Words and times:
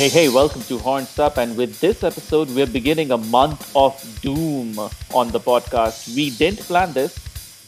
Hey, 0.00 0.08
hey, 0.08 0.28
welcome 0.30 0.62
to 0.62 0.78
Horns 0.78 1.18
Up. 1.18 1.36
And 1.36 1.58
with 1.58 1.78
this 1.78 2.02
episode, 2.02 2.48
we're 2.54 2.66
beginning 2.66 3.10
a 3.10 3.18
month 3.18 3.70
of 3.76 3.92
doom 4.22 4.78
on 5.12 5.28
the 5.30 5.38
podcast. 5.38 6.14
We 6.16 6.30
didn't 6.30 6.60
plan 6.60 6.94
this, 6.94 7.18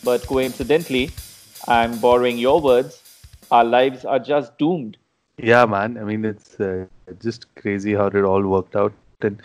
but 0.03 0.27
coincidentally, 0.27 1.11
I'm 1.69 1.99
borrowing 1.99 2.39
your 2.39 2.59
words, 2.59 3.03
our 3.51 3.65
lives 3.65 4.07
are 4.07 4.19
just 4.19 4.57
doomed. 4.57 4.97
Yeah, 5.37 5.67
man. 5.67 5.99
I 5.99 6.05
mean, 6.05 6.25
it's 6.25 6.59
uh, 6.59 6.87
just 7.21 7.55
crazy 7.57 7.93
how 7.93 8.07
it 8.07 8.25
all 8.25 8.41
worked 8.41 8.77
out. 8.77 8.95
And 9.21 9.43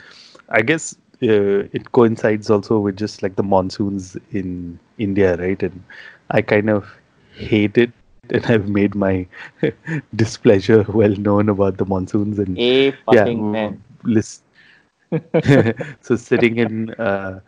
I 0.48 0.62
guess 0.62 0.96
uh, 1.22 1.68
it 1.74 1.92
coincides 1.92 2.50
also 2.50 2.80
with 2.80 2.96
just 2.96 3.22
like 3.22 3.36
the 3.36 3.44
monsoons 3.44 4.16
in 4.32 4.80
India, 4.98 5.36
right? 5.36 5.62
And 5.62 5.84
I 6.32 6.42
kind 6.42 6.70
of 6.70 6.88
hate 7.36 7.78
it 7.78 7.92
and 8.32 8.46
I've 8.46 8.70
made 8.70 8.96
my 8.96 9.26
displeasure 10.16 10.84
well 10.90 11.16
known 11.16 11.50
about 11.50 11.78
the 11.78 11.86
monsoons 11.86 12.40
and 12.40 12.58
A 12.58 12.92
fucking 12.92 13.52
man. 13.52 13.82
list. 14.04 14.44
so 16.02 16.16
sitting 16.16 16.58
in, 16.58 16.92
uh, 16.96 17.40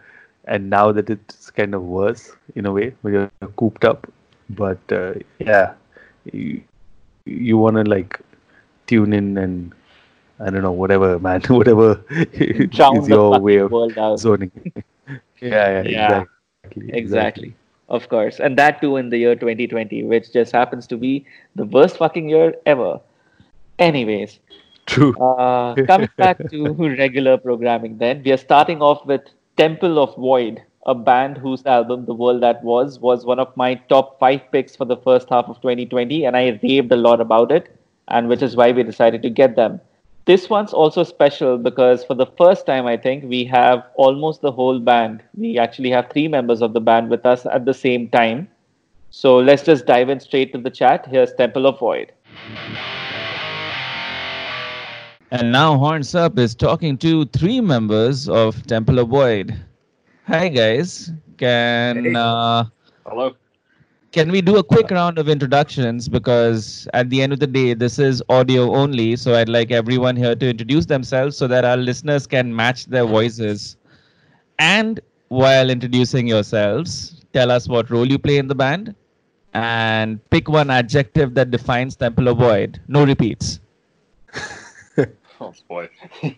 and 0.45 0.69
now 0.69 0.91
that 0.91 1.09
it's 1.09 1.49
kind 1.51 1.73
of 1.75 1.83
worse 1.83 2.35
in 2.55 2.65
a 2.65 2.71
way, 2.71 2.93
when 3.01 3.13
you're 3.13 3.31
cooped 3.57 3.83
up. 3.85 4.07
But 4.49 4.79
uh, 4.91 5.13
yeah, 5.39 5.73
you, 6.31 6.61
you 7.25 7.57
want 7.57 7.75
to 7.77 7.83
like 7.83 8.19
tune 8.87 9.13
in 9.13 9.37
and 9.37 9.71
I 10.39 10.49
don't 10.49 10.61
know 10.63 10.71
whatever 10.71 11.19
man, 11.19 11.41
whatever 11.49 11.95
Drown 12.69 12.95
is 12.95 13.07
your 13.07 13.39
way 13.39 13.57
of 13.57 13.73
zoning. 14.17 14.51
yeah, 15.41 15.81
yeah, 15.81 15.83
Yeah. 15.83 16.23
exactly, 16.63 16.93
Exactly. 16.93 17.53
Of 17.89 18.07
course. 18.07 18.39
And 18.39 18.57
that 18.57 18.81
too 18.81 18.97
in 18.97 19.09
the 19.09 19.17
year 19.17 19.35
2020, 19.35 20.03
which 20.03 20.31
just 20.31 20.51
happens 20.51 20.85
to 20.87 20.97
be 20.97 21.25
the 21.55 21.65
worst 21.65 21.97
fucking 21.97 22.29
year 22.29 22.53
ever. 22.65 22.99
Anyways, 23.79 24.39
True. 24.85 25.17
uh, 25.17 25.75
coming 25.87 26.09
back 26.17 26.37
to 26.51 26.73
regular 26.73 27.37
programming, 27.37 27.97
then 27.97 28.21
we 28.23 28.31
are 28.31 28.37
starting 28.37 28.81
off 28.81 29.05
with 29.05 29.21
Temple 29.57 29.97
of 29.97 30.15
Void, 30.15 30.61
a 30.85 30.93
band 30.93 31.37
whose 31.37 31.65
album 31.65 32.05
The 32.05 32.13
World 32.13 32.43
That 32.43 32.63
Was 32.63 32.99
was 32.99 33.25
one 33.25 33.39
of 33.39 33.55
my 33.57 33.75
top 33.89 34.19
five 34.19 34.41
picks 34.51 34.75
for 34.75 34.85
the 34.85 34.97
first 34.97 35.29
half 35.29 35.45
of 35.45 35.61
2020, 35.61 36.25
and 36.25 36.37
I 36.37 36.59
raved 36.61 36.91
a 36.91 36.95
lot 36.95 37.19
about 37.19 37.51
it, 37.51 37.75
and 38.07 38.27
which 38.27 38.43
is 38.43 38.55
why 38.55 38.71
we 38.71 38.83
decided 38.83 39.23
to 39.23 39.29
get 39.29 39.55
them. 39.55 39.81
This 40.29 40.47
one's 40.47 40.73
also 40.73 41.01
special 41.01 41.57
because 41.57 42.05
for 42.05 42.13
the 42.13 42.27
first 42.37 42.67
time, 42.67 42.85
I 42.85 42.97
think 42.97 43.23
we 43.23 43.45
have 43.45 43.85
almost 43.95 44.41
the 44.41 44.51
whole 44.51 44.77
band. 44.77 45.23
We 45.35 45.57
actually 45.57 45.89
have 45.89 46.11
three 46.11 46.27
members 46.27 46.61
of 46.61 46.73
the 46.73 46.79
band 46.79 47.09
with 47.09 47.25
us 47.25 47.47
at 47.47 47.65
the 47.65 47.73
same 47.73 48.09
time. 48.09 48.47
So 49.09 49.37
let's 49.39 49.63
just 49.63 49.87
dive 49.87 50.07
in 50.07 50.19
straight 50.19 50.53
to 50.53 50.59
the 50.59 50.69
chat. 50.69 51.07
Here's 51.07 51.33
Temple 51.33 51.65
of 51.65 51.79
Void. 51.79 52.11
And 55.31 55.51
now 55.51 55.75
Horns 55.79 56.13
Up 56.13 56.37
is 56.37 56.53
talking 56.53 56.95
to 56.99 57.25
three 57.25 57.59
members 57.59 58.29
of 58.29 58.61
Temple 58.67 58.99
of 58.99 59.07
Void. 59.07 59.59
Hi 60.27 60.47
guys. 60.49 61.11
Can 61.37 62.05
Hey. 62.05 62.13
uh, 62.15 62.65
Hello. 63.07 63.33
Can 64.11 64.31
we 64.31 64.41
do 64.41 64.57
a 64.57 64.63
quick 64.63 64.89
round 64.91 65.17
of 65.19 65.29
introductions 65.29 66.09
because 66.09 66.87
at 66.93 67.09
the 67.09 67.21
end 67.21 67.31
of 67.31 67.39
the 67.39 67.47
day 67.47 67.73
this 67.73 67.99
is 67.99 68.23
audio 68.29 68.73
only 68.75 69.15
so 69.15 69.35
I'd 69.35 69.49
like 69.49 69.71
everyone 69.71 70.15
here 70.15 70.35
to 70.35 70.49
introduce 70.49 70.85
themselves 70.87 71.37
so 71.37 71.47
that 71.47 71.63
our 71.65 71.77
listeners 71.77 72.25
can 72.25 72.55
match 72.55 72.85
their 72.87 73.05
voices. 73.05 73.77
And 74.57 74.99
while 75.29 75.69
introducing 75.69 76.27
yourselves, 76.27 77.23
tell 77.33 77.51
us 77.51 77.67
what 77.67 77.89
role 77.89 78.07
you 78.07 78.17
play 78.17 78.37
in 78.37 78.47
the 78.47 78.55
band 78.55 78.95
and 79.53 80.19
pick 80.29 80.49
one 80.49 80.69
adjective 80.69 81.33
that 81.35 81.51
defines 81.51 81.95
Temple 81.95 82.27
of 82.27 82.37
Void. 82.37 82.81
No 82.87 83.05
repeats. 83.05 83.59
Oh 85.41 85.53
boy. 85.69 85.89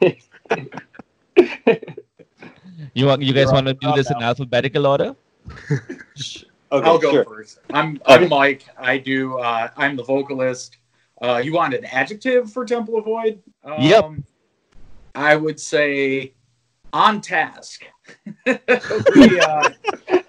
You 2.94 3.06
want 3.06 3.22
you 3.22 3.34
guys 3.34 3.52
want 3.52 3.68
to 3.68 3.74
do 3.74 3.92
this 3.94 4.12
in 4.12 4.22
alphabetical 4.22 4.86
order? 4.86 5.16
Okay, 6.72 6.88
I'll 6.88 6.98
go 6.98 7.12
sure. 7.12 7.26
first. 7.26 7.60
I'm 7.74 8.02
Okay. 8.08 8.24
I'm 8.24 8.30
Mike. 8.30 8.66
I 8.78 8.98
do. 8.98 9.38
Uh, 9.40 9.70
I'm 9.76 9.96
the 9.96 10.04
vocalist. 10.04 10.78
Uh, 11.22 11.42
you 11.44 11.54
want 11.54 11.74
an 11.74 11.86
adjective 11.86 12.52
for 12.52 12.66
Temple 12.66 12.98
of 12.98 13.06
Void? 13.06 13.42
Um, 13.64 13.82
Yep. 13.82 14.12
I 15.14 15.36
would 15.36 15.60
say 15.60 16.34
on 16.94 17.22
task. 17.22 17.84
we, 18.46 19.40
uh, 19.40 19.70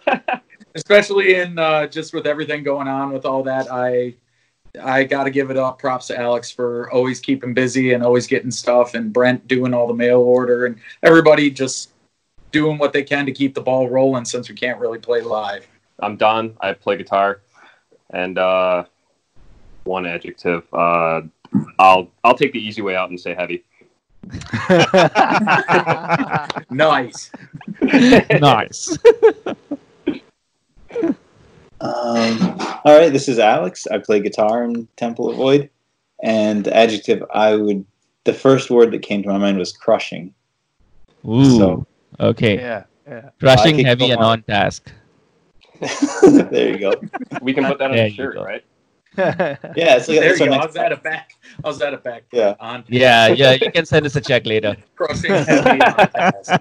especially 0.75 1.37
in 1.37 1.59
uh, 1.59 1.87
just 1.87 2.13
with 2.13 2.27
everything 2.27 2.63
going 2.63 2.89
on 2.89 3.13
with 3.13 3.25
all 3.25 3.43
that, 3.45 3.71
I 3.71 4.15
I 4.83 5.05
got 5.05 5.25
to 5.25 5.31
give 5.31 5.51
it 5.51 5.57
up. 5.57 5.79
Props 5.79 6.09
to 6.09 6.19
Alex 6.19 6.51
for 6.51 6.91
always 6.91 7.21
keeping 7.21 7.55
busy 7.55 7.93
and 7.93 8.03
always 8.03 8.27
getting 8.27 8.51
stuff, 8.51 8.95
and 8.95 9.13
Brent 9.13 9.47
doing 9.47 9.73
all 9.73 9.87
the 9.87 9.95
mail 9.95 10.21
order, 10.21 10.67
and 10.67 10.77
everybody 11.03 11.51
just 11.51 11.93
doing 12.51 12.79
what 12.79 12.93
they 12.93 13.03
can 13.03 13.27
to 13.27 13.33
keep 13.33 13.55
the 13.55 13.61
ball 13.61 13.89
rolling 13.89 14.25
since 14.25 14.49
we 14.49 14.55
can't 14.55 14.79
really 14.81 14.99
play 14.99 15.21
live. 15.21 15.67
I'm 16.03 16.17
Don. 16.17 16.57
I 16.61 16.73
play 16.73 16.97
guitar, 16.97 17.41
and 18.11 18.37
uh, 18.37 18.85
one 19.85 20.05
adjective. 20.05 20.65
Uh, 20.75 21.23
I'll 21.79 22.11
I'll 22.25 22.37
take 22.37 22.53
the 22.53 22.59
easy 22.59 22.83
way 22.83 22.97
out 22.97 23.09
and 23.11 23.19
say 23.19 23.35
heavy. 23.35 23.65
Nice. 26.71 27.31
nice. 28.41 28.99
Um, 31.81 32.39
all 32.85 32.97
right, 32.99 33.13
this 33.13 33.29
is 33.29 33.39
Alex. 33.39 33.87
I 33.89 33.99
play 33.99 34.21
guitar 34.21 34.65
in 34.65 34.87
Temple 34.97 35.29
of 35.31 35.37
Void, 35.37 35.71
and 36.23 36.65
the 36.65 36.75
adjective 36.77 37.23
I 37.35 37.57
would, 37.57 37.85
the 38.25 38.33
first 38.33 38.71
word 38.71 38.93
that 38.93 39.03
came 39.03 39.23
to 39.25 39.29
my 39.29 39.39
mind 39.39 39.59
was 39.59 39.73
crushing. 39.73 40.33
Ooh. 41.29 41.59
So- 41.59 41.87
okay. 42.21 42.57
Yeah, 42.57 42.85
yeah. 43.07 43.31
Crushing 43.41 43.85
heavy 43.85 44.11
and 44.11 44.21
on. 44.21 44.25
on 44.25 44.43
task. 44.43 44.93
there 46.51 46.71
you 46.73 46.79
go. 46.79 46.93
We 47.41 47.53
can 47.53 47.65
put 47.65 47.79
that 47.79 47.91
on 47.91 47.97
There 47.97 48.09
the 48.09 48.15
shirt, 48.15 48.35
go. 48.35 48.45
right? 48.45 48.65
Yeah, 49.19 49.97
it's 49.97 50.09
like 50.09 50.21
there 50.21 50.33
you 50.33 50.39
go. 50.39 50.45
next- 50.47 50.65
How's 50.65 50.75
that 50.75 50.93
a 50.93 50.97
back? 50.97 51.33
How's 51.65 51.79
that 51.81 51.93
a 51.93 51.99
back? 51.99 52.25
Yeah. 52.33 52.55
On 52.61 52.85
Yeah, 52.89 53.29
yeah. 53.29 53.53
You 53.53 53.71
can 53.71 53.85
send 53.85 54.07
us 54.07 54.17
a 54.17 54.21
check 54.21 54.47
later. 54.47 54.77
crushing 54.97 55.33
heavy 55.33 55.81
on 55.83 56.09
task. 56.09 56.53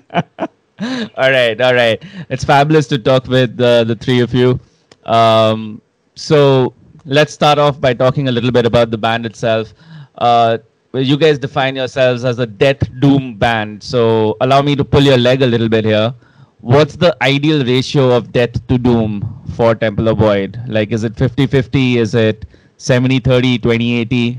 all 1.16 1.32
right, 1.32 1.60
all 1.62 1.74
right. 1.74 2.02
It's 2.30 2.44
fabulous 2.44 2.88
to 2.88 2.98
talk 2.98 3.28
with 3.28 3.60
uh, 3.62 3.84
the 3.86 3.96
three 3.96 4.20
of 4.20 4.34
you. 4.34 4.60
Um, 5.06 5.82
so 6.16 6.74
let's 7.06 7.34
start 7.34 7.58
off 7.58 7.80
by 7.80 7.94
talking 7.94 8.28
a 8.28 8.32
little 8.32 8.52
bit 8.52 8.66
about 8.66 8.92
the 8.92 8.98
band 8.98 9.26
itself. 9.26 9.74
Uh, 10.18 10.58
you 10.94 11.18
guys 11.18 11.40
define 11.40 11.76
yourselves 11.76 12.26
as 12.26 12.40
a 12.40 12.46
death 12.46 12.80
doom 13.00 13.38
band. 13.38 13.82
So 13.82 14.36
allow 14.42 14.62
me 14.62 14.76
to 14.76 14.84
pull 14.84 15.02
your 15.04 15.18
leg 15.18 15.42
a 15.42 15.48
little 15.48 15.70
bit 15.70 15.86
here. 15.86 16.14
What's 16.62 16.96
the 16.96 17.18
ideal 17.24 17.66
ratio 17.66 18.12
of 18.12 18.32
death 18.32 18.68
to 18.68 18.78
doom 18.78 19.44
for 19.56 19.74
Temple 19.74 20.10
of 20.10 20.20
Void? 20.20 20.62
Like, 20.68 20.92
is 20.92 21.04
it 21.04 21.18
50 21.18 21.48
50? 21.48 21.98
Is 21.98 22.14
it 22.14 22.46
70 22.78 23.20
30, 23.20 23.58
20 23.58 23.96
80? 24.02 24.38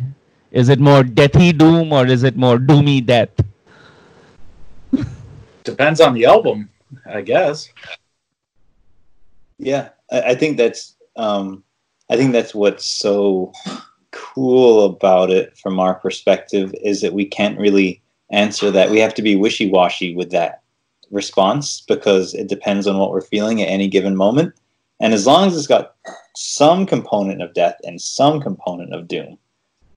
Is 0.52 0.68
it 0.68 0.78
more 0.78 1.02
deathy 1.02 1.56
doom 1.56 1.92
or 1.92 2.06
is 2.06 2.22
it 2.22 2.36
more 2.36 2.58
doomy 2.58 3.04
death? 3.04 3.30
Depends 5.64 6.00
on 6.00 6.14
the 6.14 6.26
album, 6.26 6.70
I 7.06 7.22
guess. 7.22 7.68
Yeah, 9.58 9.88
I, 10.12 10.20
I 10.20 10.34
think 10.36 10.58
that's 10.58 10.94
um, 11.16 11.64
I 12.08 12.16
think 12.16 12.32
that's 12.32 12.54
what's 12.54 12.86
so 12.86 13.52
cool 14.12 14.84
about 14.84 15.30
it 15.30 15.58
from 15.58 15.80
our 15.80 15.94
perspective 15.94 16.72
is 16.84 17.00
that 17.00 17.12
we 17.12 17.24
can't 17.24 17.58
really 17.58 18.00
answer 18.30 18.70
that. 18.70 18.90
We 18.90 19.00
have 19.00 19.14
to 19.14 19.22
be 19.22 19.34
wishy 19.34 19.68
washy 19.68 20.14
with 20.14 20.30
that 20.30 20.61
response 21.12 21.82
because 21.82 22.34
it 22.34 22.48
depends 22.48 22.86
on 22.86 22.98
what 22.98 23.10
we're 23.10 23.20
feeling 23.20 23.62
at 23.62 23.68
any 23.68 23.86
given 23.86 24.16
moment. 24.16 24.54
And 24.98 25.14
as 25.14 25.26
long 25.26 25.46
as 25.46 25.56
it's 25.56 25.66
got 25.66 25.94
some 26.34 26.86
component 26.86 27.42
of 27.42 27.54
death 27.54 27.76
and 27.84 28.00
some 28.00 28.40
component 28.40 28.94
of 28.94 29.08
doom, 29.08 29.38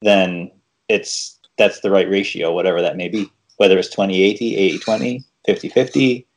then 0.02 0.52
it's 0.90 1.40
that's 1.58 1.80
the 1.80 1.92
right 1.92 2.10
ratio, 2.10 2.54
whatever 2.54 2.82
that 2.82 2.98
may 2.98 3.08
be. 3.08 3.32
Whether 3.58 3.78
it's 3.78 3.90
20 3.90 4.22
80, 4.22 4.58
80 4.58 4.80
20, 4.80 5.24
50 5.46 5.70
50, 5.70 6.28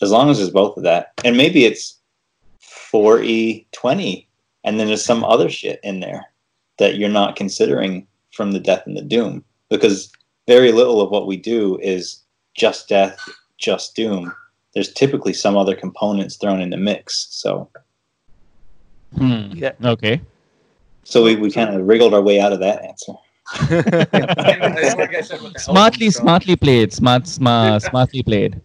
as 0.00 0.10
long 0.10 0.30
as 0.30 0.38
there's 0.38 0.50
both 0.50 0.76
of 0.76 0.84
that. 0.84 1.12
And 1.24 1.36
maybe 1.36 1.64
it's 1.64 1.98
4E 2.62 3.66
20, 3.72 4.28
and 4.62 4.78
then 4.78 4.86
there's 4.86 5.04
some 5.04 5.24
other 5.24 5.48
shit 5.48 5.80
in 5.82 5.98
there 6.00 6.24
that 6.78 6.96
you're 6.96 7.08
not 7.08 7.36
considering 7.36 8.06
from 8.32 8.52
the 8.52 8.60
death 8.60 8.86
and 8.86 8.96
the 8.96 9.02
doom 9.02 9.44
because 9.68 10.12
very 10.46 10.72
little 10.72 11.00
of 11.00 11.10
what 11.10 11.26
we 11.26 11.36
do 11.36 11.78
is 11.78 12.20
just 12.54 12.88
death, 12.88 13.18
just 13.64 13.94
doom. 13.96 14.32
There's 14.74 14.92
typically 14.92 15.32
some 15.32 15.56
other 15.56 15.74
components 15.74 16.36
thrown 16.36 16.60
in 16.60 16.70
the 16.70 16.76
mix. 16.76 17.28
So, 17.30 17.68
Hmm. 19.16 19.52
Yeah. 19.54 19.72
Okay. 19.84 20.20
so 21.04 21.22
we, 21.22 21.36
we 21.36 21.48
kind 21.50 21.70
of 21.74 21.86
wriggled 21.86 22.14
our 22.14 22.20
way 22.20 22.40
out 22.40 22.52
of 22.52 22.58
that 22.60 22.82
answer. 22.82 23.12
It's 23.70 24.96
like 24.98 25.14
I 25.14 25.20
said 25.20 25.40
with 25.42 25.52
the 25.52 25.60
Smartly, 25.60 26.10
smartly 26.10 26.56
played. 26.56 26.92
Smart, 26.92 27.28
smart, 27.28 27.82
smartly 27.82 28.22
played. 28.24 28.60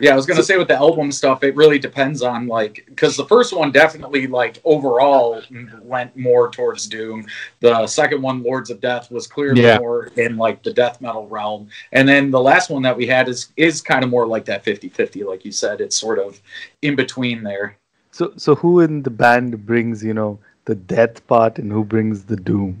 Yeah, 0.00 0.12
I 0.12 0.16
was 0.16 0.26
gonna 0.26 0.42
say 0.42 0.56
with 0.56 0.68
the 0.68 0.76
album 0.76 1.10
stuff, 1.10 1.42
it 1.42 1.56
really 1.56 1.78
depends 1.78 2.22
on 2.22 2.46
like 2.46 2.84
because 2.86 3.16
the 3.16 3.24
first 3.26 3.52
one 3.52 3.72
definitely 3.72 4.26
like 4.26 4.60
overall 4.64 5.42
went 5.82 6.16
more 6.16 6.50
towards 6.50 6.86
doom. 6.86 7.26
The 7.60 7.86
second 7.86 8.22
one, 8.22 8.42
Lords 8.42 8.70
of 8.70 8.80
Death, 8.80 9.10
was 9.10 9.26
clearly 9.26 9.62
Yeah. 9.62 9.78
more 9.78 10.06
in 10.16 10.36
like 10.36 10.62
the 10.62 10.72
death 10.72 11.00
metal 11.00 11.26
realm, 11.28 11.68
and 11.92 12.08
then 12.08 12.30
the 12.30 12.40
last 12.40 12.70
one 12.70 12.82
that 12.82 12.96
we 12.96 13.06
had 13.06 13.28
is 13.28 13.48
is 13.56 13.80
kind 13.80 14.04
of 14.04 14.10
more 14.10 14.26
like 14.26 14.44
that 14.44 14.64
50-50, 14.64 15.24
like 15.26 15.44
you 15.44 15.52
said. 15.52 15.80
It's 15.80 15.96
sort 15.96 16.18
of 16.18 16.40
in 16.82 16.94
between 16.94 17.42
there. 17.42 17.76
So, 18.10 18.32
so 18.36 18.54
who 18.54 18.80
in 18.80 19.02
the 19.02 19.10
band 19.10 19.66
brings, 19.66 20.02
you 20.02 20.14
know, 20.14 20.38
the 20.64 20.74
death 20.74 21.24
part, 21.26 21.58
and 21.58 21.70
who 21.70 21.84
brings 21.84 22.24
the 22.24 22.36
doom? 22.36 22.76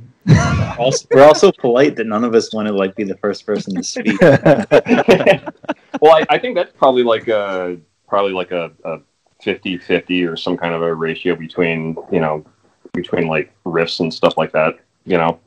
Also, 0.78 1.06
we're 1.10 1.24
also 1.24 1.50
polite 1.50 1.96
that 1.96 2.06
none 2.06 2.22
of 2.22 2.34
us 2.34 2.52
want 2.52 2.68
to 2.68 2.74
like 2.74 2.94
be 2.94 3.04
the 3.04 3.16
first 3.16 3.46
person 3.46 3.74
to 3.74 3.82
speak. 3.82 4.20
well, 6.00 6.16
I, 6.16 6.24
I 6.28 6.38
think 6.38 6.54
that's 6.54 6.72
probably 6.72 7.02
like 7.02 7.28
a 7.28 7.78
probably 8.06 8.32
like 8.32 8.50
a, 8.50 8.70
a 8.84 8.98
50-50 9.44 10.28
or 10.28 10.36
some 10.36 10.56
kind 10.56 10.74
of 10.74 10.82
a 10.82 10.94
ratio 10.94 11.36
between 11.36 11.96
you 12.10 12.20
know 12.20 12.44
between 12.92 13.28
like 13.28 13.52
riffs 13.64 14.00
and 14.00 14.12
stuff 14.12 14.36
like 14.36 14.52
that. 14.52 14.78
You 15.04 15.18
know, 15.18 15.40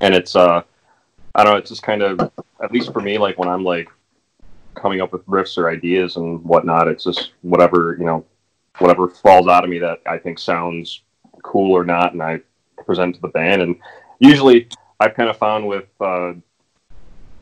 and 0.00 0.14
it's 0.14 0.36
uh 0.36 0.62
I 1.34 1.44
don't 1.44 1.52
know. 1.52 1.58
It's 1.58 1.70
just 1.70 1.82
kind 1.82 2.02
of 2.02 2.20
at 2.62 2.72
least 2.72 2.92
for 2.92 3.00
me, 3.00 3.18
like 3.18 3.38
when 3.38 3.48
I'm 3.48 3.64
like 3.64 3.88
coming 4.74 5.00
up 5.00 5.12
with 5.12 5.24
riffs 5.26 5.58
or 5.58 5.70
ideas 5.70 6.16
and 6.16 6.42
whatnot, 6.44 6.88
it's 6.88 7.04
just 7.04 7.32
whatever 7.42 7.96
you 7.98 8.04
know, 8.04 8.24
whatever 8.78 9.08
falls 9.08 9.48
out 9.48 9.64
of 9.64 9.70
me 9.70 9.78
that 9.78 10.00
I 10.06 10.18
think 10.18 10.38
sounds 10.38 11.02
cool 11.42 11.72
or 11.72 11.84
not, 11.84 12.12
and 12.12 12.22
I 12.22 12.40
present 12.84 13.14
to 13.14 13.20
the 13.20 13.28
band. 13.28 13.62
And 13.62 13.76
usually, 14.18 14.68
I've 14.98 15.14
kind 15.14 15.30
of 15.30 15.36
found 15.36 15.66
with 15.66 15.88
uh, 16.00 16.32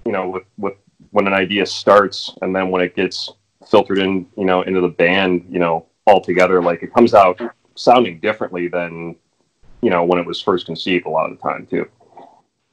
you 0.05 0.13
know 0.13 0.29
with 0.29 0.45
with 0.59 0.75
when 1.11 1.27
an 1.27 1.35
idea 1.35 1.65
starts 1.67 2.33
and 2.43 2.55
then 2.55 2.71
when 2.71 2.83
it 2.83 2.95
gets 2.97 3.31
filtered 3.71 3.99
in, 3.99 4.27
you 4.37 4.45
know, 4.45 4.63
into 4.63 4.81
the 4.81 4.89
band, 4.89 5.47
you 5.51 5.59
know, 5.59 5.87
all 6.07 6.21
together, 6.21 6.63
like 6.63 6.83
it 6.83 6.93
comes 6.95 7.15
out 7.15 7.41
sounding 7.75 8.19
differently 8.21 8.69
than 8.69 9.15
you 9.83 9.91
know 9.91 10.05
when 10.05 10.19
it 10.19 10.27
was 10.27 10.41
first 10.41 10.67
conceived 10.67 11.07
a 11.07 11.09
lot 11.09 11.31
of 11.31 11.37
the 11.37 11.43
time 11.43 11.67
too. 11.67 11.87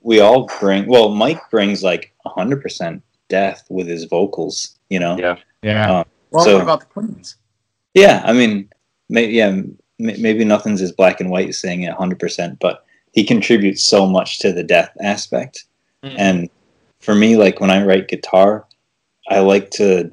we 0.01 0.19
all 0.19 0.49
bring 0.59 0.87
well 0.87 1.09
mike 1.09 1.39
brings 1.51 1.83
like 1.83 2.11
100% 2.25 3.01
death 3.29 3.63
with 3.69 3.87
his 3.87 4.05
vocals 4.05 4.79
you 4.89 4.99
know 4.99 5.15
Yeah. 5.17 5.35
Yeah. 5.61 5.99
Um, 5.99 6.05
well, 6.31 6.43
So- 6.43 6.53
what 6.55 6.63
about 6.63 6.79
the 6.81 6.85
Queens? 6.87 7.35
yeah 7.93 8.23
i 8.25 8.33
mean 8.33 8.67
may, 9.09 9.27
yeah 9.29 9.47
m- 9.49 9.77
maybe 9.99 10.43
nothing's 10.43 10.81
as 10.81 10.91
black 10.91 11.21
and 11.21 11.29
white 11.29 11.49
as 11.49 11.59
saying 11.59 11.83
it 11.83 11.93
100% 11.95 12.57
but 12.59 12.83
he 13.13 13.23
contributes 13.23 13.83
so 13.83 14.07
much 14.07 14.39
to 14.39 14.51
the 14.51 14.63
death 14.63 14.89
aspect 15.01 15.65
hmm. 16.03 16.15
and 16.17 16.49
for 17.05 17.15
me 17.15 17.37
like 17.37 17.59
when 17.61 17.69
i 17.71 17.83
write 17.85 18.07
guitar 18.07 18.65
i 19.29 19.39
like 19.39 19.69
to 19.71 20.11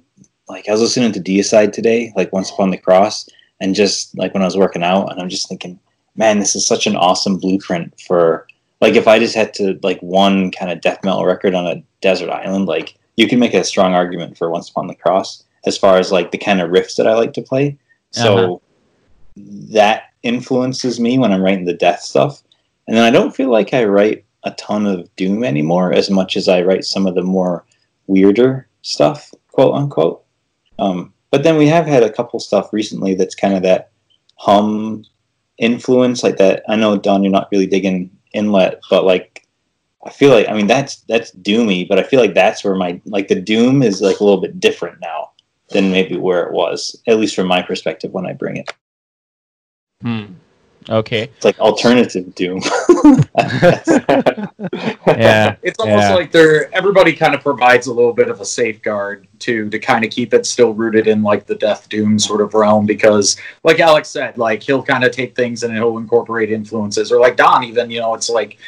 like 0.48 0.68
i 0.68 0.72
was 0.72 0.80
listening 0.80 1.12
to 1.12 1.20
deicide 1.20 1.72
today 1.72 2.12
like 2.16 2.32
once 2.32 2.50
upon 2.50 2.70
the 2.70 2.76
cross 2.76 3.28
and 3.60 3.74
just 3.74 4.16
like 4.18 4.32
when 4.34 4.42
i 4.42 4.46
was 4.46 4.56
working 4.56 4.82
out 4.82 5.10
and 5.10 5.20
i'm 5.20 5.28
just 5.28 5.48
thinking 5.48 5.78
man 6.16 6.38
this 6.38 6.54
is 6.54 6.66
such 6.66 6.86
an 6.86 6.96
awesome 6.96 7.38
blueprint 7.38 7.92
for 8.06 8.46
like 8.80 8.94
if 8.94 9.08
i 9.08 9.18
just 9.18 9.34
had 9.34 9.54
to 9.54 9.78
like 9.82 10.00
one 10.00 10.50
kind 10.50 10.70
of 10.70 10.80
death 10.80 11.02
metal 11.04 11.24
record 11.24 11.54
on 11.54 11.66
a 11.66 11.82
desert 12.00 12.30
island 12.30 12.66
like 12.66 12.94
you 13.16 13.26
can 13.28 13.38
make 13.38 13.54
a 13.54 13.64
strong 13.64 13.94
argument 13.94 14.36
for 14.36 14.50
once 14.50 14.68
upon 14.70 14.86
the 14.86 14.94
cross 14.94 15.44
as 15.64 15.78
far 15.78 15.96
as 15.98 16.10
like 16.12 16.30
the 16.30 16.38
kind 16.38 16.60
of 16.60 16.70
riffs 16.70 16.96
that 16.96 17.06
i 17.06 17.14
like 17.14 17.32
to 17.32 17.42
play 17.42 17.76
so 18.10 18.36
Uh-huh. 18.36 18.56
that 19.72 20.04
influences 20.22 21.00
me 21.00 21.18
when 21.18 21.32
i'm 21.32 21.42
writing 21.42 21.64
the 21.64 21.72
death 21.72 22.00
stuff 22.00 22.42
and 22.86 22.96
then 22.96 23.04
i 23.04 23.10
don't 23.10 23.34
feel 23.34 23.50
like 23.50 23.72
i 23.72 23.84
write 23.84 24.24
a 24.44 24.50
ton 24.52 24.86
of 24.86 25.14
doom 25.16 25.44
anymore 25.44 25.92
as 25.92 26.10
much 26.10 26.36
as 26.36 26.48
i 26.48 26.62
write 26.62 26.84
some 26.84 27.06
of 27.06 27.14
the 27.14 27.22
more 27.22 27.64
weirder 28.06 28.68
stuff 28.82 29.30
quote 29.48 29.74
unquote 29.74 30.24
um, 30.78 31.12
but 31.30 31.44
then 31.44 31.56
we 31.56 31.66
have 31.66 31.86
had 31.86 32.02
a 32.02 32.12
couple 32.12 32.40
stuff 32.40 32.72
recently 32.72 33.14
that's 33.14 33.34
kind 33.34 33.54
of 33.54 33.62
that 33.62 33.90
hum 34.36 35.04
influence 35.58 36.22
like 36.22 36.36
that 36.36 36.62
i 36.68 36.76
know 36.76 36.96
don 36.96 37.22
you're 37.22 37.30
not 37.30 37.48
really 37.52 37.66
digging 37.66 38.10
inlet 38.32 38.80
but 38.90 39.04
like 39.04 39.46
i 40.04 40.10
feel 40.10 40.30
like 40.30 40.48
i 40.48 40.54
mean 40.54 40.66
that's 40.66 40.96
that's 41.02 41.30
doomy 41.36 41.86
but 41.86 41.98
i 41.98 42.02
feel 42.02 42.20
like 42.20 42.34
that's 42.34 42.64
where 42.64 42.74
my 42.74 43.00
like 43.04 43.28
the 43.28 43.40
doom 43.40 43.82
is 43.82 44.00
like 44.00 44.18
a 44.18 44.24
little 44.24 44.40
bit 44.40 44.58
different 44.58 44.98
now 45.00 45.30
than 45.70 45.92
maybe 45.92 46.16
where 46.16 46.42
it 46.44 46.52
was 46.52 47.00
at 47.06 47.18
least 47.18 47.36
from 47.36 47.46
my 47.46 47.62
perspective 47.62 48.12
when 48.12 48.26
i 48.26 48.32
bring 48.32 48.56
it 48.56 48.72
Hmm. 50.02 50.24
Okay. 50.88 51.23
it's 51.23 51.44
like 51.44 51.58
alternative 51.61 52.34
doom 52.34 52.61
Yeah. 55.06 55.56
It's 55.62 55.79
almost 55.79 56.08
Yeah. 56.08 56.14
like 56.14 56.32
they're 56.32 56.75
everybody 56.75 57.12
kind 57.12 57.34
of 57.34 57.40
provides 57.43 57.87
a 57.87 57.93
little 57.93 58.12
bit 58.12 58.29
of 58.29 58.40
a 58.40 58.44
safeguard 58.44 59.26
to 59.40 59.69
to 59.70 59.79
kind 59.79 60.05
of 60.05 60.11
keep 60.11 60.34
it 60.34 60.46
still 60.46 60.73
rooted 60.75 61.06
in 61.06 61.23
like 61.23 61.46
the 61.46 61.55
death 61.55 61.88
doom 61.88 62.19
sort 62.19 62.40
of 62.40 62.55
realm 62.55 62.87
because 62.87 63.37
like 63.64 63.81
Alex 63.81 64.08
said, 64.08 64.38
like 64.38 64.62
he'll 64.62 64.82
kind 64.82 65.05
of 65.05 65.12
take 65.12 65.34
things 65.37 65.62
and 65.62 65.75
he'll 65.75 65.99
incorporate 65.99 66.50
influences 66.50 67.11
or 67.12 67.20
like 67.20 67.37
Don 67.37 67.64
even, 67.64 67.90
you 67.90 68.00
know, 68.00 68.14
it's 68.14 68.29
like 68.31 68.58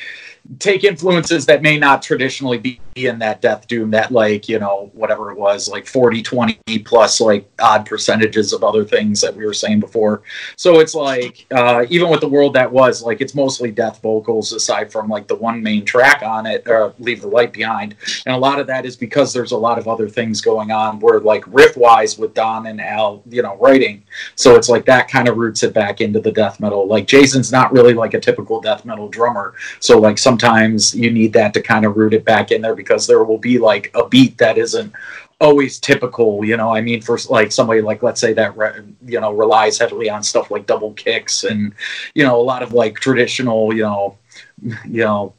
take 0.59 0.85
influences 0.85 1.47
that 1.47 1.63
may 1.63 1.79
not 1.79 2.03
traditionally 2.03 2.59
be 2.59 2.81
in 2.97 3.19
that 3.19 3.41
death 3.41 3.67
doom 3.67 3.91
that 3.91 4.13
like 4.13 4.49
you 4.49 4.59
know 4.59 4.91
whatever 4.95 5.33
it 5.33 5.39
was 5.39 5.69
like 5.69 5.87
40 5.87 6.23
20 6.23 6.59
plus 6.85 7.21
like 7.21 7.51
odd 7.61 7.87
percentages 7.87 8.53
of 8.53 8.63
other 8.63 8.85
things 8.85 9.21
that 9.21 9.35
we 9.35 9.45
were 9.45 9.55
saying 9.55 9.81
before. 9.81 10.23
So 10.57 10.81
it's 10.81 10.95
like 10.95 11.47
uh, 11.51 11.87
even 11.89 12.11
with 12.11 12.21
the 12.21 12.29
world 12.29 12.53
that 12.55 12.71
was 12.71 13.03
like 13.03 13.21
it's 13.21 13.35
mostly 13.35 13.71
death 13.71 14.01
vocals 14.03 14.53
aside 14.53 14.93
from 14.93 15.09
like 15.09 15.27
the 15.27 15.35
one 15.35 15.63
main 15.63 15.85
track 15.85 16.23
on 16.23 16.47
it 16.47 16.67
uh, 16.69 16.93
leave 16.99 17.23
the 17.23 17.29
light 17.29 17.53
behind. 17.53 17.97
And 18.27 18.35
a 18.35 18.39
lot 18.39 18.61
of 18.61 18.67
that 18.69 18.87
is 18.87 18.97
because 18.97 19.33
there's 19.33 19.53
a 19.53 19.57
lot 19.57 19.79
of 19.79 19.89
other 19.89 20.09
things 20.09 20.41
going 20.41 20.71
on 20.71 21.01
where 21.01 21.21
like 21.21 21.45
riff 21.47 21.77
wise 21.77 22.19
with 22.19 22.35
don 22.35 22.67
and 22.67 22.81
al 22.81 23.23
you 23.29 23.43
know 23.43 23.57
writing. 23.57 24.05
So 24.37 24.55
it's 24.55 24.69
like 24.69 24.85
that 24.85 25.09
kind 25.09 25.27
of 25.27 25.37
roots 25.37 25.63
it 25.63 25.73
back 25.73 26.01
into 26.01 26.21
the 26.21 26.33
death 26.33 26.61
metal. 26.61 26.87
Like 26.87 27.07
jason's 27.07 27.51
not 27.51 27.73
really 27.73 27.95
like 27.95 28.15
a 28.15 28.21
typical 28.21 28.61
death 28.61 28.85
metal 28.85 29.09
drummer. 29.09 29.55
So 29.81 29.99
like 29.99 30.19
sometimes 30.35 30.95
you 30.97 31.13
need 31.13 31.33
that 31.33 31.55
to 31.55 31.63
kind 31.63 31.85
of 31.85 31.97
root 31.97 32.13
it 32.13 32.25
back 32.25 32.51
in 32.51 32.61
there 32.61 32.75
because 32.75 33.07
there 33.07 33.23
will 33.23 33.39
be 33.39 33.57
like 33.59 33.91
a 33.95 34.09
beat 34.09 34.37
that 34.39 34.59
isn't 34.59 34.93
always 35.41 35.79
typical 35.79 36.45
you 36.45 36.57
know 36.57 36.75
i 36.75 36.81
mean 36.81 37.01
for 37.01 37.19
like 37.29 37.53
somebody 37.53 37.81
like 37.81 38.03
let's 38.03 38.21
say 38.21 38.33
that 38.33 38.57
re- 38.57 38.83
you 39.05 39.21
know 39.21 39.33
relies 39.33 39.79
heavily 39.79 40.09
on 40.11 40.23
stuff 40.23 40.51
like 40.51 40.67
double 40.67 40.93
kicks 40.95 41.45
and 41.45 41.73
you 42.15 42.25
know 42.25 42.41
a 42.41 42.43
lot 42.53 42.63
of 42.63 42.73
like 42.73 42.99
traditional 42.99 43.73
you 43.73 43.83
know 43.83 44.17
you 44.63 45.05
know 45.05 45.33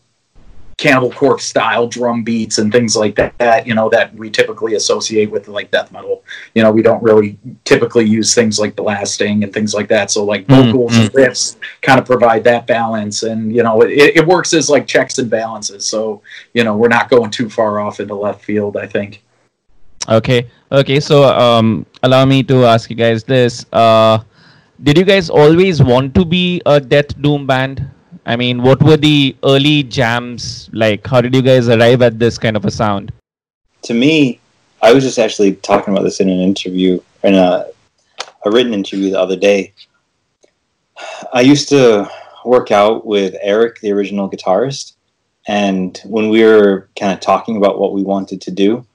cannibal 0.77 1.12
corpse 1.12 1.45
style 1.45 1.88
drum 1.88 2.24
beats 2.24 2.57
and 2.57 2.72
things 2.72 2.98
like 2.98 3.16
that, 3.16 3.38
that 3.38 3.65
you 3.65 3.74
know 3.74 3.88
that 3.89 4.13
we 4.15 4.29
typically 4.29 4.75
associate 4.75 5.32
with 5.32 5.48
like 5.48 5.72
death 5.72 5.89
metal 5.91 6.24
you 6.53 6.62
know 6.62 6.72
we 6.72 6.82
don't 6.82 7.01
really 7.01 7.38
typically 7.63 8.05
use 8.05 8.36
things 8.36 8.60
like 8.60 8.75
blasting 8.75 9.44
and 9.44 9.53
things 9.53 9.74
like 9.74 9.88
that 9.88 10.12
so 10.12 10.24
like 10.25 10.46
vocals 10.48 10.98
and 10.98 11.10
riffs 11.13 11.55
kind 11.82 11.98
of 11.98 12.05
provide 12.05 12.44
that 12.44 12.67
balance 12.67 13.24
and 13.24 13.55
you 13.55 13.63
know 13.63 13.82
it, 13.82 14.17
it 14.17 14.27
works 14.27 14.53
as 14.53 14.70
like 14.70 14.86
checks 14.86 15.17
and 15.17 15.29
balances 15.29 15.86
so 15.86 16.22
you 16.53 16.63
know 16.63 16.75
we're 16.75 16.89
not 16.89 17.10
going 17.10 17.32
too 17.32 17.50
far 17.50 17.79
off 17.79 18.01
into 18.01 18.13
left 18.13 18.44
field 18.44 18.75
i 18.75 18.86
think 18.86 19.22
Okay. 20.08 20.48
Okay. 20.72 21.00
So, 21.00 21.24
um, 21.24 21.86
allow 22.03 22.25
me 22.25 22.44
to 22.44 22.65
ask 22.65 22.89
you 22.89 22.96
guys 22.96 23.24
this. 23.24 23.65
Uh, 23.74 24.20
did 24.84 24.98
you 24.98 25.05
guys 25.05 25.29
always 25.29 25.82
want 25.82 26.13
to 26.15 26.25
be 26.25 26.62
a 26.65 26.79
death 26.79 27.20
doom 27.22 27.48
band? 27.48 27.89
I 28.25 28.36
mean, 28.36 28.63
what 28.63 28.82
were 28.82 28.98
the 28.98 29.36
early 29.44 29.84
jams 29.84 30.70
like? 30.74 31.05
How 31.05 31.22
did 31.22 31.36
you 31.36 31.41
guys 31.41 31.70
arrive 31.70 32.01
at 32.01 32.17
this 32.17 32.38
kind 32.38 32.58
of 32.58 32.65
a 32.65 32.72
sound? 32.72 33.12
to 33.86 33.94
me, 33.94 34.39
I 34.82 34.94
was 34.94 35.03
just 35.03 35.20
actually 35.20 35.55
talking 35.58 35.94
about 35.94 36.03
this 36.03 36.20
in 36.20 36.29
an 36.29 36.39
interview, 36.39 37.00
in 37.24 37.36
a, 37.36 37.67
a 38.44 38.51
written 38.51 38.74
interview 38.74 39.12
the 39.12 39.20
other 39.20 39.36
day. 39.36 39.74
I 41.32 41.41
used 41.41 41.70
to 41.70 42.10
work 42.44 42.72
out 42.72 43.05
with 43.05 43.36
Eric, 43.41 43.79
the 43.79 43.91
original 43.91 44.29
guitarist, 44.29 44.94
and 45.48 46.00
when 46.05 46.29
we 46.29 46.44
were 46.44 46.89
kind 47.00 47.13
of 47.13 47.20
talking 47.20 47.58
about 47.58 47.79
what 47.79 47.94
we 47.94 48.01
wanted 48.01 48.41
to 48.41 48.51
do, 48.51 48.86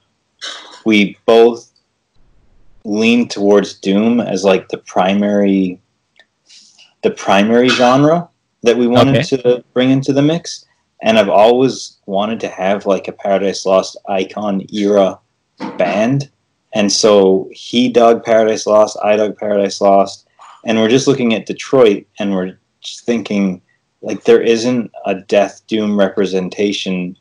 we 0.85 1.17
both 1.25 1.71
leaned 2.85 3.31
towards 3.31 3.75
doom 3.75 4.21
as 4.21 4.43
like 4.45 4.69
the 4.69 4.79
primary 4.79 5.81
the 7.03 7.11
primary 7.11 7.69
genre 7.69 8.29
that 8.63 8.77
we 8.77 8.87
wanted 8.87 9.17
Okay. 9.17 9.37
to 9.37 9.65
bring 9.73 9.91
into 9.91 10.13
the 10.13 10.23
mix 10.23 10.67
and 11.03 11.19
I've 11.19 11.29
always 11.29 11.99
wanted 12.07 12.41
to 12.41 12.49
have 12.49 12.87
like 12.87 13.09
a 13.09 13.13
Paradise 13.13 13.65
Lost 13.65 13.97
icon 14.09 14.67
era 14.73 15.19
band. 15.79 16.31
And 16.75 16.93
so 16.93 17.49
he 17.53 17.89
dug 17.89 18.25
Paradise 18.25 18.67
Lost, 18.67 18.97
I 19.03 19.17
dug 19.17 19.37
Paradise 19.37 19.81
Lost, 19.81 20.29
and 20.65 20.79
we're 20.79 20.89
just 20.89 21.09
looking 21.09 21.35
at 21.35 21.47
Detroit 21.47 22.07
and 22.19 22.35
we're 22.35 22.59
just 22.81 23.05
thinking 23.05 23.63
like 24.03 24.25
there 24.25 24.41
isn't 24.41 24.91
a 25.05 25.15
Death 25.15 25.63
Doom 25.67 25.99
representation 25.99 27.17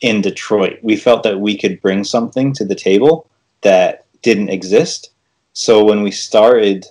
in 0.00 0.20
Detroit. 0.20 0.78
We 0.82 0.96
felt 0.96 1.22
that 1.22 1.40
we 1.40 1.56
could 1.56 1.80
bring 1.80 2.04
something 2.04 2.52
to 2.54 2.64
the 2.64 2.74
table 2.74 3.30
that 3.60 4.06
didn't 4.22 4.48
exist. 4.48 5.10
So 5.52 5.84
when 5.84 6.02
we 6.02 6.10
started 6.10 6.86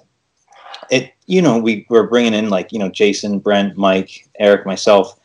it, 0.91 1.13
you 1.25 1.41
know, 1.41 1.57
we 1.57 1.87
were 1.89 2.07
bringing 2.07 2.33
in 2.33 2.49
like, 2.49 2.71
you 2.71 2.77
know, 2.77 2.89
Jason, 2.89 3.39
Brent, 3.39 3.77
Mike, 3.77 4.29
Eric, 4.39 4.65
myself, 4.65 5.17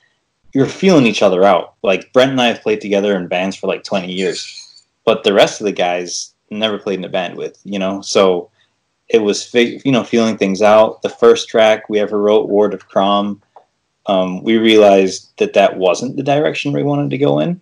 you're 0.54 0.66
feeling 0.66 1.06
each 1.06 1.22
other 1.22 1.44
out. 1.44 1.74
Like 1.82 2.12
Brent 2.12 2.30
and 2.30 2.40
I 2.40 2.46
have 2.46 2.62
played 2.62 2.80
together 2.80 3.16
in 3.16 3.26
bands 3.26 3.56
for 3.56 3.66
like 3.66 3.84
20 3.84 4.10
years, 4.10 4.84
but 5.04 5.24
the 5.24 5.34
rest 5.34 5.60
of 5.60 5.66
the 5.66 5.72
guys 5.72 6.32
never 6.50 6.78
played 6.78 7.00
in 7.00 7.04
a 7.04 7.08
band 7.08 7.36
with, 7.36 7.58
you 7.64 7.78
know. 7.78 8.00
So 8.00 8.50
it 9.08 9.18
was 9.18 9.52
you 9.54 9.92
know 9.92 10.04
feeling 10.04 10.38
things 10.38 10.62
out. 10.62 11.02
The 11.02 11.08
first 11.08 11.48
track 11.48 11.88
we 11.88 11.98
ever 11.98 12.20
wrote, 12.20 12.48
Ward 12.48 12.72
of 12.72 12.88
Crom, 12.88 13.42
um, 14.06 14.42
we 14.42 14.56
realized 14.56 15.32
that 15.38 15.52
that 15.54 15.76
wasn't 15.76 16.16
the 16.16 16.22
direction 16.22 16.72
we 16.72 16.82
wanted 16.82 17.10
to 17.10 17.18
go 17.18 17.40
in. 17.40 17.60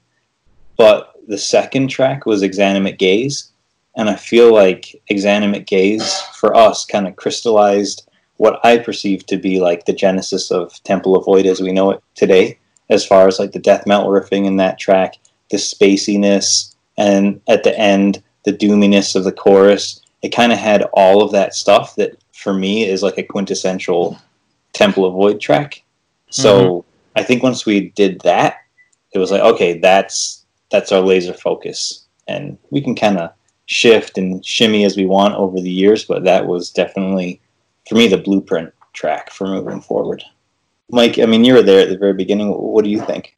But 0.76 1.14
the 1.26 1.38
second 1.38 1.88
track 1.88 2.26
was 2.26 2.42
Exanimate 2.42 2.99
Gaze, 2.99 3.50
and 3.96 4.08
I 4.08 4.16
feel 4.16 4.52
like 4.52 5.00
Exanimate 5.08 5.66
Gaze 5.66 6.20
for 6.34 6.56
us 6.56 6.84
kind 6.84 7.06
of 7.06 7.16
crystallized 7.16 8.08
what 8.36 8.58
I 8.64 8.78
perceive 8.78 9.26
to 9.26 9.36
be 9.36 9.60
like 9.60 9.84
the 9.84 9.92
genesis 9.92 10.50
of 10.50 10.82
Temple 10.82 11.16
of 11.16 11.24
Void 11.24 11.46
as 11.46 11.60
we 11.60 11.72
know 11.72 11.92
it 11.92 12.02
today, 12.14 12.58
as 12.90 13.06
far 13.06 13.28
as 13.28 13.38
like 13.38 13.52
the 13.52 13.58
death 13.58 13.86
metal 13.86 14.08
riffing 14.08 14.46
in 14.46 14.56
that 14.56 14.78
track, 14.78 15.14
the 15.50 15.56
spaciness, 15.56 16.74
and 16.96 17.40
at 17.48 17.62
the 17.62 17.78
end 17.78 18.22
the 18.44 18.52
doominess 18.52 19.16
of 19.16 19.24
the 19.24 19.32
chorus. 19.32 20.00
It 20.22 20.30
kind 20.30 20.52
of 20.52 20.58
had 20.58 20.82
all 20.94 21.22
of 21.22 21.32
that 21.32 21.54
stuff 21.54 21.96
that 21.96 22.16
for 22.32 22.54
me 22.54 22.88
is 22.88 23.02
like 23.02 23.18
a 23.18 23.22
quintessential 23.22 24.18
Temple 24.72 25.04
of 25.04 25.14
Void 25.14 25.40
track. 25.40 25.82
So 26.30 26.68
mm-hmm. 26.68 26.88
I 27.18 27.22
think 27.22 27.42
once 27.42 27.64
we 27.64 27.90
did 27.90 28.20
that, 28.22 28.56
it 29.12 29.18
was 29.18 29.30
like, 29.30 29.42
okay, 29.42 29.78
that's 29.78 30.44
that's 30.70 30.92
our 30.92 31.00
laser 31.00 31.34
focus, 31.34 32.06
and 32.26 32.58
we 32.70 32.80
can 32.80 32.96
kind 32.96 33.18
of 33.18 33.30
shift 33.66 34.18
and 34.18 34.44
shimmy 34.44 34.85
as 34.85 34.97
we 34.97 35.06
want 35.06 35.35
over 35.35 35.61
the 35.61 35.71
years. 35.71 36.04
But 36.04 36.25
that 36.25 36.47
was 36.47 36.71
definitely 36.71 37.40
for 37.88 37.94
me 37.97 38.09
the 38.09 38.18
blueprint 38.18 38.73
track 38.92 39.30
for 39.30 39.47
moving 39.47 39.80
forward. 39.80 40.23
Mike, 40.90 41.18
I 41.18 41.26
mean, 41.26 41.44
you 41.44 41.54
were 41.54 41.62
there 41.62 41.80
at 41.80 41.88
the 41.88 41.99
very 41.99 42.14
beginning. 42.14 42.50
What 42.50 42.85
do 42.85 42.90
you 42.90 43.00
think? 43.00 43.37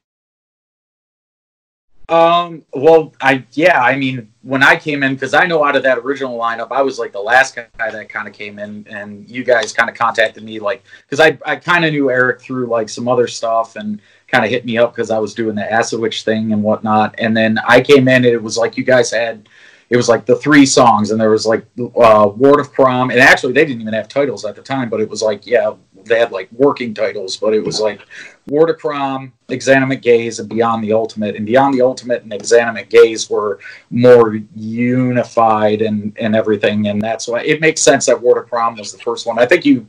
Um, 2.09 2.65
well, 2.73 3.13
I 3.21 3.45
yeah, 3.53 3.81
I 3.83 3.97
mean, 3.97 4.33
when 4.43 4.63
I 4.63 4.77
came 4.77 5.03
in, 5.03 5.15
because 5.15 5.35
I 5.35 5.45
know 5.45 5.65
out 5.65 5.75
of 5.75 5.83
that 5.83 5.99
original 5.99 6.39
lineup, 6.39 6.71
I 6.71 6.81
was 6.83 7.01
like 7.01 7.13
the 7.13 7.21
last 7.21 7.57
guy 7.57 7.67
that 7.79 8.09
kind 8.09 8.29
of 8.29 8.35
came 8.35 8.61
in, 8.61 8.87
and 8.89 9.29
you 9.29 9.43
guys 9.43 9.73
kind 9.73 9.91
of 9.91 9.97
contacted 9.97 10.45
me, 10.45 10.61
like, 10.61 10.85
because 11.03 11.19
I 11.19 11.37
I 11.45 11.57
kind 11.57 11.85
of 11.85 11.93
knew 11.93 12.09
Eric 12.09 12.41
through 12.41 12.67
like 12.67 12.89
some 12.89 13.09
other 13.09 13.27
stuff, 13.27 13.75
and 13.75 14.01
kind 14.29 14.45
of 14.45 14.51
hit 14.51 14.65
me 14.65 14.79
up 14.79 14.95
because 14.95 15.11
I 15.11 15.19
was 15.19 15.35
doing 15.35 15.57
the 15.57 15.73
Acid 15.73 16.01
thing 16.23 16.53
and 16.53 16.63
whatnot, 16.63 17.17
and 17.19 17.37
then 17.37 17.59
I 17.67 17.81
came 17.81 18.07
in, 18.07 18.25
and 18.25 18.27
it 18.27 18.43
was 18.43 18.57
like 18.57 18.77
you 18.77 18.85
guys 18.85 19.11
had. 19.11 19.49
It 19.89 19.97
was 19.97 20.09
like 20.09 20.27
the 20.27 20.37
three 20.37 20.67
songs, 20.67 21.11
and 21.11 21.21
there 21.21 21.31
was 21.31 21.47
like 21.47 21.65
uh, 21.79 22.31
Ward 22.37 22.61
of 22.61 22.73
Crom, 22.73 23.11
and 23.11 23.21
actually 23.21 23.53
they 23.53 23.65
didn't 23.65 23.83
even 23.83 23.95
have 23.95 24.09
titles 24.09 24.45
at 24.45 24.57
the 24.57 24.63
time, 24.63 24.91
but 24.91 25.01
it 25.01 25.09
was 25.09 25.23
like 25.23 25.47
yeah, 25.47 25.75
they 26.07 26.19
had 26.19 26.33
like 26.33 26.51
working 26.53 26.95
titles, 26.95 27.37
but 27.37 27.55
it 27.55 27.65
was 27.65 27.81
like 27.81 28.01
Ward 28.49 28.71
of 28.71 28.79
Crom, 28.79 29.33
Exanimate 29.49 30.03
Gaze, 30.03 30.39
and 30.39 30.49
Beyond 30.49 30.83
the 30.83 30.93
Ultimate. 30.93 31.37
And 31.37 31.47
Beyond 31.47 31.75
the 31.75 31.83
Ultimate 31.83 32.23
and 32.23 32.33
Exanimate 32.33 32.89
Gaze 32.89 33.29
were 33.29 33.61
more 33.91 34.39
unified 34.55 35.83
and, 35.83 36.17
and 36.19 36.35
everything. 36.35 36.89
And 36.89 37.01
that's 37.03 37.29
why 37.29 37.43
it 37.43 37.61
makes 37.61 37.83
sense 37.83 38.07
that 38.07 38.21
Ward 38.21 38.39
of 38.39 38.49
Crom 38.49 38.77
was 38.77 38.93
the 38.93 38.99
first 38.99 39.27
one. 39.27 39.39
I 39.39 39.47
think 39.47 39.65
you, 39.65 39.87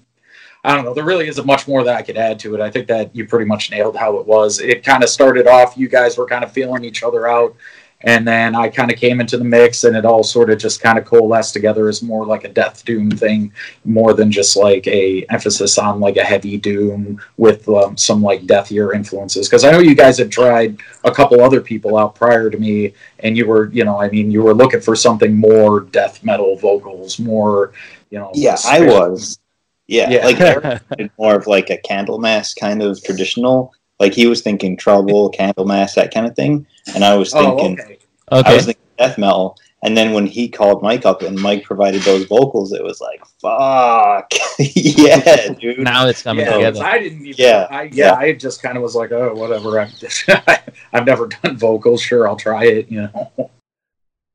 I 0.64 0.76
don't 0.76 0.86
know, 0.86 0.94
there 0.94 1.06
really 1.06 1.28
isn't 1.28 1.46
much 1.46 1.68
more 1.68 1.84
that 1.84 1.96
I 1.96 2.02
could 2.02 2.18
add 2.18 2.40
to 2.40 2.56
it. 2.56 2.62
I 2.62 2.70
think 2.70 2.88
that 2.88 3.16
you 3.16 3.28
pretty 3.28 3.46
much 3.46 3.72
nailed 3.72 3.96
how 3.96 4.18
it 4.18 4.26
was. 4.26 4.60
It 4.60 4.84
kind 4.84 5.04
of 5.04 5.10
started 5.10 5.48
off, 5.48 5.78
you 5.78 5.88
guys 5.88 6.18
were 6.18 6.28
kind 6.28 6.44
of 6.44 6.52
feeling 6.52 6.84
each 6.84 7.04
other 7.04 7.28
out. 7.28 7.56
And 8.02 8.28
then 8.28 8.54
I 8.54 8.70
kind 8.70 8.92
of 8.92 8.98
came 9.00 9.20
into 9.20 9.38
the 9.38 9.44
mix, 9.44 9.84
and 9.84 9.98
it 9.98 10.06
all 10.06 10.24
sort 10.24 10.52
of 10.52 10.60
just 10.60 10.82
kind 10.82 11.00
of 11.00 11.06
coalesced 11.06 11.54
together 11.54 11.88
as 11.90 12.04
more 12.04 12.26
like 12.28 12.44
a 12.44 12.50
death 12.50 12.86
doom 12.86 13.10
thing, 13.10 13.52
more 13.86 14.14
than 14.14 14.32
just 14.32 14.56
like 14.56 14.86
a 14.88 15.26
emphasis 15.32 15.80
on 15.80 16.00
like 16.00 16.18
a 16.18 16.24
heavy 16.24 16.58
doom 16.58 17.20
with 17.38 17.68
um, 17.70 17.98
some 17.98 18.22
like 18.22 18.42
deathier 18.44 18.94
influences. 18.94 19.50
Because 19.50 19.64
I 19.64 19.72
know 19.72 19.80
you 19.80 19.96
guys 19.96 20.20
had 20.20 20.32
tried 20.32 20.78
a 21.06 21.12
couple 21.12 21.42
other 21.42 21.60
people 21.60 21.98
out 21.98 22.14
prior 22.14 22.52
to 22.52 22.58
me, 22.58 22.94
and 23.20 23.36
you 23.36 23.48
were, 23.48 23.72
you 23.72 23.84
know, 23.84 24.00
I 24.00 24.10
mean, 24.10 24.30
you 24.30 24.44
were 24.44 24.54
looking 24.54 24.82
for 24.82 24.96
something 24.96 25.36
more 25.36 25.80
death 25.82 26.24
metal 26.24 26.56
vocals, 26.58 27.18
more, 27.18 27.74
you 28.12 28.20
know. 28.20 28.30
Yeah, 28.36 28.58
I 28.66 28.82
was. 28.82 29.40
Yeah, 29.88 30.10
Yeah. 30.10 30.26
like 30.26 31.12
more 31.18 31.36
of 31.36 31.48
like 31.48 31.70
a 31.70 31.78
Candlemass 31.78 32.56
kind 32.60 32.84
of 32.84 33.02
traditional. 33.04 33.74
Like 34.00 34.14
he 34.14 34.28
was 34.28 34.42
thinking 34.42 34.78
Trouble, 34.78 35.32
Candlemass, 35.32 35.96
that 35.96 36.14
kind 36.14 36.26
of 36.28 36.36
thing, 36.36 36.66
and 36.94 37.04
I 37.04 37.16
was 37.16 37.34
Oh, 37.34 37.58
thinking 37.58 37.80
okay. 38.32 38.50
I 38.50 38.54
was 38.56 38.66
thinking 38.66 38.84
death 38.98 39.18
metal. 39.18 39.58
And 39.84 39.96
then 39.96 40.12
when 40.12 40.26
he 40.26 40.50
called 40.50 40.82
Mike 40.82 41.06
up 41.06 41.22
and 41.22 41.40
Mike 41.40 41.64
provided 41.64 42.02
those 42.02 42.26
vocals, 42.26 42.74
it 42.74 42.84
was 42.84 43.00
like, 43.00 43.24
fuck. 43.40 44.28
yeah, 44.60 45.54
dude. 45.54 45.78
Now 45.80 46.08
it's 46.08 46.24
coming 46.24 46.46
yeah, 46.46 46.52
'cause 46.54 46.76
together. 46.78 46.84
I 46.84 46.98
didn't 47.00 47.22
even. 47.28 47.36
Yeah, 47.38 47.68
I, 47.70 47.84
yeah, 47.84 47.90
yeah. 47.94 48.14
I 48.16 48.34
just 48.34 48.64
kind 48.64 48.76
of 48.76 48.82
was 48.82 48.96
like, 48.96 49.12
oh, 49.12 49.36
whatever. 49.36 49.80
I'm 49.80 49.90
just, 49.92 50.28
I've 50.94 51.06
never 51.06 51.28
done 51.28 51.58
vocals. 51.58 52.02
Sure, 52.02 52.28
I'll 52.28 52.36
try 52.36 52.66
it. 52.66 52.92
You 52.92 53.04
know. 53.14 53.52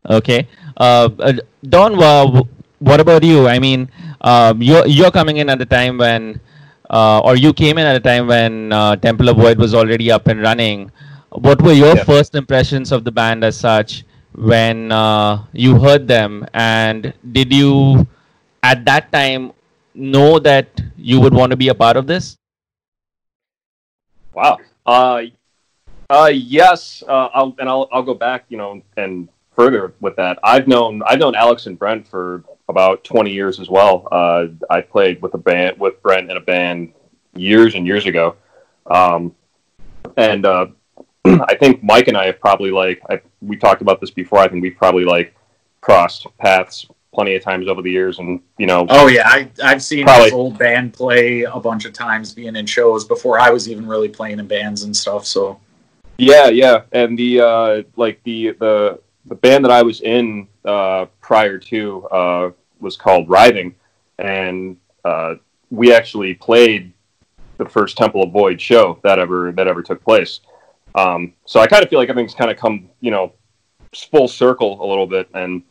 Okay. 0.09 0.47
Uh, 0.77 1.11
uh, 1.19 1.33
Don, 1.69 2.01
uh, 2.01 2.43
what 2.79 3.01
about 3.01 3.25
you? 3.25 3.49
I 3.49 3.59
mean, 3.59 3.91
um, 4.21 4.63
you're 4.63 4.87
you're 4.87 5.11
coming 5.11 5.39
in 5.39 5.49
at 5.51 5.59
the 5.59 5.67
time 5.67 5.99
when, 5.99 6.35
uh, 6.35 6.39
or 6.93 7.37
you 7.37 7.53
came 7.53 7.79
in 7.79 7.87
at 7.87 7.97
a 7.97 8.01
time 8.01 8.27
when 8.27 8.73
uh, 8.73 8.97
Temple 8.97 9.29
of 9.31 9.37
Void 9.37 9.59
was 9.59 9.75
already 9.75 10.11
up 10.11 10.27
and 10.29 10.41
running. 10.43 10.91
What 11.31 11.63
were 11.63 11.73
your 11.73 11.97
Yeah. 11.97 12.05
first 12.05 12.35
impressions 12.35 12.93
of 12.93 13.05
the 13.05 13.13
band 13.13 13.45
as 13.45 13.57
such 13.59 14.05
when 14.35 14.93
uh, 14.93 15.45
you 15.53 15.79
heard 15.79 16.07
them, 16.09 16.47
and 16.53 17.13
did 17.33 17.53
you, 17.53 18.07
at 18.63 18.85
that 18.85 19.11
time, 19.13 19.53
know 19.95 20.39
that 20.39 20.69
you 20.97 21.21
would 21.21 21.35
want 21.35 21.51
to 21.51 21.57
be 21.57 21.69
a 21.69 21.75
part 21.75 21.97
of 21.97 22.07
this? 22.07 22.37
Wow. 24.35 24.59
Uh, 24.87 25.23
uh, 26.09 26.31
yes. 26.33 27.03
Uh, 27.07 27.29
I'll, 27.35 27.55
and 27.59 27.69
I'll, 27.69 27.89
I'll 27.93 28.03
go 28.03 28.15
back, 28.15 28.45
you 28.49 28.57
know, 28.57 28.83
and 28.97 29.29
further 29.55 29.93
with 30.01 30.17
that. 30.17 30.39
I've 30.43 30.67
known, 30.67 31.03
I've 31.07 31.19
known 31.19 31.35
Alex 31.35 31.67
and 31.67 31.79
Brent 31.79 32.07
for 32.09 32.43
about 32.69 33.05
20 33.05 33.31
years 33.31 33.61
as 33.61 33.69
well. 33.69 34.09
Uh, 34.11 34.47
I 34.71 34.81
played 34.81 35.21
with 35.23 35.35
a 35.35 35.39
band, 35.39 35.79
with 35.79 36.03
Brent 36.03 36.31
in 36.31 36.37
a 36.37 36.41
band 36.41 36.93
years 37.35 37.75
and 37.75 37.87
years 37.87 38.07
ago. 38.07 38.37
Um, 38.87 39.35
and, 40.17 40.47
uh, 40.47 40.67
I 41.25 41.55
think 41.55 41.83
Mike 41.83 42.09
and 42.09 42.17
I 42.17 42.27
have 42.27 42.41
probably 42.41 42.71
like, 42.71 43.01
I, 43.09 43.21
we 43.41 43.57
talked 43.57 43.83
about 43.83 44.01
this 44.01 44.11
before. 44.11 44.39
I 44.39 44.49
think 44.49 44.63
we've 44.63 44.77
probably 44.77 45.05
like 45.05 45.35
crossed 45.81 46.27
paths 46.39 46.87
plenty 47.15 47.35
of 47.35 47.43
times 47.43 47.69
over 47.69 47.83
the 47.83 47.91
years 47.91 48.19
and, 48.19 48.41
you 48.59 48.67
know, 48.67 48.87
Oh 48.89 49.07
yeah, 49.07 49.29
I, 49.29 49.51
I've 49.63 49.83
seen 49.83 50.05
Probably. 50.05 50.27
this 50.27 50.33
old 50.33 50.59
band 50.59 50.95
play 50.95 51.43
a 51.43 51.61
bunch 51.61 51.85
of 51.85 51.93
times, 51.93 52.33
being 52.33 52.57
in 52.57 52.67
shows 52.67 53.05
before 53.05 53.39
I 53.39 53.51
was 53.51 53.69
even 53.69 53.87
really 53.87 54.09
playing 54.09 54.39
in 54.39 54.47
bands 54.47 54.85
and 54.85 54.97
stuff. 54.97 55.27
So 55.27 55.61
Yeah, 56.17 56.49
yeah, 56.49 56.83
and 56.93 57.19
the 57.19 57.41
uh, 57.41 57.83
like 57.97 58.23
the 58.25 58.53
the 58.53 59.01
the 59.27 59.35
band 59.35 59.65
that 59.65 59.71
I 59.71 59.83
was 59.83 60.01
in 60.01 60.49
uh, 60.65 61.07
prior 61.21 61.59
to 61.59 62.07
uh, 62.09 62.51
was 62.81 62.97
called 62.97 63.29
Writhing, 63.29 63.75
and 64.19 64.77
uh, 65.05 65.35
we 65.71 65.93
actually 65.93 66.35
played 66.35 66.93
the 67.59 67.69
first 67.69 67.97
Temple 67.97 68.23
of 68.23 68.33
Void 68.33 68.61
show 68.61 68.99
that 69.03 69.19
ever 69.19 69.53
that 69.53 69.67
ever 69.67 69.83
took 69.83 70.03
place. 70.03 70.41
Um, 70.95 71.33
so 71.47 71.61
I 71.61 71.67
kind 71.67 71.83
of 71.83 71.89
feel 71.89 71.99
like 71.99 72.09
everything's 72.09 72.35
kind 72.35 72.51
of 72.51 72.57
come 72.57 72.89
you 73.01 73.11
know 73.11 73.33
full 74.11 74.29
circle 74.29 74.85
a 74.85 74.87
little 74.87 75.07
bit, 75.07 75.29
and 75.35 75.63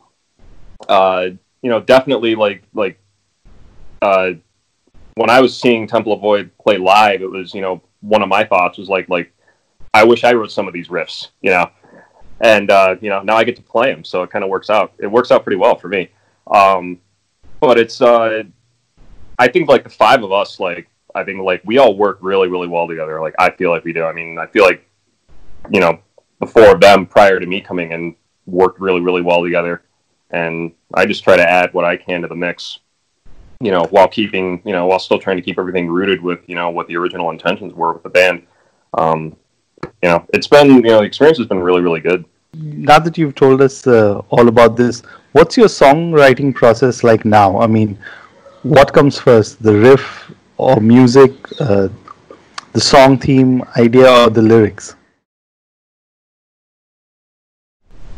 uh, 0.88 1.28
you 1.62 1.70
know 1.70 1.80
definitely 1.80 2.34
like 2.34 2.62
like 2.74 2.98
uh, 4.00 4.32
when 5.14 5.30
I 5.30 5.40
was 5.40 5.58
seeing 5.58 5.86
Temple 5.86 6.12
of 6.12 6.20
Void 6.20 6.50
play 6.58 6.78
live, 6.78 7.22
it 7.22 7.30
was 7.30 7.54
you 7.54 7.60
know 7.60 7.82
one 8.00 8.22
of 8.22 8.28
my 8.28 8.44
thoughts 8.44 8.78
was 8.78 8.88
like 8.88 9.08
like 9.08 9.32
I 9.94 10.04
wish 10.04 10.24
I 10.24 10.32
wrote 10.32 10.50
some 10.50 10.66
of 10.66 10.74
these 10.74 10.88
riffs, 10.88 11.28
you 11.40 11.50
know. 11.50 11.70
And 12.42 12.70
uh, 12.70 12.96
you 13.00 13.08
know, 13.08 13.22
now 13.22 13.36
I 13.36 13.44
get 13.44 13.56
to 13.56 13.62
play 13.62 13.92
them, 13.92 14.04
so 14.04 14.22
it 14.22 14.30
kind 14.30 14.44
of 14.44 14.50
works 14.50 14.68
out. 14.68 14.92
It 14.98 15.06
works 15.06 15.30
out 15.30 15.44
pretty 15.44 15.56
well 15.56 15.76
for 15.76 15.88
me. 15.88 16.10
Um, 16.48 16.98
but 17.60 17.78
it's, 17.78 18.02
uh, 18.02 18.42
I 19.38 19.48
think 19.48 19.68
like 19.68 19.84
the 19.84 19.90
five 19.90 20.24
of 20.24 20.32
us, 20.32 20.58
like 20.58 20.88
I 21.14 21.22
think 21.22 21.40
like 21.40 21.62
we 21.64 21.78
all 21.78 21.96
work 21.96 22.18
really, 22.20 22.48
really 22.48 22.66
well 22.66 22.88
together. 22.88 23.20
Like 23.20 23.34
I 23.38 23.50
feel 23.52 23.70
like 23.70 23.84
we 23.84 23.92
do. 23.92 24.04
I 24.04 24.12
mean, 24.12 24.38
I 24.38 24.46
feel 24.46 24.64
like 24.64 24.86
you 25.70 25.80
know 25.80 26.00
the 26.40 26.46
four 26.46 26.74
of 26.74 26.80
them 26.80 27.06
prior 27.06 27.38
to 27.38 27.46
me 27.46 27.60
coming 27.60 27.92
in 27.92 28.16
worked 28.46 28.80
really, 28.80 29.00
really 29.00 29.22
well 29.22 29.42
together. 29.42 29.82
And 30.30 30.72
I 30.94 31.06
just 31.06 31.22
try 31.22 31.36
to 31.36 31.48
add 31.48 31.72
what 31.72 31.84
I 31.84 31.96
can 31.96 32.22
to 32.22 32.28
the 32.28 32.34
mix, 32.34 32.80
you 33.60 33.70
know, 33.70 33.84
while 33.90 34.08
keeping, 34.08 34.62
you 34.64 34.72
know, 34.72 34.86
while 34.86 34.98
still 34.98 35.18
trying 35.18 35.36
to 35.36 35.42
keep 35.42 35.58
everything 35.58 35.88
rooted 35.88 36.20
with, 36.20 36.40
you 36.48 36.54
know, 36.54 36.70
what 36.70 36.88
the 36.88 36.96
original 36.96 37.30
intentions 37.30 37.72
were 37.74 37.92
with 37.92 38.02
the 38.02 38.08
band. 38.08 38.46
Um, 38.94 39.36
you 40.02 40.08
know, 40.08 40.26
it's 40.32 40.48
been, 40.48 40.68
you 40.76 40.82
know, 40.82 40.98
the 40.98 41.04
experience 41.04 41.38
has 41.38 41.46
been 41.46 41.60
really, 41.60 41.82
really 41.82 42.00
good. 42.00 42.24
Now 42.54 42.98
that 42.98 43.16
you've 43.16 43.34
told 43.34 43.60
us 43.62 43.86
uh, 43.86 44.20
all 44.30 44.48
about 44.48 44.76
this, 44.76 45.02
what's 45.32 45.56
your 45.56 45.68
songwriting 45.68 46.54
process 46.54 47.02
like 47.02 47.24
now? 47.24 47.58
I 47.58 47.66
mean, 47.66 47.98
what 48.62 48.92
comes 48.92 49.18
first, 49.18 49.62
the 49.62 49.74
riff 49.74 50.30
or 50.58 50.80
music, 50.80 51.32
uh, 51.60 51.88
the 52.72 52.80
song 52.80 53.18
theme 53.18 53.62
idea, 53.76 54.10
or 54.10 54.30
the 54.30 54.42
lyrics? 54.42 54.96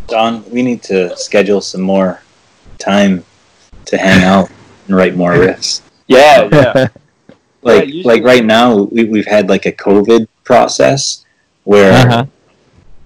Don, 0.07 0.49
we 0.51 0.63
need 0.63 0.83
to 0.85 1.17
schedule 1.17 1.61
some 1.61 1.81
more 1.81 2.21
time 2.79 3.25
to 3.87 3.97
hang 3.97 4.23
out 4.23 4.51
and 4.87 4.97
write 4.97 5.17
more 5.17 5.33
riffs. 5.33 5.81
Yeah, 6.07 6.49
yeah. 6.53 6.89
Like, 7.63 7.87
usually- 7.87 8.03
like 8.03 8.23
right 8.25 8.45
now, 8.45 8.83
we, 8.93 9.05
we've 9.05 9.27
had 9.27 9.49
like 9.49 9.65
a 9.65 9.73
COVID 9.73 10.29
process 10.45 11.25
where 11.63 12.07
Uh-huh. 12.07 12.27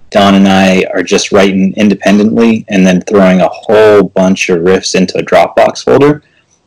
Don 0.09 0.35
and 0.35 0.47
I 0.47 0.85
are 0.93 1.03
just 1.03 1.31
writing 1.31 1.73
independently 1.75 2.65
and 2.67 2.85
then 2.85 3.01
throwing 3.01 3.41
a 3.41 3.49
whole 3.49 4.03
bunch 4.03 4.49
of 4.49 4.59
riffs 4.59 4.95
into 4.95 5.17
a 5.17 5.23
Dropbox 5.23 5.83
folder. 5.83 6.23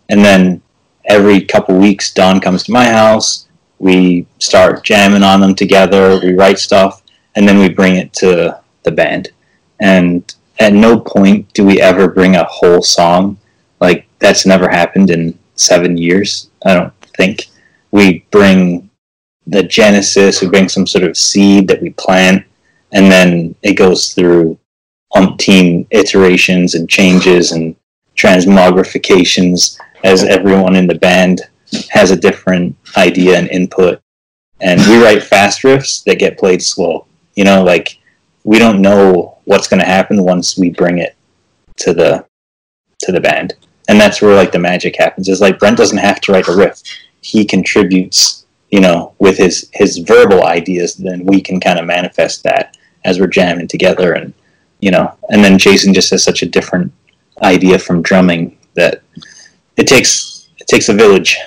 And 0.09 0.25
then 0.25 0.63
every 1.07 1.41
couple 1.41 1.77
weeks, 1.77 2.13
Don 2.13 2.41
comes 2.41 2.63
to 2.65 2.73
my 2.73 2.85
house. 2.85 3.49
We 3.79 4.27
start 4.39 4.85
jamming 4.85 5.25
on 5.25 5.41
them 5.41 5.55
together. 5.55 6.21
We 6.23 6.35
write 6.35 6.59
stuff, 6.59 7.03
and 7.35 7.49
then 7.49 7.59
we 7.59 7.69
bring 7.69 7.97
it 7.97 8.13
to 8.15 8.61
the 8.85 8.93
band. 8.93 9.31
And 9.81 10.33
at 10.61 10.73
no 10.73 11.01
point 11.01 11.53
do 11.53 11.65
we 11.65 11.81
ever 11.81 12.09
bring 12.09 12.37
a 12.37 12.45
whole 12.45 12.83
song. 12.83 13.39
Like 13.81 14.07
that's 14.21 14.47
never 14.47 14.69
happened 14.69 15.11
in 15.11 15.37
seven 15.57 15.97
years. 15.97 16.51
I 16.65 16.75
don't 16.75 16.95
think 17.17 17.49
we 17.91 18.25
bring 18.31 18.89
the 19.47 19.65
genesis. 19.65 20.41
We 20.41 20.49
bring 20.49 20.69
some 20.69 20.87
sort 20.87 21.05
of 21.05 21.17
seed 21.17 21.67
that 21.69 21.83
we 21.83 21.91
plant, 21.91 22.45
and 22.93 23.11
then 23.11 23.55
it 23.63 23.75
goes 23.75 24.13
through 24.15 24.59
umpteen 25.15 25.87
iterations 25.91 26.75
and 26.75 26.89
changes 26.89 27.53
and 27.53 27.75
transmogrifications 28.17 29.79
as 30.05 30.25
everyone 30.25 30.77
in 30.77 30.87
the 30.87 30.95
band 30.95 31.43
has 31.91 32.11
a 32.11 32.17
different 32.17 32.77
idea 32.97 33.39
and 33.39 33.49
input. 33.49 34.01
And 34.61 34.81
we 34.83 35.03
write 35.03 35.23
fast 35.23 35.63
riffs 35.63 36.05
that 36.05 36.19
get 36.19 36.39
played 36.39 36.63
slow. 36.63 37.07
You 37.35 37.45
know, 37.45 37.65
like 37.65 37.99
we 38.45 38.59
don't 38.59 38.83
know 38.83 39.39
what's 39.45 39.69
going 39.69 39.81
to 39.81 39.87
happen 39.87 40.23
once 40.23 40.59
we 40.59 40.71
bring 40.71 40.99
it 40.99 41.17
to 41.79 41.95
the 41.95 42.25
to 43.01 43.13
the 43.13 43.21
band. 43.21 43.55
And 43.89 43.99
that's 43.99 44.23
where 44.23 44.37
like 44.37 44.53
the 44.53 44.59
magic 44.59 44.97
happens. 44.97 45.29
Is 45.29 45.41
like 45.41 45.59
Brent 45.59 45.79
doesn't 45.79 45.99
have 45.99 46.21
to 46.23 46.33
write 46.33 46.49
a 46.49 46.57
riff. 46.57 46.83
He 47.23 47.45
contributes, 47.45 48.47
you 48.71 48.81
know, 48.81 49.15
with 49.19 49.39
his 49.39 49.69
his 49.73 49.99
verbal 49.99 50.45
ideas, 50.45 50.95
then 50.95 51.25
we 51.25 51.41
can 51.41 51.59
kind 51.59 51.79
of 51.79 51.87
manifest 51.87 52.43
that 52.45 52.77
as 53.05 53.19
we're 53.19 53.27
jamming 53.27 53.69
together 53.69 54.13
and 54.15 54.33
you 54.81 54.91
know, 54.91 55.17
and 55.31 55.43
then 55.45 55.59
Jason 55.59 55.95
just 55.95 56.11
has 56.11 56.25
such 56.25 56.43
a 56.43 56.47
different 56.47 56.93
idea 57.43 57.79
from 57.79 58.03
drumming 58.03 58.59
that 58.75 59.03
it 59.77 59.87
takes 59.87 60.49
it 60.59 60.67
takes 60.67 60.89
a 60.89 60.95
village 60.95 61.39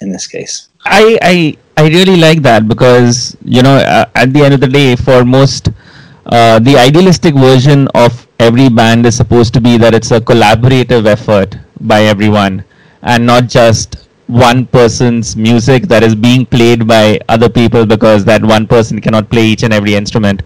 in 0.00 0.10
this 0.10 0.26
case. 0.26 0.68
I 0.84 1.18
I 1.22 1.56
I 1.76 1.88
really 1.88 2.16
like 2.16 2.42
that 2.42 2.68
because 2.68 3.36
you 3.44 3.62
know 3.62 3.76
uh, 3.76 4.06
at 4.16 4.32
the 4.32 4.42
end 4.44 4.54
of 4.54 4.60
the 4.60 4.68
day, 4.68 4.96
for 4.96 5.24
most, 5.24 5.70
uh, 6.26 6.58
the 6.58 6.76
idealistic 6.76 7.34
version 7.34 7.88
of 7.94 8.26
every 8.40 8.68
band 8.68 9.06
is 9.06 9.16
supposed 9.16 9.54
to 9.54 9.60
be 9.60 9.76
that 9.78 9.94
it's 9.94 10.10
a 10.10 10.20
collaborative 10.20 11.06
effort 11.06 11.56
by 11.80 12.02
everyone 12.02 12.64
and 13.02 13.24
not 13.24 13.46
just 13.46 14.08
one 14.26 14.66
person's 14.66 15.36
music 15.36 15.84
that 15.84 16.02
is 16.02 16.14
being 16.14 16.44
played 16.46 16.86
by 16.86 17.20
other 17.28 17.48
people 17.48 17.84
because 17.86 18.24
that 18.24 18.42
one 18.42 18.66
person 18.66 19.00
cannot 19.00 19.28
play 19.30 19.44
each 19.44 19.62
and 19.62 19.72
every 19.72 19.94
instrument. 19.94 20.42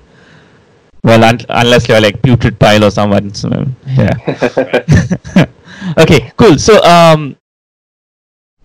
Well, 1.02 1.22
un- 1.24 1.40
unless 1.48 1.88
you're 1.88 2.00
like 2.00 2.20
Putrid 2.22 2.58
Pile 2.58 2.84
or 2.84 2.90
someone. 2.90 3.32
So, 3.34 3.48
yeah. 3.86 4.12
okay, 5.98 6.32
cool. 6.36 6.58
So, 6.58 6.82
um, 6.82 7.36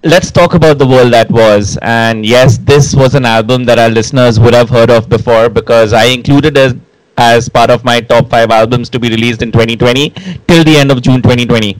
let's 0.03 0.31
talk 0.31 0.53
about 0.53 0.77
the 0.77 0.87
world 0.87 1.13
that 1.13 1.29
was. 1.29 1.77
And 1.81 2.25
yes, 2.25 2.57
this 2.57 2.95
was 2.95 3.15
an 3.15 3.25
album 3.25 3.65
that 3.65 3.79
our 3.79 3.89
listeners 3.89 4.39
would 4.39 4.53
have 4.53 4.69
heard 4.69 4.89
of 4.89 5.09
before 5.09 5.49
because 5.49 5.93
I 5.93 6.05
included 6.05 6.57
it 6.57 6.77
as 7.17 7.49
part 7.49 7.69
of 7.69 7.83
my 7.83 7.99
top 8.01 8.29
five 8.29 8.49
albums 8.51 8.89
to 8.89 8.99
be 8.99 9.09
released 9.09 9.41
in 9.41 9.51
2020 9.51 10.09
till 10.47 10.63
the 10.63 10.77
end 10.77 10.91
of 10.91 11.01
June 11.01 11.21
2020. 11.21 11.77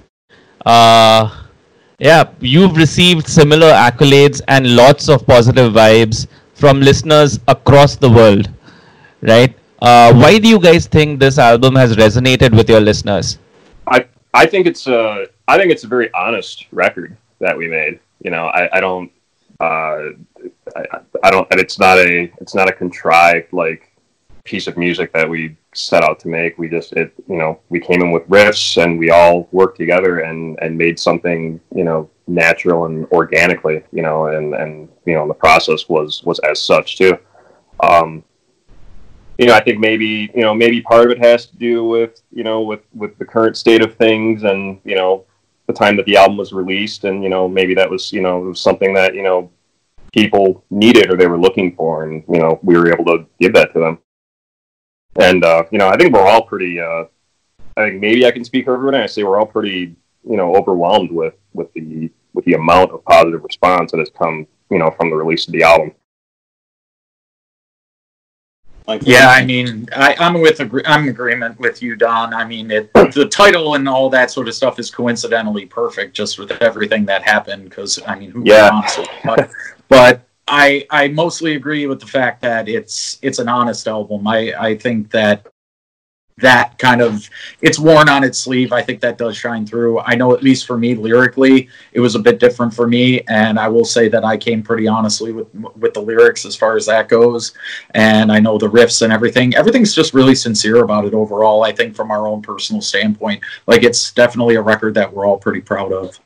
Uh, 0.66 1.30
yeah, 2.00 2.30
you've 2.40 2.76
received 2.78 3.28
similar 3.28 3.72
accolades 3.72 4.42
and 4.48 4.76
lots 4.76 5.10
of 5.10 5.26
positive 5.26 5.74
vibes 5.74 6.28
from 6.54 6.80
listeners 6.82 7.40
across 7.48 7.96
the 7.96 8.10
world, 8.10 8.50
right? 9.22 9.56
Uh, 9.82 10.14
why 10.14 10.38
do 10.38 10.48
you 10.48 10.60
guys 10.60 10.86
think 10.86 11.20
this 11.20 11.40
album 11.40 11.76
has 11.76 11.96
resonated 11.96 12.56
with 12.56 12.70
your 12.70 12.80
listeners? 12.80 13.40
I 13.88 14.06
I 14.34 14.46
think 14.46 14.68
it's 14.68 14.86
a 14.88 15.28
I 15.48 15.58
think 15.58 15.72
it's 15.72 15.84
a 15.84 15.88
very 15.88 16.14
honest 16.14 16.68
record 16.72 17.18
that 17.40 17.58
we 17.58 17.68
made. 17.68 18.00
You 18.24 18.30
know, 18.30 18.46
I, 18.46 18.78
I 18.78 18.80
don't 18.80 19.12
uh, 19.60 20.14
I, 20.76 21.00
I 21.24 21.32
don't 21.32 21.48
it's 21.52 21.80
not 21.80 21.98
a 21.98 22.32
it's 22.40 22.54
not 22.54 22.70
a 22.70 22.72
contrived 22.72 23.54
like 23.54 23.92
piece 24.44 24.68
of 24.68 24.78
music 24.78 25.12
that 25.14 25.28
we 25.28 25.58
set 25.74 26.04
out 26.04 26.20
to 26.20 26.28
make. 26.28 26.60
We 26.60 26.70
just 26.70 26.94
it 26.94 27.12
you 27.28 27.38
know 27.38 27.60
we 27.70 27.80
came 27.80 28.02
in 28.04 28.12
with 28.12 28.28
riffs 28.30 28.82
and 28.82 29.00
we 29.00 29.10
all 29.10 29.50
worked 29.52 29.78
together 29.78 30.20
and 30.20 30.60
and 30.62 30.78
made 30.78 31.00
something 31.00 31.60
you 31.74 31.84
know 31.84 32.08
natural 32.28 32.86
and 32.86 33.08
organically. 33.08 33.82
You 33.92 34.04
know, 34.04 34.28
and 34.28 34.54
and 34.54 34.90
you 35.06 35.16
know 35.16 35.28
the 35.28 35.34
process 35.34 35.90
was 35.90 36.24
was 36.24 36.38
as 36.40 36.62
such 36.62 36.98
too. 37.00 37.18
Um, 37.80 38.24
you 39.42 39.48
know, 39.48 39.56
I 39.56 39.64
think 39.64 39.80
maybe 39.80 40.32
you 40.36 40.42
know 40.42 40.54
maybe 40.54 40.82
part 40.82 41.06
of 41.06 41.12
it 41.12 41.18
has 41.18 41.48
to 41.48 41.58
do 41.58 41.84
with 41.84 42.22
you 42.32 42.44
know 42.44 42.62
with 42.62 42.82
with 42.94 43.18
the 43.18 43.26
current 43.26 43.58
state 43.58 43.84
of 43.84 43.96
things 43.96 44.44
and 44.44 44.80
you 44.84 44.94
know 44.94 45.26
the 45.66 45.74
time 45.74 45.98
that 45.98 46.06
the 46.06 46.16
album 46.16 46.38
was 46.38 46.54
released 46.54 47.06
and 47.06 47.24
you 47.24 47.30
know 47.30 47.48
maybe 47.48 47.74
that 47.74 47.90
was 47.90 48.14
you 48.14 48.22
know 48.22 48.40
was 48.40 48.62
something 48.62 48.94
that 48.94 49.16
you 49.16 49.24
know 49.24 49.50
people 50.14 50.64
needed 50.70 51.12
or 51.12 51.18
they 51.18 51.26
were 51.26 51.40
looking 51.40 51.76
for 51.76 52.04
and 52.04 52.24
you 52.30 52.40
know 52.40 52.60
we 52.62 52.78
were 52.78 52.94
able 52.94 53.04
to 53.04 53.26
give 53.40 53.52
that 53.52 53.74
to 53.74 53.80
them 53.80 53.98
and 55.16 55.44
uh, 55.44 55.64
you 55.72 55.80
know 55.80 55.88
I 55.88 55.98
think 55.98 56.14
we're 56.14 56.22
all 56.22 56.44
pretty 56.44 56.80
uh, 56.80 57.06
I 57.78 57.90
think 57.90 58.00
maybe 58.00 58.28
I 58.28 58.32
can 58.32 58.46
speak 58.46 58.66
for 58.66 58.76
everyone 58.76 58.94
I 58.94 59.08
say 59.08 59.24
we're 59.24 59.40
all 59.40 59.48
pretty 59.48 59.96
you 60.24 60.38
know 60.38 60.56
overwhelmed 60.56 61.12
with 61.12 61.34
with 61.54 61.74
the 61.74 62.12
with 62.36 62.46
the 62.46 62.54
amount 62.54 62.92
of 62.92 63.04
positive 63.06 63.44
response 63.44 63.92
that 63.92 63.98
has 63.98 64.12
come 64.12 64.46
you 64.70 64.78
know 64.78 64.92
from 64.92 65.10
the 65.10 65.16
release 65.16 65.48
of 65.48 65.54
the 65.54 65.64
album 65.64 65.94
like, 68.88 69.02
yeah, 69.06 69.28
um, 69.28 69.30
I 69.30 69.46
mean, 69.46 69.88
I, 69.96 70.16
am 70.20 70.42
with 70.42 70.60
agree- 70.60 70.84
I'm 70.86 71.04
in 71.04 71.10
agreement 71.10 71.60
with 71.60 71.82
you, 71.82 71.96
Don. 71.96 72.34
I 72.34 72.46
mean, 72.46 72.72
it, 72.72 72.92
the 72.94 73.28
title 73.32 73.76
and 73.76 73.88
all 73.88 74.10
that 74.10 74.32
sort 74.32 74.48
of 74.48 74.54
stuff 74.54 74.80
is 74.80 74.90
coincidentally 74.90 75.66
perfect, 75.66 76.16
just 76.16 76.40
with 76.40 76.52
everything 76.62 77.06
that 77.06 77.24
happened. 77.24 77.66
Because 77.66 78.00
I 78.08 78.16
mean, 78.16 78.32
who 78.32 78.44
yeah. 78.46 78.82
But, 79.24 79.50
but 79.88 80.22
I 80.48 80.86
I 80.90 81.08
mostly 81.10 81.56
agree 81.56 81.86
with 81.88 82.00
the 82.00 82.08
fact 82.08 82.42
that 82.42 82.68
it's 82.68 83.20
it's 83.22 83.40
an 83.40 83.48
honest 83.48 83.88
album. 83.88 84.28
I 84.28 84.54
I 84.60 84.78
think 84.78 85.12
that 85.12 85.51
that 86.38 86.78
kind 86.78 87.02
of 87.02 87.30
it's 87.62 87.80
worn 87.80 88.10
on 88.10 88.24
its 88.24 88.40
sleeve. 88.40 88.74
I 88.74 88.82
think 88.82 89.00
that 89.02 89.18
does 89.18 89.38
shine 89.38 89.66
through. 89.66 90.00
I 90.02 90.16
know 90.16 90.34
at 90.34 90.44
least 90.44 90.66
for 90.66 90.78
me 90.78 90.96
lyrically, 90.96 91.70
it 91.94 92.00
was 92.00 92.16
a 92.16 92.20
bit 92.20 92.40
different 92.40 92.74
for 92.74 92.88
me, 92.88 93.22
and 93.22 93.60
I 93.60 93.68
will 93.68 93.86
say 93.86 94.10
that 94.10 94.24
I 94.24 94.38
came 94.38 94.64
pretty 94.64 94.88
honestly 94.88 95.32
with 95.32 95.54
with 95.54 95.94
the 95.94 96.02
lyrics 96.02 96.46
as 96.46 96.56
far 96.56 96.76
as 96.76 96.86
that 96.88 97.10
goes. 97.10 97.54
And 97.92 98.32
I 98.32 98.40
know 98.40 98.58
the 98.58 98.70
riffs 98.70 99.02
and 99.02 99.14
everything. 99.14 99.56
Everything's 99.56 99.94
just 99.94 100.14
really 100.14 100.36
sincere 100.36 100.84
about 100.84 101.06
it 101.06 101.14
overall. 101.14 101.64
I 101.64 101.72
think 101.72 101.96
from 101.96 102.12
our 102.12 102.28
own 102.28 102.42
personal 102.42 102.82
standpoint, 102.82 103.44
like 103.68 103.84
it's 103.84 104.12
definitely 104.12 104.56
a 104.56 104.62
record 104.62 104.94
that 104.96 105.12
we're 105.12 105.26
all 105.26 105.38
pretty 105.38 105.62
proud 105.62 105.94
of. 105.94 106.20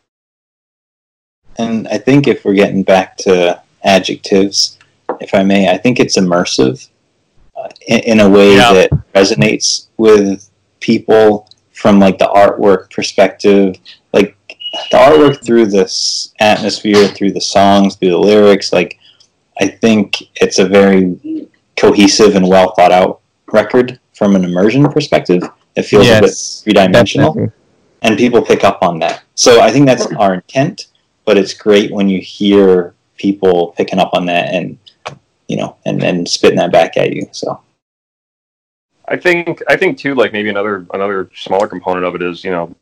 And 1.57 1.87
I 1.87 1.97
think 1.97 2.27
if 2.27 2.43
we're 2.43 2.53
getting 2.53 2.83
back 2.83 3.15
to 3.17 3.61
adjectives, 3.83 4.77
if 5.21 5.33
I 5.33 5.43
may, 5.43 5.69
I 5.69 5.77
think 5.77 5.99
it's 5.99 6.17
immersive 6.17 6.89
in, 7.87 7.99
in 7.99 8.19
a 8.19 8.29
way 8.29 8.55
yeah. 8.55 8.73
that 8.73 8.91
resonates 9.13 9.87
with 9.97 10.49
people 10.79 11.49
from 11.73 11.99
like 11.99 12.17
the 12.17 12.27
artwork 12.27 12.91
perspective. 12.91 13.75
Like 14.13 14.37
the 14.91 14.97
artwork 14.97 15.45
through 15.45 15.67
this 15.67 16.33
atmosphere 16.39 17.07
through 17.07 17.31
the 17.31 17.41
songs 17.41 17.95
through 17.95 18.09
the 18.09 18.17
lyrics 18.17 18.73
like 18.73 18.99
i 19.61 19.67
think 19.67 20.21
it's 20.41 20.59
a 20.59 20.67
very 20.67 21.47
cohesive 21.77 22.35
and 22.35 22.47
well 22.47 22.73
thought 22.75 22.91
out 22.91 23.21
record 23.51 23.99
from 24.13 24.35
an 24.35 24.43
immersion 24.45 24.87
perspective. 24.89 25.43
It 25.75 25.83
feels 25.83 26.05
yes, 26.05 26.19
a 26.19 26.21
bit 26.21 26.63
three-dimensional. 26.75 27.33
Definitely. 27.33 27.53
and 28.01 28.17
people 28.17 28.41
pick 28.41 28.63
up 28.63 28.79
on 28.81 28.99
that. 28.99 29.23
So 29.35 29.61
i 29.61 29.71
think 29.71 29.85
that's 29.85 30.07
our 30.13 30.35
intent 30.35 30.87
but 31.25 31.37
it's 31.37 31.53
great 31.53 31.91
when 31.91 32.07
you 32.07 32.21
hear 32.21 32.93
people 33.17 33.73
picking 33.77 33.99
up 33.99 34.11
on 34.13 34.25
that 34.27 34.53
and 34.53 34.77
you 35.47 35.57
know, 35.57 35.77
and 35.85 36.01
then 36.01 36.25
spitting 36.25 36.57
that 36.57 36.71
back 36.71 36.97
at 36.97 37.13
you. 37.13 37.27
So 37.31 37.61
I 39.07 39.17
think 39.17 39.61
I 39.67 39.77
think 39.77 39.97
too, 39.97 40.15
like 40.15 40.33
maybe 40.33 40.49
another 40.49 40.85
another 40.93 41.29
smaller 41.35 41.67
component 41.67 42.05
of 42.05 42.15
it 42.15 42.21
is, 42.21 42.43
you 42.43 42.51
know, 42.51 42.75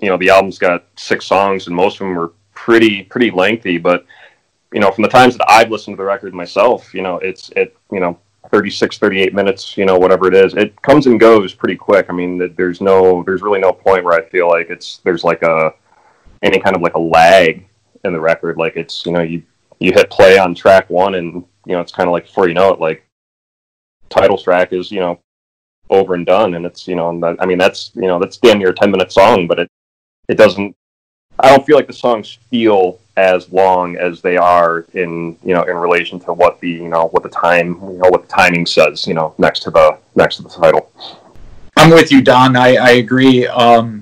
you 0.00 0.08
know, 0.08 0.16
the 0.16 0.30
album's 0.30 0.58
got 0.58 0.86
six 0.96 1.26
songs 1.26 1.66
and 1.66 1.74
most 1.74 1.94
of 1.94 2.06
them 2.06 2.18
are 2.18 2.32
pretty 2.54 3.02
pretty 3.04 3.30
lengthy, 3.30 3.78
but 3.78 4.06
you 4.72 4.80
know, 4.80 4.92
from 4.92 5.02
the 5.02 5.08
times 5.08 5.36
that 5.36 5.50
I've 5.50 5.70
listened 5.70 5.96
to 5.96 6.00
the 6.00 6.06
record 6.06 6.34
myself, 6.34 6.94
you 6.94 7.02
know, 7.02 7.18
it's 7.18 7.50
it 7.56 7.76
you 7.90 8.00
know, 8.00 8.18
36 8.50 8.98
38 8.98 9.34
minutes, 9.34 9.76
you 9.76 9.84
know, 9.84 9.98
whatever 9.98 10.28
it 10.28 10.34
is. 10.34 10.54
It 10.54 10.80
comes 10.82 11.06
and 11.06 11.18
goes 11.18 11.52
pretty 11.52 11.76
quick. 11.76 12.06
I 12.08 12.12
mean, 12.12 12.54
there's 12.56 12.80
no 12.80 13.22
there's 13.24 13.42
really 13.42 13.60
no 13.60 13.72
point 13.72 14.04
where 14.04 14.14
I 14.14 14.28
feel 14.28 14.48
like 14.48 14.70
it's 14.70 14.98
there's 14.98 15.24
like 15.24 15.42
a 15.42 15.72
any 16.42 16.60
kind 16.60 16.76
of 16.76 16.82
like 16.82 16.94
a 16.94 17.00
lag 17.00 17.66
in 18.04 18.12
the 18.12 18.20
record 18.20 18.56
like 18.56 18.76
it's, 18.76 19.04
you 19.04 19.12
know, 19.12 19.20
you 19.20 19.42
you 19.80 19.92
hit 19.92 20.10
play 20.10 20.38
on 20.38 20.54
track 20.54 20.88
1 20.88 21.14
and 21.16 21.44
you 21.66 21.72
know, 21.74 21.80
it's 21.80 21.92
kind 21.92 22.08
of 22.08 22.12
like 22.12 22.26
before 22.26 22.48
you 22.48 22.54
know 22.54 22.72
it, 22.72 22.80
like 22.80 23.04
title 24.08 24.38
track 24.38 24.72
is, 24.72 24.90
you 24.90 25.00
know, 25.00 25.20
over 25.88 26.14
and 26.14 26.24
done. 26.24 26.54
And 26.54 26.64
it's, 26.64 26.86
you 26.86 26.94
know, 26.94 27.10
and 27.10 27.24
I 27.40 27.46
mean, 27.46 27.58
that's, 27.58 27.90
you 27.94 28.06
know, 28.06 28.18
that's 28.18 28.36
damn 28.36 28.58
near 28.58 28.70
a 28.70 28.74
10 28.74 28.90
minute 28.90 29.12
song, 29.12 29.46
but 29.46 29.58
it, 29.58 29.70
it 30.28 30.36
doesn't, 30.36 30.76
I 31.38 31.48
don't 31.48 31.66
feel 31.66 31.76
like 31.76 31.86
the 31.86 31.92
songs 31.92 32.38
feel 32.50 33.00
as 33.20 33.52
long 33.52 33.96
as 33.96 34.22
they 34.22 34.36
are 34.36 34.86
in 34.94 35.36
you 35.44 35.52
know 35.54 35.62
in 35.64 35.76
relation 35.76 36.18
to 36.18 36.32
what 36.32 36.58
the 36.60 36.70
you 36.70 36.88
know 36.88 37.08
what 37.08 37.22
the 37.22 37.28
time 37.28 37.74
you 37.82 37.98
know 37.98 38.08
what 38.08 38.22
the 38.22 38.28
timing 38.28 38.64
says 38.64 39.06
you 39.06 39.12
know 39.12 39.34
next 39.36 39.60
to 39.60 39.70
the 39.70 39.98
next 40.14 40.36
to 40.36 40.42
the 40.42 40.48
title. 40.48 40.90
I'm 41.76 41.90
with 41.90 42.12
you, 42.12 42.20
Don. 42.20 42.56
I, 42.56 42.76
I 42.76 42.90
agree. 42.92 43.46
Um, 43.46 43.99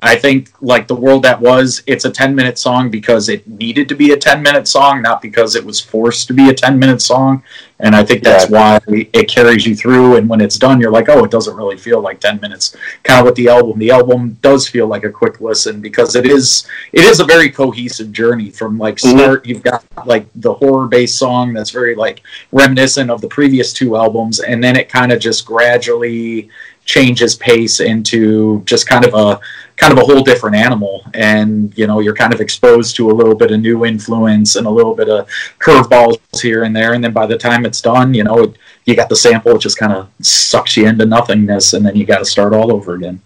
I 0.00 0.14
think 0.14 0.50
like 0.60 0.86
the 0.86 0.94
world 0.94 1.24
that 1.24 1.40
was, 1.40 1.82
it's 1.86 2.04
a 2.04 2.10
10 2.10 2.34
minute 2.34 2.56
song 2.56 2.88
because 2.88 3.28
it 3.28 3.46
needed 3.48 3.88
to 3.88 3.96
be 3.96 4.12
a 4.12 4.16
10 4.16 4.42
minute 4.42 4.68
song, 4.68 5.02
not 5.02 5.20
because 5.20 5.56
it 5.56 5.64
was 5.64 5.80
forced 5.80 6.28
to 6.28 6.34
be 6.34 6.48
a 6.50 6.54
10 6.54 6.78
minute 6.78 7.02
song. 7.02 7.42
And 7.80 7.96
I 7.96 8.04
think 8.04 8.22
that's 8.22 8.48
Yeah. 8.48 8.78
why 8.86 9.06
it 9.12 9.28
carries 9.28 9.66
you 9.66 9.74
through. 9.74 10.16
And 10.16 10.28
when 10.28 10.40
it's 10.40 10.56
done, 10.56 10.80
you're 10.80 10.90
like, 10.92 11.08
oh, 11.08 11.24
it 11.24 11.30
doesn't 11.32 11.56
really 11.56 11.76
feel 11.76 12.00
like 12.00 12.20
10 12.20 12.38
minutes. 12.40 12.76
Kind 13.02 13.20
of 13.20 13.26
with 13.26 13.34
the 13.34 13.48
album. 13.48 13.78
The 13.78 13.90
album 13.90 14.36
does 14.40 14.68
feel 14.68 14.86
like 14.86 15.02
a 15.04 15.10
quick 15.10 15.40
listen 15.40 15.80
because 15.80 16.14
it 16.14 16.26
is 16.26 16.64
it 16.92 17.04
is 17.04 17.18
a 17.18 17.24
very 17.24 17.50
cohesive 17.50 18.12
journey 18.12 18.50
from 18.50 18.78
like 18.78 18.96
Mhm. 18.96 19.10
start. 19.18 19.46
You've 19.46 19.62
got 19.64 19.84
like 20.06 20.26
the 20.36 20.54
horror 20.54 20.86
based 20.86 21.16
song 21.18 21.52
that's 21.52 21.70
very 21.70 21.96
like 21.96 22.22
reminiscent 22.52 23.10
of 23.10 23.20
the 23.20 23.28
previous 23.28 23.72
two 23.72 23.96
albums, 23.96 24.38
and 24.38 24.62
then 24.62 24.76
it 24.76 24.88
kind 24.88 25.10
of 25.12 25.18
just 25.18 25.44
gradually 25.44 26.48
changes 26.84 27.34
pace 27.36 27.80
into 27.80 28.62
just 28.64 28.88
kind 28.88 29.04
of 29.04 29.12
a 29.12 29.38
kind 29.78 29.92
of 29.92 29.98
a 29.98 30.04
whole 30.04 30.22
different 30.22 30.56
animal 30.56 31.04
and 31.14 31.76
you 31.78 31.86
know 31.86 32.00
you're 32.00 32.14
kind 32.14 32.34
of 32.34 32.40
exposed 32.40 32.96
to 32.96 33.10
a 33.10 33.14
little 33.14 33.34
bit 33.34 33.52
of 33.52 33.60
new 33.60 33.86
influence 33.86 34.56
and 34.56 34.66
a 34.66 34.70
little 34.70 34.94
bit 34.94 35.08
of 35.08 35.28
curveballs 35.60 36.18
here 36.42 36.64
and 36.64 36.74
there 36.74 36.94
and 36.94 37.02
then 37.02 37.12
by 37.12 37.26
the 37.26 37.38
time 37.38 37.64
it's 37.64 37.80
done 37.80 38.12
you 38.12 38.24
know 38.24 38.52
you 38.84 38.96
got 38.96 39.08
the 39.08 39.16
sample 39.16 39.54
it 39.54 39.60
just 39.60 39.78
kind 39.78 39.92
of 39.92 40.08
sucks 40.20 40.76
you 40.76 40.86
into 40.86 41.06
nothingness 41.06 41.74
and 41.74 41.86
then 41.86 41.94
you 41.94 42.04
got 42.04 42.18
to 42.18 42.24
start 42.24 42.52
all 42.52 42.72
over 42.72 42.94
again 42.94 43.20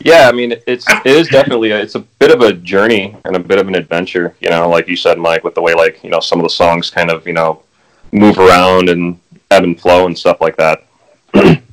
Yeah, 0.00 0.30
I 0.30 0.32
mean, 0.32 0.54
it's 0.66 0.86
it 0.88 1.06
is 1.20 1.28
definitely 1.28 1.70
a, 1.70 1.78
it's 1.78 1.94
a 1.94 2.00
bit 2.00 2.30
of 2.30 2.40
a 2.40 2.54
journey 2.54 3.16
and 3.26 3.36
a 3.36 3.38
bit 3.38 3.58
of 3.58 3.68
an 3.68 3.74
adventure. 3.74 4.34
You 4.40 4.48
know, 4.48 4.66
like 4.66 4.88
you 4.88 4.96
said, 4.96 5.18
Mike, 5.18 5.44
with 5.44 5.54
the 5.54 5.60
way 5.60 5.74
like 5.74 6.02
you 6.02 6.08
know 6.08 6.20
some 6.20 6.38
of 6.38 6.42
the 6.42 6.48
songs 6.48 6.90
kind 6.90 7.10
of 7.10 7.26
you 7.26 7.34
know 7.34 7.62
move 8.10 8.38
around 8.38 8.88
and 8.88 9.20
ebb 9.50 9.64
and 9.64 9.78
flow 9.78 10.06
and 10.06 10.18
stuff 10.18 10.40
like 10.40 10.56
that. 10.56 10.86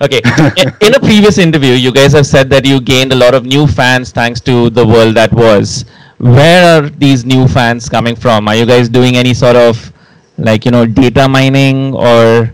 Okay. 0.00 0.20
In- 0.56 0.72
In 0.80 0.94
a 0.94 1.00
previous 1.00 1.38
interview, 1.38 1.72
you 1.74 1.92
guys 1.92 2.12
have 2.12 2.26
said 2.26 2.48
that 2.50 2.64
you 2.64 2.80
gained 2.80 3.12
a 3.12 3.16
lot 3.16 3.34
of 3.34 3.44
new 3.44 3.66
fans 3.66 4.10
thanks 4.12 4.40
to 4.42 4.70
the 4.70 4.86
world 4.86 5.14
that 5.16 5.32
was. 5.32 5.84
Where 6.18 6.64
are 6.84 6.88
these 6.88 7.24
new 7.24 7.46
fans 7.48 7.88
coming 7.88 8.16
from? 8.16 8.48
Are 8.48 8.56
you 8.56 8.66
guys 8.66 8.88
doing 8.88 9.16
any 9.16 9.34
sort 9.34 9.56
of 9.56 9.92
like 10.38 10.64
you 10.64 10.70
know 10.70 10.86
data 10.86 11.28
mining 11.28 11.94
or 11.94 12.52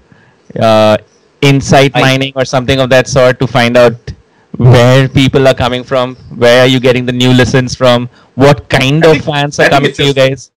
uh, 0.60 0.96
insight 1.40 1.96
mining 1.98 2.32
or 2.36 2.44
something 2.44 2.80
of 2.80 2.90
that 2.90 3.06
sort 3.08 3.38
to 3.40 3.46
find 3.46 3.76
out 3.76 3.94
where 4.56 5.08
people 5.08 5.46
are 5.48 5.54
coming 5.54 5.84
from? 5.84 6.16
Where 6.34 6.62
are 6.62 6.66
you 6.66 6.80
getting 6.80 7.06
the 7.06 7.12
new 7.12 7.32
listens 7.32 7.74
from? 7.74 8.08
What 8.34 8.68
kind 8.68 9.04
I 9.04 9.10
of 9.12 9.20
fans 9.20 9.58
are 9.58 9.66
coming 9.66 9.92
to 9.92 10.02
you 10.04 10.14
guys? 10.14 10.50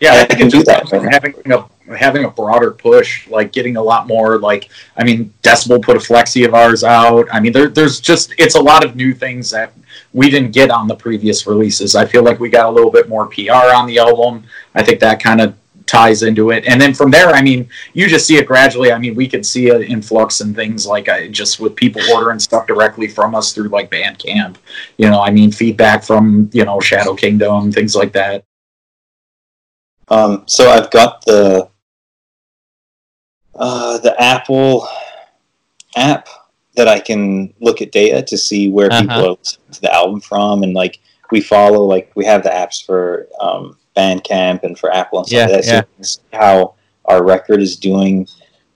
Yeah, 0.00 0.26
I 0.28 0.34
can 0.34 0.48
do 0.48 0.62
that 0.64 0.80
comes 0.80 0.90
from 0.90 1.04
right 1.04 1.12
having 1.12 1.52
a 1.52 1.68
having 1.96 2.24
a 2.24 2.30
broader 2.30 2.70
push, 2.72 3.26
like 3.28 3.52
getting 3.52 3.76
a 3.76 3.82
lot 3.82 4.06
more. 4.06 4.38
Like, 4.38 4.68
I 4.96 5.04
mean, 5.04 5.32
Decibel 5.42 5.82
put 5.82 5.96
a 5.96 6.00
flexi 6.00 6.46
of 6.46 6.54
ours 6.54 6.84
out. 6.84 7.26
I 7.32 7.40
mean, 7.40 7.52
there, 7.52 7.68
there's 7.68 8.00
just 8.00 8.34
it's 8.38 8.56
a 8.56 8.60
lot 8.60 8.84
of 8.84 8.96
new 8.96 9.14
things 9.14 9.50
that 9.50 9.72
we 10.12 10.30
didn't 10.30 10.52
get 10.52 10.70
on 10.70 10.88
the 10.88 10.94
previous 10.94 11.46
releases. 11.46 11.94
I 11.94 12.04
feel 12.04 12.22
like 12.22 12.40
we 12.40 12.50
got 12.50 12.66
a 12.66 12.70
little 12.70 12.90
bit 12.90 13.08
more 13.08 13.26
PR 13.26 13.72
on 13.74 13.86
the 13.86 13.98
album. 13.98 14.44
I 14.74 14.82
think 14.82 15.00
that 15.00 15.22
kind 15.22 15.40
of 15.40 15.54
ties 15.86 16.24
into 16.24 16.50
it, 16.50 16.64
and 16.66 16.80
then 16.80 16.92
from 16.92 17.10
there, 17.12 17.28
I 17.28 17.40
mean, 17.40 17.68
you 17.94 18.08
just 18.08 18.26
see 18.26 18.36
it 18.36 18.46
gradually. 18.46 18.90
I 18.92 18.98
mean, 18.98 19.14
we 19.14 19.28
could 19.28 19.46
see 19.46 19.70
an 19.70 19.82
influx 19.82 20.40
and 20.40 20.54
things 20.54 20.84
like 20.84 21.08
I, 21.08 21.28
just 21.28 21.60
with 21.60 21.76
people 21.76 22.02
ordering 22.12 22.40
stuff 22.40 22.66
directly 22.66 23.06
from 23.06 23.34
us 23.34 23.52
through 23.52 23.68
like 23.68 23.90
Bandcamp. 23.90 24.56
You 24.98 25.08
know, 25.08 25.22
I 25.22 25.30
mean, 25.30 25.52
feedback 25.52 26.02
from 26.02 26.50
you 26.52 26.64
know 26.66 26.80
Shadow 26.80 27.14
Kingdom, 27.14 27.72
things 27.72 27.94
like 27.94 28.12
that. 28.12 28.44
Um, 30.08 30.44
so 30.46 30.70
I've 30.70 30.90
got 30.90 31.24
the 31.24 31.68
uh, 33.54 33.98
the 33.98 34.20
Apple 34.22 34.86
app 35.96 36.28
that 36.74 36.88
I 36.88 37.00
can 37.00 37.54
look 37.60 37.80
at 37.80 37.90
data 37.90 38.22
to 38.22 38.36
see 38.36 38.70
where 38.70 38.90
people 38.90 39.10
Uh-huh. 39.10 39.24
are 39.24 39.36
listening 39.38 39.72
to 39.72 39.80
the 39.80 39.94
album 39.94 40.20
from, 40.20 40.62
and 40.62 40.74
like 40.74 41.00
we 41.30 41.40
follow 41.40 41.84
like 41.84 42.12
we 42.14 42.24
have 42.24 42.42
the 42.42 42.50
apps 42.50 42.84
for 42.84 43.26
um, 43.40 43.76
Bandcamp 43.96 44.62
and 44.62 44.78
for 44.78 44.92
Apple 44.92 45.20
and 45.20 45.26
stuff 45.26 45.36
Yeah, 45.38 45.44
like 45.46 45.52
that. 45.56 45.64
So 45.64 45.72
yeah. 45.72 45.80
we 45.80 45.94
can 45.96 46.04
see 46.04 46.20
how 46.34 46.74
our 47.06 47.24
record 47.24 47.62
is 47.62 47.76
doing 47.76 48.28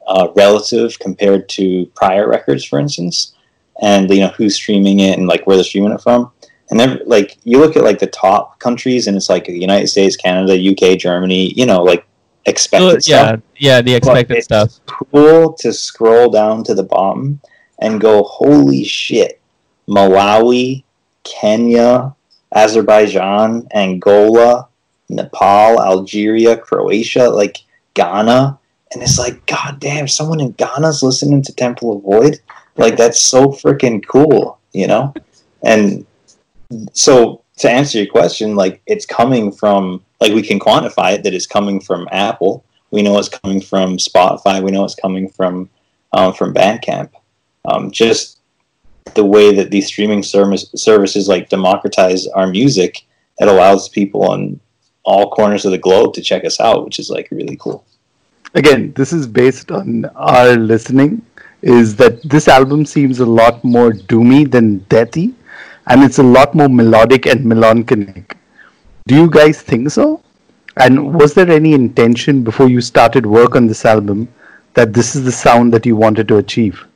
uh, 0.07 0.29
relative 0.35 0.99
compared 0.99 1.49
to 1.51 1.87
prior 1.95 2.29
records, 2.29 2.65
for 2.65 2.79
instance, 2.81 3.35
and 3.83 4.09
you 4.11 4.21
know 4.21 4.29
who's 4.29 4.55
streaming 4.57 5.01
it 5.01 5.19
and 5.19 5.29
like 5.29 5.47
where 5.47 5.57
they're 5.57 5.65
streaming 5.65 5.93
it 5.93 6.01
from. 6.01 6.33
And 6.71 6.79
then, 6.79 7.01
like, 7.05 7.39
you 7.45 7.59
look 7.59 7.77
at 7.77 7.83
like 7.83 7.99
the 7.99 8.07
top 8.07 8.59
countries, 8.61 9.07
and 9.07 9.17
it's 9.17 9.29
like 9.29 9.47
the 9.47 9.59
United 9.59 9.89
States, 9.89 10.17
Canada, 10.17 10.55
UK, 10.55 10.99
Germany. 10.99 11.53
You 11.55 11.67
know, 11.67 11.83
like 11.83 12.07
expected 12.47 13.07
yeah, 13.07 13.27
stuff. 13.27 13.41
yeah, 13.57 13.83
the 13.83 13.95
expected 13.95 14.37
it's 14.37 14.45
stuff. 14.45 14.81
Cool 14.87 15.53
to 15.55 15.73
scroll 15.73 16.31
down 16.31 16.65
to 16.65 16.75
the 16.75 16.83
bottom 16.83 17.41
and 17.81 18.01
go, 18.01 18.23
holy 18.23 18.85
shit! 18.85 19.41
Malawi, 19.89 20.85
Kenya, 21.25 22.15
Azerbaijan, 22.55 23.67
Angola, 23.75 24.69
Nepal, 25.09 25.83
Algeria, 25.83 26.57
Croatia, 26.57 27.29
like 27.29 27.59
Ghana, 27.95 28.59
and 28.93 29.03
it's 29.03 29.19
like, 29.19 29.47
god 29.47 29.79
damn, 29.81 30.09
someone 30.09 30.41
in 30.41 30.53
Ghana's 30.53 31.03
listening 31.03 31.43
to 31.43 31.53
Temple 31.53 31.97
of 31.97 32.03
Void. 32.03 32.41
Like 32.77 32.97
that's 32.97 33.21
so 33.21 33.49
freaking 33.49 34.05
cool, 34.07 34.59
you 34.73 34.87
know. 34.87 35.15
And 35.63 36.07
so 36.93 37.45
to 37.59 37.71
answer 37.71 37.99
your 37.99 38.07
question, 38.07 38.55
like 38.55 38.83
it's 38.87 39.07
coming 39.07 39.53
from 39.53 40.05
like 40.21 40.33
we 40.33 40.43
can 40.43 40.59
quantify 40.59 41.15
it 41.15 41.23
that 41.25 41.35
it's 41.35 41.47
coming 41.47 41.81
from 41.81 42.09
Apple. 42.11 42.65
We 42.91 43.03
know 43.03 43.19
it's 43.19 43.29
coming 43.29 43.61
from 43.61 43.97
Spotify. 43.97 44.63
We 44.63 44.71
know 44.71 44.85
it's 44.85 44.95
coming 44.95 45.29
from 45.29 45.69
um, 46.13 46.33
from 46.33 46.55
Bandcamp. 46.55 47.11
Um, 47.65 47.91
just 47.91 48.41
the 49.15 49.25
way 49.25 49.55
that 49.55 49.71
these 49.71 49.87
streaming 49.87 50.23
service, 50.23 50.71
services 50.75 51.29
like 51.29 51.49
democratize 51.49 52.27
our 52.29 52.47
music, 52.47 53.07
it 53.39 53.49
allows 53.49 53.89
people 53.89 54.25
on 54.25 54.61
all 55.03 55.31
corners 55.31 55.65
of 55.65 55.73
the 55.73 55.79
globe 55.79 56.15
to 56.15 56.23
check 56.23 56.45
us 56.45 56.61
out, 56.61 56.85
which 56.85 56.99
is 56.99 57.11
like 57.11 57.29
really 57.31 57.57
cool. 57.57 57.85
again 58.55 58.93
this 58.99 59.13
is 59.13 59.27
based 59.27 59.71
on 59.71 60.05
our 60.17 60.57
listening 60.57 61.23
is 61.63 61.95
that 61.97 62.23
this 62.23 62.49
album 62.49 62.85
seems 62.85 63.21
a 63.21 63.27
lot 63.27 63.63
more 63.63 63.93
doomy 63.93 64.51
than 64.51 64.81
deathy 64.95 65.33
and 65.91 66.05
it's 66.05 66.19
a 66.19 66.23
lot 66.23 66.55
more 66.55 66.69
melodic 66.69 67.27
and 67.27 67.45
melancholic 67.45 68.37
do 69.09 69.15
you 69.15 69.29
guys 69.39 69.61
think 69.61 69.91
so 69.91 70.23
and 70.77 71.15
was 71.15 71.35
there 71.35 71.51
any 71.51 71.73
intention 71.73 72.43
before 72.43 72.69
you 72.69 72.81
started 72.81 73.27
work 73.27 73.57
on 73.57 73.67
this 73.67 73.85
album 73.85 74.29
that 74.75 74.93
this 74.93 75.17
is 75.17 75.25
the 75.25 75.33
sound 75.33 75.75
that 75.75 75.85
you 75.85 75.97
wanted 75.97 76.29
to 76.29 76.37
achieve 76.37 76.87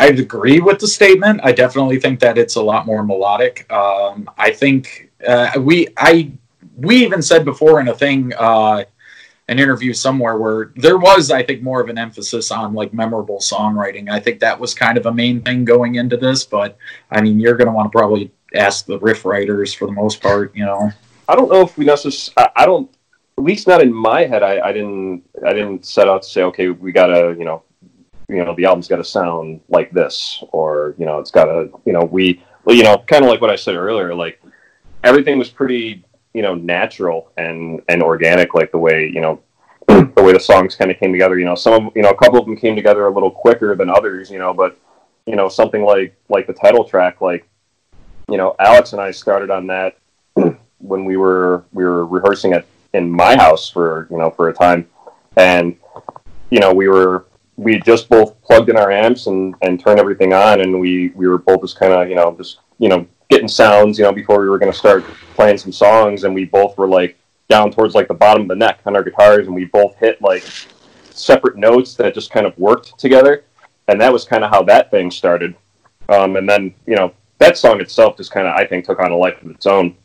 I'd 0.00 0.20
agree 0.20 0.60
with 0.60 0.78
the 0.78 0.86
statement. 0.86 1.40
I 1.42 1.50
definitely 1.50 1.98
think 1.98 2.20
that 2.20 2.38
it's 2.38 2.54
a 2.54 2.62
lot 2.62 2.86
more 2.86 3.02
melodic. 3.02 3.70
Um, 3.70 4.30
I 4.38 4.52
think 4.52 5.10
uh, 5.26 5.50
we 5.58 5.88
I 5.96 6.30
we 6.76 7.04
even 7.04 7.20
said 7.20 7.44
before 7.44 7.80
in 7.80 7.88
a 7.88 7.94
thing 7.94 8.32
uh, 8.38 8.84
an 9.48 9.58
interview 9.58 9.92
somewhere 9.94 10.36
where 10.36 10.72
there 10.76 10.98
was 10.98 11.30
I 11.30 11.42
think 11.42 11.62
more 11.62 11.80
of 11.80 11.88
an 11.88 11.98
emphasis 11.98 12.50
on 12.50 12.74
like 12.74 12.92
memorable 12.92 13.38
songwriting. 13.38 14.10
I 14.10 14.20
think 14.20 14.40
that 14.40 14.58
was 14.58 14.74
kind 14.74 14.98
of 14.98 15.06
a 15.06 15.12
main 15.12 15.40
thing 15.40 15.64
going 15.64 15.96
into 15.96 16.16
this. 16.16 16.44
But 16.44 16.76
I 17.10 17.20
mean, 17.20 17.40
you're 17.40 17.56
going 17.56 17.66
to 17.66 17.72
want 17.72 17.90
to 17.90 17.98
probably 17.98 18.30
ask 18.54 18.86
the 18.86 18.98
riff 18.98 19.24
writers 19.24 19.72
for 19.72 19.86
the 19.86 19.92
most 19.92 20.20
part. 20.20 20.54
You 20.54 20.66
know, 20.66 20.90
I 21.28 21.34
don't 21.34 21.50
know 21.50 21.62
if 21.62 21.76
we 21.76 21.84
necessarily. 21.84 22.52
I, 22.56 22.66
don't. 22.66 22.90
At 23.38 23.44
least 23.44 23.66
not 23.66 23.80
in 23.80 23.92
my 23.92 24.26
head. 24.26 24.42
I, 24.42 24.60
I 24.60 24.72
didn't. 24.72 25.22
I 25.46 25.52
didn't 25.52 25.86
set 25.86 26.08
out 26.08 26.22
to 26.22 26.28
say, 26.28 26.42
okay, 26.44 26.68
we 26.68 26.92
gotta, 26.92 27.34
you 27.38 27.44
know, 27.44 27.62
you 28.28 28.44
know, 28.44 28.54
the 28.54 28.66
album's 28.66 28.88
got 28.88 28.96
to 28.96 29.04
sound 29.04 29.60
like 29.68 29.92
this, 29.92 30.42
or 30.52 30.94
you 30.98 31.06
know, 31.06 31.18
it's 31.18 31.30
got 31.30 31.46
to, 31.46 31.70
you 31.86 31.92
know, 31.92 32.02
we, 32.02 32.42
well, 32.64 32.76
you 32.76 32.82
know, 32.82 32.98
kind 32.98 33.24
of 33.24 33.30
like 33.30 33.40
what 33.40 33.50
I 33.50 33.56
said 33.56 33.76
earlier. 33.76 34.14
Like 34.14 34.42
everything 35.04 35.38
was 35.38 35.48
pretty, 35.48 36.04
you 36.34 36.42
know, 36.42 36.54
natural 36.54 37.32
and 37.36 37.82
and 37.88 38.02
organic, 38.02 38.54
like 38.54 38.70
the 38.72 38.78
way, 38.78 39.10
you 39.12 39.20
know, 39.20 39.40
the 39.86 40.22
way 40.22 40.32
the 40.32 40.40
songs 40.40 40.74
kind 40.74 40.90
of 40.90 40.98
came 40.98 41.12
together. 41.12 41.38
You 41.38 41.44
know, 41.44 41.54
some 41.54 41.86
of, 41.86 41.96
you 41.96 42.02
know, 42.02 42.10
a 42.10 42.16
couple 42.16 42.38
of 42.38 42.46
them 42.46 42.56
came 42.56 42.76
together 42.76 43.06
a 43.06 43.12
little 43.12 43.30
quicker 43.30 43.74
than 43.74 43.88
others. 43.90 44.30
You 44.30 44.38
know, 44.38 44.52
but 44.52 44.78
you 45.26 45.36
know, 45.36 45.48
something 45.48 45.82
like 45.84 46.16
like 46.28 46.46
the 46.46 46.52
title 46.52 46.84
track, 46.84 47.20
like 47.20 47.48
you 48.30 48.36
know, 48.36 48.54
Alex 48.58 48.92
and 48.92 49.00
I 49.00 49.10
started 49.10 49.50
on 49.50 49.66
that 49.68 49.96
when 50.78 51.04
we 51.04 51.16
were 51.16 51.64
we 51.72 51.84
were 51.84 52.06
rehearsing 52.06 52.52
it 52.52 52.66
in 52.94 53.10
my 53.10 53.36
house 53.36 53.68
for 53.68 54.08
you 54.10 54.18
know 54.18 54.30
for 54.30 54.48
a 54.48 54.54
time, 54.54 54.88
and 55.36 55.76
you 56.50 56.60
know 56.60 56.72
we 56.72 56.88
were 56.88 57.26
we 57.56 57.78
just 57.80 58.08
both 58.08 58.40
plugged 58.42 58.70
in 58.70 58.76
our 58.76 58.90
amps 58.90 59.26
and 59.26 59.54
and 59.62 59.80
turned 59.80 59.98
everything 59.98 60.32
on, 60.32 60.60
and 60.60 60.80
we 60.80 61.08
we 61.10 61.26
were 61.26 61.38
both 61.38 61.60
just 61.60 61.78
kind 61.78 61.92
of 61.92 62.08
you 62.08 62.14
know 62.14 62.34
just 62.36 62.60
you 62.78 62.88
know 62.88 63.06
getting 63.28 63.48
sounds 63.48 63.98
you 63.98 64.04
know 64.04 64.12
before 64.12 64.40
we 64.40 64.48
were 64.48 64.58
going 64.58 64.72
to 64.72 64.78
start 64.78 65.04
playing 65.34 65.58
some 65.58 65.72
songs, 65.72 66.24
and 66.24 66.34
we 66.34 66.44
both 66.44 66.76
were 66.78 66.88
like 66.88 67.16
down 67.48 67.70
towards 67.70 67.94
like 67.94 68.08
the 68.08 68.14
bottom 68.14 68.42
of 68.42 68.48
the 68.48 68.56
neck 68.56 68.80
on 68.86 68.96
our 68.96 69.02
guitars, 69.02 69.46
and 69.46 69.54
we 69.54 69.64
both 69.66 69.96
hit 69.96 70.20
like 70.22 70.44
separate 71.10 71.56
notes 71.56 71.94
that 71.94 72.14
just 72.14 72.30
kind 72.30 72.46
of 72.46 72.56
worked 72.58 72.98
together, 72.98 73.44
and 73.88 74.00
that 74.00 74.12
was 74.12 74.24
kind 74.24 74.44
of 74.44 74.50
how 74.50 74.62
that 74.62 74.90
thing 74.90 75.10
started. 75.10 75.54
Um, 76.08 76.36
and 76.36 76.48
then 76.48 76.74
you 76.86 76.96
know 76.96 77.12
that 77.38 77.56
song 77.58 77.80
itself 77.80 78.16
just 78.16 78.30
kind 78.30 78.46
of 78.46 78.54
I 78.54 78.66
think 78.66 78.84
took 78.84 79.00
on 79.00 79.12
a 79.12 79.16
life 79.16 79.42
of 79.42 79.50
its 79.50 79.66
own, 79.66 79.96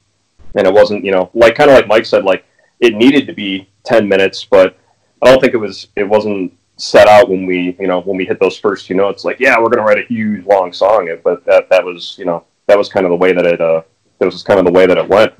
and 0.55 0.67
it 0.67 0.73
wasn't 0.73 1.03
you 1.03 1.11
know 1.11 1.29
like 1.33 1.55
kind 1.55 1.69
of 1.69 1.75
like 1.75 1.87
Mike 1.87 2.05
said 2.05 2.23
like 2.23 2.45
it 2.79 2.95
needed 2.95 3.27
to 3.27 3.33
be 3.33 3.69
ten 3.83 4.07
minutes, 4.07 4.45
but 4.45 4.77
I 5.21 5.29
don't 5.29 5.39
think 5.39 5.53
it 5.53 5.57
was 5.57 5.87
it 5.95 6.03
wasn't 6.03 6.53
set 6.77 7.07
out 7.07 7.29
when 7.29 7.45
we 7.45 7.75
you 7.79 7.87
know 7.87 8.01
when 8.01 8.17
we 8.17 8.25
hit 8.25 8.39
those 8.39 8.57
first 8.57 8.87
two 8.87 8.95
notes 8.95 9.23
like 9.23 9.39
yeah 9.39 9.59
we're 9.59 9.69
gonna 9.69 9.83
write 9.83 9.99
a 9.99 10.07
huge 10.07 10.43
long 10.47 10.73
song 10.73 11.07
but 11.23 11.45
that 11.45 11.69
that 11.69 11.85
was 11.85 12.15
you 12.17 12.25
know 12.25 12.43
that 12.73 12.79
was 12.79 12.89
kind 12.89 13.05
of 13.05 13.11
the 13.11 13.15
way 13.15 13.33
that 13.33 13.45
it 13.45 13.61
uh 13.61 13.83
that 14.17 14.25
was 14.25 14.41
kind 14.41 14.59
of 14.59 14.65
the 14.65 14.71
way 14.71 14.87
that 14.87 14.97
it 14.97 15.07
went. 15.07 15.31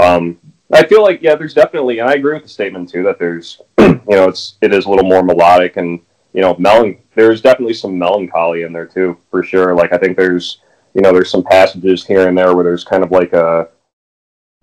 Um 0.00 0.38
I 0.70 0.86
feel 0.86 1.02
like 1.02 1.22
yeah 1.22 1.34
there's 1.34 1.54
definitely 1.54 2.00
and 2.00 2.10
I 2.10 2.14
agree 2.14 2.34
with 2.34 2.42
the 2.42 2.48
statement 2.50 2.90
too 2.90 3.02
that 3.04 3.18
there's 3.18 3.62
you 3.78 4.02
know 4.06 4.28
it's 4.28 4.58
it 4.60 4.74
is 4.74 4.84
a 4.84 4.90
little 4.90 5.08
more 5.08 5.22
melodic 5.22 5.78
and 5.78 5.98
you 6.34 6.42
know 6.42 6.54
melon 6.58 6.98
there's 7.14 7.40
definitely 7.40 7.72
some 7.72 7.98
melancholy 7.98 8.64
in 8.64 8.72
there 8.74 8.84
too 8.86 9.16
for 9.30 9.42
sure. 9.42 9.74
Like 9.74 9.94
I 9.94 9.96
think 9.96 10.18
there's 10.18 10.60
you 10.92 11.00
know 11.00 11.10
there's 11.10 11.30
some 11.30 11.42
passages 11.42 12.04
here 12.04 12.28
and 12.28 12.36
there 12.36 12.54
where 12.54 12.64
there's 12.64 12.84
kind 12.84 13.02
of 13.02 13.10
like 13.10 13.32
a 13.32 13.68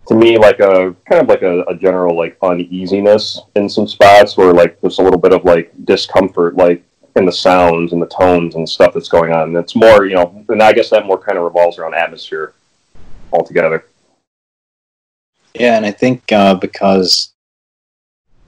to 0.09 0.13
me 0.13 0.37
like 0.37 0.59
a 0.59 0.95
kind 1.09 1.23
of 1.23 1.27
like 1.27 1.41
a, 1.41 1.61
a, 1.63 1.75
general 1.75 2.15
like 2.15 2.37
uneasiness 2.43 3.39
in 3.55 3.67
some 3.67 3.87
spots 3.87 4.37
where 4.37 4.53
like 4.53 4.79
there's 4.81 4.99
a 4.99 5.01
little 5.01 5.19
bit 5.19 5.33
of 5.33 5.43
like 5.43 5.73
discomfort 5.85 6.55
like 6.55 6.83
in 7.15 7.25
the 7.25 7.31
sounds 7.31 7.93
and 7.93 8.01
the 8.01 8.07
tones 8.07 8.55
and 8.55 8.67
stuff 8.67 8.93
that's 8.93 9.09
going 9.09 9.31
on. 9.33 9.49
And 9.49 9.57
it's 9.57 9.75
more, 9.75 10.05
you 10.05 10.15
know, 10.15 10.45
and 10.49 10.61
I 10.61 10.73
guess 10.73 10.89
that 10.89 11.05
more 11.05 11.17
kind 11.17 11.37
of 11.37 11.43
revolves 11.43 11.77
around 11.77 11.93
atmosphere 11.93 12.53
altogether. 13.31 13.85
Yeah, 15.53 15.75
and 15.75 15.85
I 15.85 15.91
think 15.91 16.31
uh, 16.31 16.55
because 16.55 17.33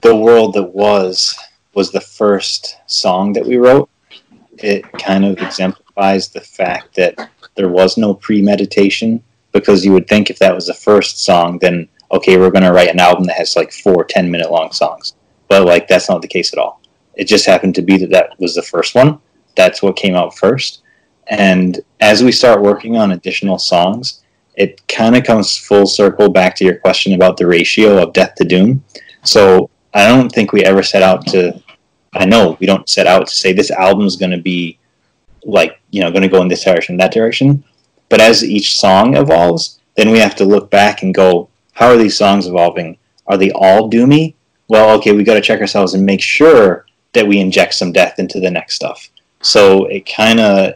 the 0.00 0.16
world 0.16 0.54
that 0.54 0.74
was 0.74 1.36
was 1.74 1.90
the 1.90 2.00
first 2.00 2.78
song 2.86 3.32
that 3.32 3.44
we 3.44 3.56
wrote, 3.56 3.90
it 4.58 4.90
kind 4.92 5.24
of 5.24 5.38
exemplifies 5.38 6.28
the 6.28 6.40
fact 6.40 6.94
that 6.94 7.30
there 7.56 7.68
was 7.68 7.98
no 7.98 8.14
premeditation 8.14 9.22
because 9.52 9.84
you 9.84 9.92
would 9.92 10.08
think 10.08 10.30
if 10.30 10.38
that 10.38 10.54
was 10.54 10.66
the 10.66 10.74
first 10.74 11.24
song, 11.24 11.58
then 11.58 11.88
okay, 12.12 12.36
we're 12.36 12.50
going 12.50 12.64
to 12.64 12.72
write 12.72 12.90
an 12.90 13.00
album 13.00 13.24
that 13.24 13.36
has 13.36 13.56
like 13.56 13.72
four 13.72 14.04
10 14.04 14.30
minute 14.30 14.50
long 14.50 14.70
songs. 14.72 15.14
But 15.48 15.64
like 15.64 15.88
that's 15.88 16.08
not 16.08 16.22
the 16.22 16.28
case 16.28 16.52
at 16.52 16.58
all. 16.58 16.80
It 17.16 17.24
just 17.24 17.46
happened 17.46 17.74
to 17.76 17.82
be 17.82 17.96
that 17.98 18.10
that 18.10 18.38
was 18.38 18.54
the 18.54 18.62
first 18.62 18.94
one. 18.94 19.20
That's 19.56 19.82
what 19.82 19.96
came 19.96 20.14
out 20.14 20.36
first. 20.36 20.82
And 21.28 21.80
as 22.00 22.22
we 22.22 22.32
start 22.32 22.62
working 22.62 22.96
on 22.96 23.12
additional 23.12 23.58
songs, 23.58 24.22
it 24.56 24.86
kind 24.88 25.16
of 25.16 25.24
comes 25.24 25.56
full 25.56 25.86
circle 25.86 26.28
back 26.28 26.54
to 26.56 26.64
your 26.64 26.76
question 26.76 27.14
about 27.14 27.36
the 27.36 27.46
ratio 27.46 28.02
of 28.02 28.12
death 28.12 28.34
to 28.36 28.44
doom. 28.44 28.84
So 29.22 29.70
I 29.92 30.06
don't 30.06 30.30
think 30.30 30.52
we 30.52 30.64
ever 30.64 30.82
set 30.82 31.02
out 31.02 31.26
to. 31.28 31.60
I 32.12 32.24
know 32.24 32.56
we 32.60 32.66
don't 32.66 32.88
set 32.88 33.06
out 33.06 33.26
to 33.26 33.34
say 33.34 33.52
this 33.52 33.70
album 33.70 34.06
is 34.06 34.16
going 34.16 34.30
to 34.30 34.38
be 34.38 34.78
like 35.44 35.80
you 35.90 36.00
know 36.00 36.10
going 36.10 36.22
to 36.22 36.28
go 36.28 36.42
in 36.42 36.48
this 36.48 36.64
direction, 36.64 36.96
that 36.98 37.12
direction. 37.12 37.64
But 38.08 38.20
as 38.20 38.44
each 38.44 38.78
song 38.78 39.16
evolves, 39.16 39.80
then 39.96 40.10
we 40.10 40.18
have 40.18 40.36
to 40.36 40.44
look 40.44 40.70
back 40.70 41.02
and 41.02 41.14
go, 41.14 41.48
how 41.72 41.88
are 41.88 41.96
these 41.96 42.16
songs 42.16 42.46
evolving? 42.46 42.98
Are 43.26 43.36
they 43.36 43.50
all 43.52 43.90
doomy? 43.90 44.34
Well, 44.68 44.96
okay, 44.98 45.12
we 45.12 45.24
got 45.24 45.34
to 45.34 45.40
check 45.40 45.60
ourselves 45.60 45.94
and 45.94 46.04
make 46.04 46.20
sure 46.20 46.86
that 47.14 47.26
we 47.26 47.38
inject 47.38 47.74
some 47.74 47.92
death 47.92 48.18
into 48.18 48.40
the 48.40 48.50
next 48.50 48.74
stuff. 48.74 49.08
So 49.40 49.86
it 49.86 50.06
kind 50.06 50.40
of 50.40 50.74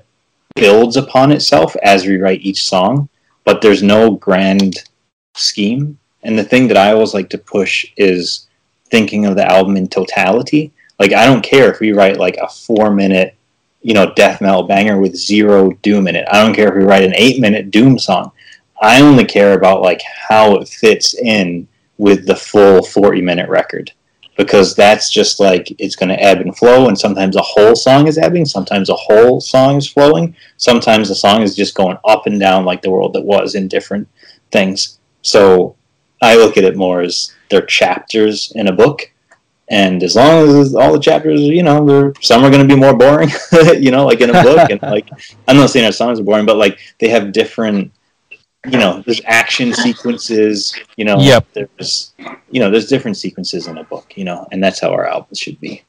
builds 0.54 0.96
upon 0.96 1.32
itself 1.32 1.76
as 1.82 2.06
we 2.06 2.16
write 2.16 2.42
each 2.42 2.64
song, 2.64 3.08
but 3.44 3.60
there's 3.60 3.82
no 3.82 4.12
grand 4.12 4.74
scheme. 5.34 5.98
And 6.22 6.38
the 6.38 6.44
thing 6.44 6.68
that 6.68 6.76
I 6.76 6.92
always 6.92 7.14
like 7.14 7.30
to 7.30 7.38
push 7.38 7.86
is 7.96 8.48
thinking 8.90 9.26
of 9.26 9.36
the 9.36 9.46
album 9.46 9.76
in 9.76 9.88
totality. 9.88 10.72
Like 10.98 11.12
I 11.12 11.26
don't 11.26 11.42
care 11.42 11.70
if 11.72 11.80
we 11.80 11.92
write 11.92 12.16
like 12.18 12.36
a 12.36 12.48
four 12.48 12.90
minute 12.90 13.34
you 13.82 13.94
know, 13.94 14.12
death 14.14 14.40
metal 14.40 14.64
banger 14.64 15.00
with 15.00 15.16
zero 15.16 15.70
doom 15.82 16.08
in 16.08 16.16
it. 16.16 16.26
I 16.30 16.42
don't 16.42 16.54
care 16.54 16.68
if 16.68 16.74
we 16.74 16.84
write 16.84 17.04
an 17.04 17.14
eight 17.14 17.40
minute 17.40 17.70
doom 17.70 17.98
song. 17.98 18.32
I 18.80 19.00
only 19.00 19.24
care 19.24 19.54
about 19.54 19.82
like 19.82 20.02
how 20.28 20.56
it 20.56 20.68
fits 20.68 21.14
in 21.14 21.66
with 21.96 22.26
the 22.26 22.36
full 22.36 22.82
40 22.82 23.22
minute 23.22 23.48
record 23.48 23.92
because 24.38 24.74
that's 24.74 25.10
just 25.10 25.40
like 25.40 25.74
it's 25.78 25.96
going 25.96 26.08
to 26.08 26.22
ebb 26.22 26.40
and 26.40 26.56
flow 26.56 26.88
and 26.88 26.98
sometimes 26.98 27.36
a 27.36 27.42
whole 27.42 27.74
song 27.74 28.06
is 28.06 28.16
ebbing 28.16 28.46
sometimes 28.46 28.88
a 28.88 28.94
whole 28.94 29.40
song 29.40 29.76
is 29.76 29.86
flowing 29.86 30.34
sometimes 30.56 31.08
the 31.08 31.14
song 31.14 31.42
is 31.42 31.54
just 31.54 31.74
going 31.74 31.98
up 32.04 32.26
and 32.26 32.40
down 32.40 32.64
like 32.64 32.80
the 32.80 32.90
world 32.90 33.12
that 33.12 33.24
was 33.24 33.54
in 33.54 33.68
different 33.68 34.08
things. 34.50 34.98
So 35.20 35.76
i 36.22 36.36
look 36.36 36.56
at 36.56 36.64
it 36.64 36.76
more 36.76 37.02
as 37.02 37.34
they're 37.50 37.66
chapters 37.66 38.52
in 38.54 38.68
a 38.68 38.72
book 38.72 39.10
and 39.70 40.02
as 40.02 40.16
long 40.16 40.60
as 40.60 40.74
all 40.74 40.92
the 40.92 40.98
chapters, 40.98 41.42
you 41.42 41.62
know, 41.62 42.12
some 42.22 42.42
are 42.42 42.50
going 42.50 42.66
to 42.66 42.74
be 42.74 42.80
more 42.80 42.96
boring, 42.96 43.28
you 43.78 43.90
know, 43.90 44.06
like 44.06 44.20
in 44.20 44.30
a 44.30 44.42
book, 44.42 44.70
and 44.70 44.80
like 44.80 45.08
I'm 45.46 45.56
not 45.56 45.70
saying 45.70 45.84
our 45.84 45.92
songs 45.92 46.18
are 46.18 46.24
boring, 46.24 46.46
but 46.46 46.56
like 46.56 46.78
they 46.98 47.08
have 47.08 47.32
different, 47.32 47.92
you 48.66 48.78
know, 48.78 49.02
there's 49.06 49.20
action 49.24 49.72
sequences, 49.72 50.74
you 50.96 51.04
know, 51.04 51.18
yep. 51.20 51.46
there's, 51.52 52.14
you 52.50 52.60
know, 52.60 52.70
there's 52.70 52.88
different 52.88 53.16
sequences 53.16 53.68
in 53.68 53.78
a 53.78 53.84
book, 53.84 54.12
you 54.16 54.24
know, 54.24 54.46
and 54.50 54.62
that's 54.62 54.80
how 54.80 54.90
our 54.90 55.06
albums 55.06 55.38
should 55.38 55.60
be. 55.60 55.82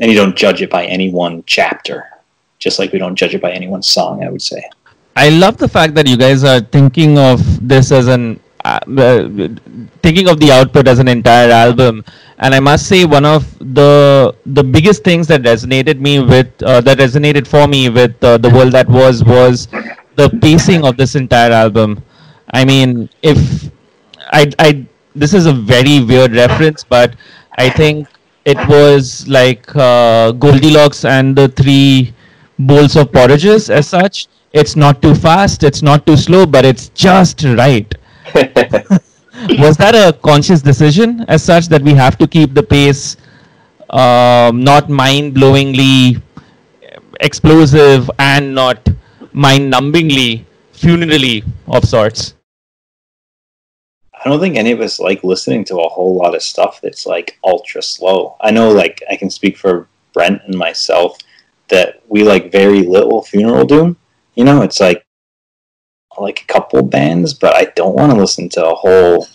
And 0.00 0.10
you 0.10 0.16
don't 0.16 0.36
judge 0.36 0.62
it 0.62 0.70
by 0.70 0.86
any 0.86 1.10
one 1.10 1.42
chapter, 1.46 2.08
just 2.58 2.78
like 2.78 2.92
we 2.92 2.98
don't 2.98 3.16
judge 3.16 3.34
it 3.34 3.42
by 3.42 3.52
any 3.52 3.68
one 3.68 3.82
song. 3.82 4.24
I 4.24 4.30
would 4.30 4.42
say. 4.42 4.62
I 5.16 5.28
love 5.28 5.56
the 5.56 5.68
fact 5.68 5.94
that 5.94 6.08
you 6.08 6.16
guys 6.16 6.42
are 6.42 6.60
thinking 6.60 7.18
of 7.18 7.40
this 7.66 7.92
as 7.92 8.08
an 8.08 8.40
uh, 8.64 8.80
thinking 10.02 10.28
of 10.28 10.40
the 10.40 10.50
output 10.50 10.88
as 10.88 10.98
an 10.98 11.06
entire 11.06 11.50
album 11.50 12.02
and 12.38 12.54
i 12.54 12.60
must 12.60 12.86
say 12.88 13.04
one 13.04 13.26
of 13.26 13.58
the 13.58 14.34
the 14.46 14.64
biggest 14.64 15.04
things 15.04 15.26
that 15.26 15.42
resonated 15.42 16.00
me 16.00 16.18
with 16.18 16.50
uh, 16.62 16.80
that 16.80 16.96
resonated 16.96 17.46
for 17.46 17.68
me 17.68 17.90
with 17.90 18.16
uh, 18.24 18.38
the 18.38 18.48
world 18.48 18.72
that 18.72 18.88
was 18.88 19.22
was 19.22 19.68
the 20.16 20.28
pacing 20.42 20.84
of 20.84 20.96
this 20.96 21.14
entire 21.14 21.52
album. 21.52 22.02
I 22.52 22.64
mean 22.64 23.08
if 23.22 23.70
i 24.32 24.50
i 24.58 24.86
this 25.14 25.34
is 25.34 25.46
a 25.46 25.52
very 25.52 26.02
weird 26.02 26.32
reference 26.32 26.84
but 26.84 27.14
i 27.58 27.68
think 27.68 28.08
it 28.44 28.58
was 28.68 29.26
like 29.28 29.64
uh, 29.76 30.32
goldilocks 30.32 31.04
and 31.04 31.34
the 31.36 31.48
three 31.48 32.12
bowls 32.58 32.94
of 32.96 33.10
porridges 33.12 33.70
as 33.70 33.88
such. 33.88 34.26
It's 34.52 34.76
not 34.76 35.02
too 35.02 35.14
fast 35.14 35.62
it's 35.64 35.82
not 35.82 36.06
too 36.06 36.16
slow 36.16 36.46
but 36.46 36.64
it's 36.64 36.88
just 36.90 37.42
right. 37.44 37.92
Was 39.58 39.76
that 39.78 39.94
a 39.94 40.12
conscious 40.12 40.62
decision 40.62 41.24
as 41.28 41.42
such 41.42 41.68
that 41.68 41.82
we 41.82 41.92
have 41.94 42.16
to 42.18 42.26
keep 42.26 42.54
the 42.54 42.62
pace 42.62 43.16
um, 43.90 44.62
not 44.62 44.88
mind-blowingly 44.88 46.20
explosive 47.20 48.10
and 48.18 48.54
not 48.54 48.88
mind-numbingly 49.34 50.44
funerally 50.72 51.44
of 51.68 51.84
sorts 51.84 52.34
i 54.24 54.28
don't 54.28 54.40
think 54.40 54.56
any 54.56 54.72
of 54.72 54.80
us 54.80 54.98
like 54.98 55.22
listening 55.22 55.64
to 55.64 55.78
a 55.78 55.88
whole 55.88 56.16
lot 56.16 56.34
of 56.34 56.42
stuff 56.42 56.80
that's 56.80 57.04
like 57.04 57.38
ultra 57.44 57.82
slow 57.82 58.36
i 58.40 58.50
know 58.50 58.70
like 58.70 59.02
i 59.10 59.16
can 59.16 59.28
speak 59.28 59.58
for 59.58 59.86
brent 60.14 60.40
and 60.46 60.56
myself 60.56 61.18
that 61.68 62.02
we 62.08 62.24
like 62.24 62.50
very 62.50 62.82
little 62.82 63.22
funeral 63.22 63.66
doom 63.66 63.96
you 64.34 64.44
know 64.44 64.62
it's 64.62 64.80
like 64.80 65.04
like 66.20 66.42
a 66.42 66.52
couple 66.52 66.82
bands, 66.82 67.34
but 67.34 67.54
I 67.54 67.64
don't 67.76 67.94
want 67.94 68.12
to 68.12 68.18
listen 68.18 68.48
to 68.50 68.66
a 68.66 68.74
whole. 68.74 69.26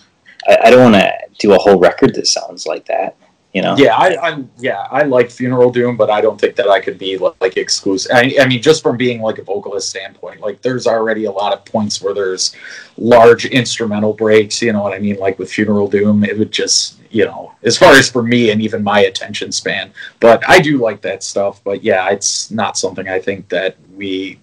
I, 0.48 0.58
I 0.64 0.70
don't 0.70 0.92
want 0.92 1.02
to 1.02 1.12
do 1.38 1.52
a 1.54 1.58
whole 1.58 1.78
record 1.78 2.14
that 2.14 2.26
sounds 2.26 2.66
like 2.66 2.86
that. 2.86 3.16
You 3.52 3.62
know? 3.62 3.76
Yeah, 3.76 3.96
I, 3.96 4.28
am 4.30 4.48
Yeah, 4.58 4.86
I 4.92 5.02
like 5.02 5.28
Funeral 5.28 5.72
Doom, 5.72 5.96
but 5.96 6.08
I 6.08 6.20
don't 6.20 6.40
think 6.40 6.54
that 6.54 6.68
I 6.68 6.80
could 6.80 6.98
be 6.98 7.18
like 7.18 7.56
exclusive. 7.56 8.12
I, 8.14 8.36
I 8.40 8.46
mean, 8.46 8.62
just 8.62 8.80
from 8.80 8.96
being 8.96 9.20
like 9.20 9.38
a 9.38 9.42
vocalist 9.42 9.90
standpoint, 9.90 10.40
like 10.40 10.62
there's 10.62 10.86
already 10.86 11.24
a 11.24 11.32
lot 11.32 11.52
of 11.52 11.64
points 11.64 12.00
where 12.00 12.14
there's 12.14 12.54
large 12.96 13.46
instrumental 13.46 14.12
breaks. 14.12 14.62
You 14.62 14.72
know 14.72 14.82
what 14.82 14.92
I 14.92 15.00
mean? 15.00 15.16
Like 15.16 15.38
with 15.40 15.50
Funeral 15.50 15.88
Doom, 15.88 16.22
it 16.22 16.38
would 16.38 16.52
just 16.52 17.00
you 17.10 17.24
know, 17.24 17.52
as 17.64 17.76
far 17.76 17.92
as 17.94 18.08
for 18.08 18.22
me 18.22 18.50
and 18.50 18.62
even 18.62 18.84
my 18.84 19.00
attention 19.00 19.50
span. 19.50 19.92
But 20.20 20.48
I 20.48 20.60
do 20.60 20.78
like 20.78 21.00
that 21.02 21.24
stuff. 21.24 21.60
But 21.64 21.82
yeah, 21.82 22.08
it's 22.10 22.52
not 22.52 22.78
something 22.78 23.08
I 23.08 23.18
think 23.18 23.48
that 23.48 23.76
we 23.94 24.38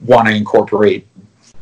want 0.00 0.26
to 0.28 0.34
incorporate 0.34 1.06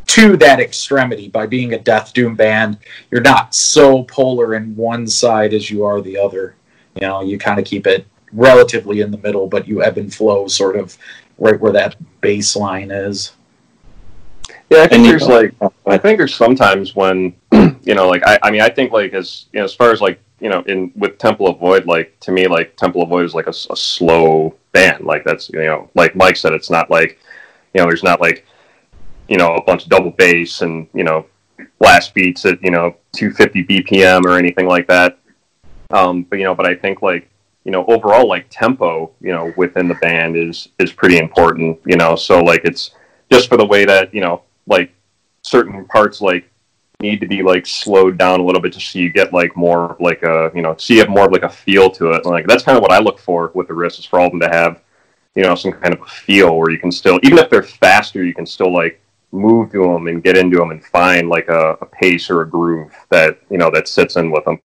to 0.06 0.36
that 0.36 0.60
extremity 0.60 1.28
by 1.28 1.46
being 1.46 1.74
a 1.74 1.78
death 1.78 2.12
doom 2.12 2.34
band 2.36 2.78
you're 3.10 3.20
not 3.20 3.54
so 3.54 4.04
polar 4.04 4.54
in 4.54 4.76
one 4.76 5.06
side 5.06 5.52
as 5.52 5.70
you 5.70 5.84
are 5.84 6.00
the 6.00 6.16
other 6.16 6.54
you 6.96 7.02
know 7.02 7.22
you 7.22 7.38
kind 7.38 7.58
of 7.58 7.64
keep 7.64 7.86
it 7.86 8.06
relatively 8.32 9.00
in 9.00 9.10
the 9.10 9.18
middle 9.18 9.46
but 9.46 9.68
you 9.68 9.82
ebb 9.82 9.98
and 9.98 10.12
flow 10.12 10.48
sort 10.48 10.76
of 10.76 10.96
right 11.38 11.60
where 11.60 11.72
that 11.72 11.96
baseline 12.20 12.90
is. 12.90 13.32
Yeah 14.68 14.82
i 14.82 14.88
think 14.88 15.04
there's 15.04 15.28
like 15.28 15.54
oh, 15.60 15.72
i 15.86 15.96
think 15.96 16.18
there's 16.18 16.34
sometimes 16.34 16.96
when 16.96 17.34
you 17.52 17.94
know 17.94 18.08
like 18.08 18.22
i, 18.26 18.38
I 18.42 18.50
mean 18.50 18.62
i 18.62 18.68
think 18.68 18.92
like 18.92 19.12
as 19.12 19.46
you 19.52 19.60
know 19.60 19.64
as 19.64 19.74
far 19.74 19.92
as 19.92 20.00
like 20.00 20.20
you 20.40 20.48
know 20.48 20.62
in 20.62 20.92
with 20.96 21.18
temple 21.18 21.46
of 21.46 21.60
void 21.60 21.86
like 21.86 22.18
to 22.20 22.32
me 22.32 22.48
like 22.48 22.76
temple 22.76 23.02
of 23.02 23.08
void 23.08 23.24
is 23.24 23.34
like 23.34 23.46
a, 23.46 23.54
a 23.70 23.76
slow 23.76 24.54
band. 24.72 25.04
Like 25.04 25.24
that's 25.24 25.48
you 25.50 25.60
know 25.60 25.88
like 25.94 26.16
mike 26.16 26.36
said 26.36 26.52
it's 26.52 26.70
not 26.70 26.90
like 26.90 27.18
you 27.72 27.80
know 27.80 27.86
there's 27.86 28.02
not 28.02 28.20
like 28.20 28.44
you 29.28 29.36
know, 29.36 29.54
a 29.54 29.62
bunch 29.62 29.84
of 29.84 29.88
double 29.88 30.10
bass 30.10 30.62
and, 30.62 30.86
you 30.94 31.04
know, 31.04 31.26
blast 31.78 32.14
beats 32.14 32.44
at, 32.44 32.62
you 32.62 32.70
know, 32.70 32.96
250 33.12 33.64
BPM 33.64 34.24
or 34.24 34.38
anything 34.38 34.66
like 34.66 34.86
that. 34.86 35.18
Um, 35.90 36.24
but, 36.24 36.38
you 36.38 36.44
know, 36.44 36.54
but 36.54 36.66
I 36.66 36.74
think 36.74 37.02
like, 37.02 37.28
you 37.64 37.72
know, 37.72 37.84
overall, 37.86 38.28
like 38.28 38.46
tempo, 38.50 39.12
you 39.20 39.32
know, 39.32 39.52
within 39.56 39.88
the 39.88 39.94
band 39.96 40.36
is, 40.36 40.68
is 40.78 40.92
pretty 40.92 41.18
important, 41.18 41.78
you 41.84 41.96
know, 41.96 42.14
so 42.16 42.40
like 42.40 42.62
it's 42.64 42.92
just 43.30 43.48
for 43.48 43.56
the 43.56 43.66
way 43.66 43.84
that, 43.84 44.14
you 44.14 44.20
know, 44.20 44.42
like 44.66 44.92
certain 45.42 45.84
parts 45.86 46.20
like 46.20 46.48
need 47.00 47.20
to 47.20 47.26
be 47.26 47.42
like 47.42 47.66
slowed 47.66 48.18
down 48.18 48.40
a 48.40 48.42
little 48.42 48.60
bit 48.60 48.72
just 48.72 48.90
so 48.90 48.98
you 48.98 49.10
get 49.10 49.32
like 49.32 49.54
more 49.56 49.96
like 50.00 50.22
a 50.22 50.50
you 50.54 50.62
know 50.62 50.74
so 50.78 50.94
you 50.94 51.00
have 51.00 51.08
more 51.08 51.26
of 51.26 51.32
like 51.32 51.42
a 51.42 51.48
feel 51.48 51.90
to 51.90 52.12
it. 52.12 52.24
Like 52.24 52.46
that's 52.46 52.62
kind 52.62 52.76
of 52.76 52.82
what 52.82 52.92
I 52.92 52.98
look 52.98 53.18
for 53.18 53.50
with 53.54 53.68
the 53.68 53.74
riffs 53.74 53.98
is 53.98 54.04
for 54.04 54.18
all 54.18 54.26
of 54.26 54.32
them 54.32 54.40
to 54.40 54.48
have 54.48 54.82
you 55.34 55.42
know 55.42 55.54
some 55.54 55.72
kind 55.72 55.92
of 55.92 56.00
a 56.00 56.06
feel 56.06 56.56
where 56.56 56.70
you 56.70 56.78
can 56.78 56.90
still 56.90 57.20
even 57.22 57.38
if 57.38 57.50
they're 57.50 57.62
faster 57.62 58.24
you 58.24 58.34
can 58.34 58.46
still 58.46 58.72
like 58.72 59.00
move 59.32 59.70
to 59.72 59.82
them 59.82 60.06
and 60.06 60.24
get 60.24 60.38
into 60.38 60.56
them 60.56 60.70
and 60.70 60.82
find 60.84 61.28
like 61.28 61.48
a, 61.48 61.76
a 61.82 61.86
pace 61.86 62.30
or 62.30 62.42
a 62.42 62.48
groove 62.48 62.92
that 63.10 63.38
you 63.50 63.58
know 63.58 63.70
that 63.70 63.88
sits 63.88 64.16
in 64.16 64.30
with 64.30 64.44
them. 64.44 64.58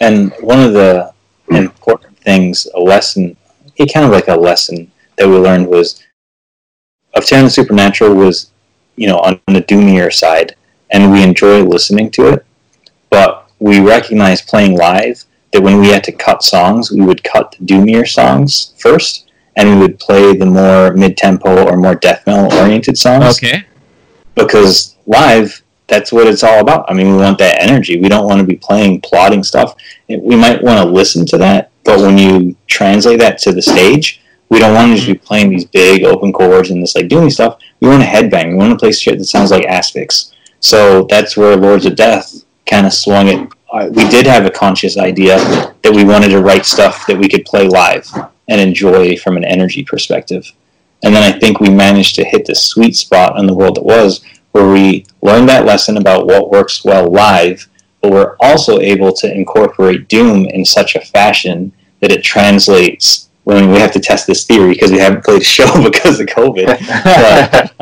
And 0.00 0.32
one 0.40 0.60
of 0.60 0.72
the 0.72 1.12
important 1.50 2.18
things, 2.18 2.66
a 2.74 2.80
lesson, 2.80 3.36
kind 3.92 4.06
of 4.06 4.12
like 4.12 4.28
a 4.28 4.34
lesson 4.34 4.90
that 5.16 5.28
we 5.28 5.36
learned 5.36 5.68
was 5.68 6.02
of 7.14 7.24
of 7.26 7.44
the 7.44 7.50
Supernatural 7.50 8.14
was, 8.14 8.50
you 8.96 9.06
know, 9.06 9.18
on 9.18 9.40
the 9.46 9.62
doomier 9.62 10.12
side, 10.12 10.56
and 10.90 11.12
we 11.12 11.22
enjoy 11.22 11.62
listening 11.62 12.10
to 12.12 12.28
it. 12.28 12.46
But 13.10 13.50
we 13.58 13.80
recognize 13.80 14.40
playing 14.42 14.76
live 14.76 15.24
that 15.52 15.62
when 15.62 15.78
we 15.78 15.88
had 15.88 16.02
to 16.04 16.12
cut 16.12 16.42
songs, 16.42 16.90
we 16.90 17.02
would 17.02 17.22
cut 17.22 17.52
the 17.52 17.64
doomier 17.64 18.08
songs 18.08 18.74
first, 18.78 19.30
and 19.56 19.68
we 19.68 19.76
would 19.76 19.98
play 19.98 20.34
the 20.34 20.46
more 20.46 20.94
mid-tempo 20.94 21.68
or 21.68 21.76
more 21.76 21.94
death 21.94 22.26
metal 22.26 22.52
oriented 22.58 22.96
songs. 22.98 23.36
Okay. 23.36 23.66
Because 24.34 24.96
live, 25.06 25.61
that's 25.92 26.10
what 26.10 26.26
it's 26.26 26.42
all 26.42 26.60
about. 26.60 26.90
I 26.90 26.94
mean, 26.94 27.10
we 27.10 27.18
want 27.18 27.36
that 27.38 27.60
energy. 27.60 28.00
We 28.00 28.08
don't 28.08 28.26
want 28.26 28.40
to 28.40 28.46
be 28.46 28.56
playing 28.56 29.02
plotting 29.02 29.42
stuff. 29.44 29.76
We 30.08 30.36
might 30.36 30.62
want 30.62 30.82
to 30.82 30.90
listen 30.90 31.26
to 31.26 31.38
that, 31.38 31.70
but 31.84 32.00
when 32.00 32.16
you 32.16 32.56
translate 32.66 33.18
that 33.18 33.36
to 33.38 33.52
the 33.52 33.60
stage, 33.60 34.22
we 34.48 34.58
don't 34.58 34.74
want 34.74 34.90
to 34.90 34.96
just 34.96 35.06
be 35.06 35.14
playing 35.14 35.50
these 35.50 35.66
big 35.66 36.04
open 36.04 36.32
chords 36.32 36.70
and 36.70 36.82
this 36.82 36.94
like 36.94 37.08
doing 37.08 37.30
stuff. 37.30 37.58
We 37.80 37.88
want 37.88 38.02
to 38.02 38.08
headbang. 38.08 38.50
We 38.50 38.54
want 38.54 38.72
to 38.72 38.78
play 38.78 38.92
shit 38.92 39.18
that 39.18 39.24
sounds 39.26 39.50
like 39.50 39.64
asphyx. 39.64 40.32
So 40.60 41.06
that's 41.10 41.36
where 41.36 41.56
Lords 41.56 41.84
of 41.84 41.96
Death 41.96 42.44
kind 42.64 42.86
of 42.86 42.92
swung 42.92 43.28
it. 43.28 43.52
We 43.94 44.08
did 44.08 44.26
have 44.26 44.46
a 44.46 44.50
conscious 44.50 44.96
idea 44.96 45.36
that 45.82 45.92
we 45.94 46.04
wanted 46.04 46.28
to 46.28 46.40
write 46.40 46.64
stuff 46.64 47.06
that 47.06 47.18
we 47.18 47.28
could 47.28 47.44
play 47.44 47.66
live 47.68 48.10
and 48.48 48.60
enjoy 48.60 49.16
from 49.16 49.36
an 49.36 49.44
energy 49.44 49.82
perspective. 49.82 50.50
And 51.02 51.14
then 51.14 51.22
I 51.22 51.38
think 51.38 51.58
we 51.58 51.68
managed 51.68 52.14
to 52.16 52.24
hit 52.24 52.46
the 52.46 52.54
sweet 52.54 52.94
spot 52.96 53.38
in 53.38 53.46
the 53.46 53.54
world 53.54 53.76
that 53.76 53.84
was 53.84 54.22
where 54.52 54.70
we 54.70 55.06
learned 55.22 55.48
that 55.48 55.64
lesson 55.64 55.96
about 55.96 56.26
what 56.26 56.50
works 56.50 56.84
well 56.84 57.10
live, 57.10 57.68
but 58.00 58.12
we're 58.12 58.36
also 58.40 58.78
able 58.78 59.12
to 59.12 59.32
incorporate 59.32 60.08
Doom 60.08 60.46
in 60.46 60.64
such 60.64 60.94
a 60.94 61.00
fashion 61.00 61.72
that 62.00 62.12
it 62.12 62.22
translates 62.22 63.28
when 63.44 63.70
we 63.70 63.78
have 63.78 63.92
to 63.92 64.00
test 64.00 64.26
this 64.26 64.44
theory 64.44 64.74
because 64.74 64.92
we 64.92 64.98
haven't 64.98 65.24
played 65.24 65.42
a 65.42 65.44
show 65.56 65.82
because 65.82 66.20
of 66.20 66.26
COVID. 66.26 66.78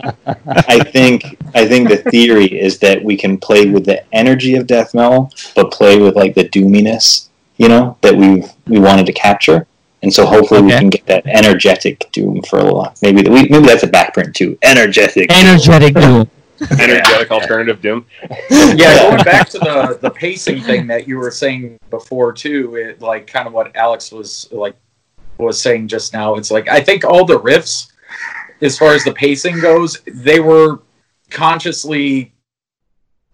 But 0.44 0.66
I 0.68 0.80
think 0.80 1.24
I 1.54 1.66
think 1.66 1.88
the 1.88 1.98
theory 2.10 2.46
is 2.46 2.78
that 2.78 3.02
we 3.02 3.16
can 3.16 3.38
play 3.38 3.66
with 3.66 3.84
the 3.84 4.02
energy 4.14 4.56
of 4.56 4.66
death 4.66 4.94
metal, 4.94 5.30
but 5.54 5.70
play 5.70 5.98
with 5.98 6.16
like 6.16 6.34
the 6.34 6.48
doominess, 6.48 7.28
you 7.56 7.68
know, 7.68 7.96
that 8.00 8.14
we 8.14 8.44
we 8.66 8.78
wanted 8.78 9.06
to 9.06 9.12
capture. 9.12 9.66
And 10.02 10.12
so 10.12 10.24
hopefully 10.24 10.62
we 10.62 10.70
can 10.70 10.88
get 10.88 11.06
that 11.06 11.26
energetic 11.26 12.10
doom 12.12 12.42
for 12.48 12.58
a 12.58 12.62
little 12.62 12.78
while. 12.78 12.94
Maybe 13.02 13.28
we, 13.28 13.48
maybe 13.48 13.66
that's 13.66 13.82
a 13.82 13.88
backprint 13.88 14.34
too. 14.34 14.58
Energetic. 14.62 15.30
Energetic 15.30 15.94
doom. 15.94 16.30
Energetic 16.78 17.30
alternative 17.30 17.80
doom. 17.80 18.04
yeah, 18.50 18.98
going 19.10 19.24
back 19.24 19.48
to 19.50 19.58
the 19.58 19.98
the 20.00 20.10
pacing 20.10 20.60
thing 20.62 20.86
that 20.88 21.08
you 21.08 21.16
were 21.18 21.30
saying 21.30 21.78
before 21.90 22.32
too, 22.32 22.76
it 22.76 23.00
like 23.00 23.26
kind 23.26 23.46
of 23.46 23.52
what 23.52 23.74
Alex 23.76 24.12
was 24.12 24.48
like 24.52 24.76
was 25.38 25.60
saying 25.60 25.88
just 25.88 26.12
now. 26.12 26.34
It's 26.34 26.50
like 26.50 26.68
I 26.68 26.80
think 26.80 27.04
all 27.04 27.24
the 27.24 27.40
riffs, 27.40 27.92
as 28.60 28.76
far 28.76 28.92
as 28.92 29.04
the 29.04 29.12
pacing 29.12 29.60
goes, 29.60 30.00
they 30.06 30.40
were 30.40 30.82
consciously 31.30 32.32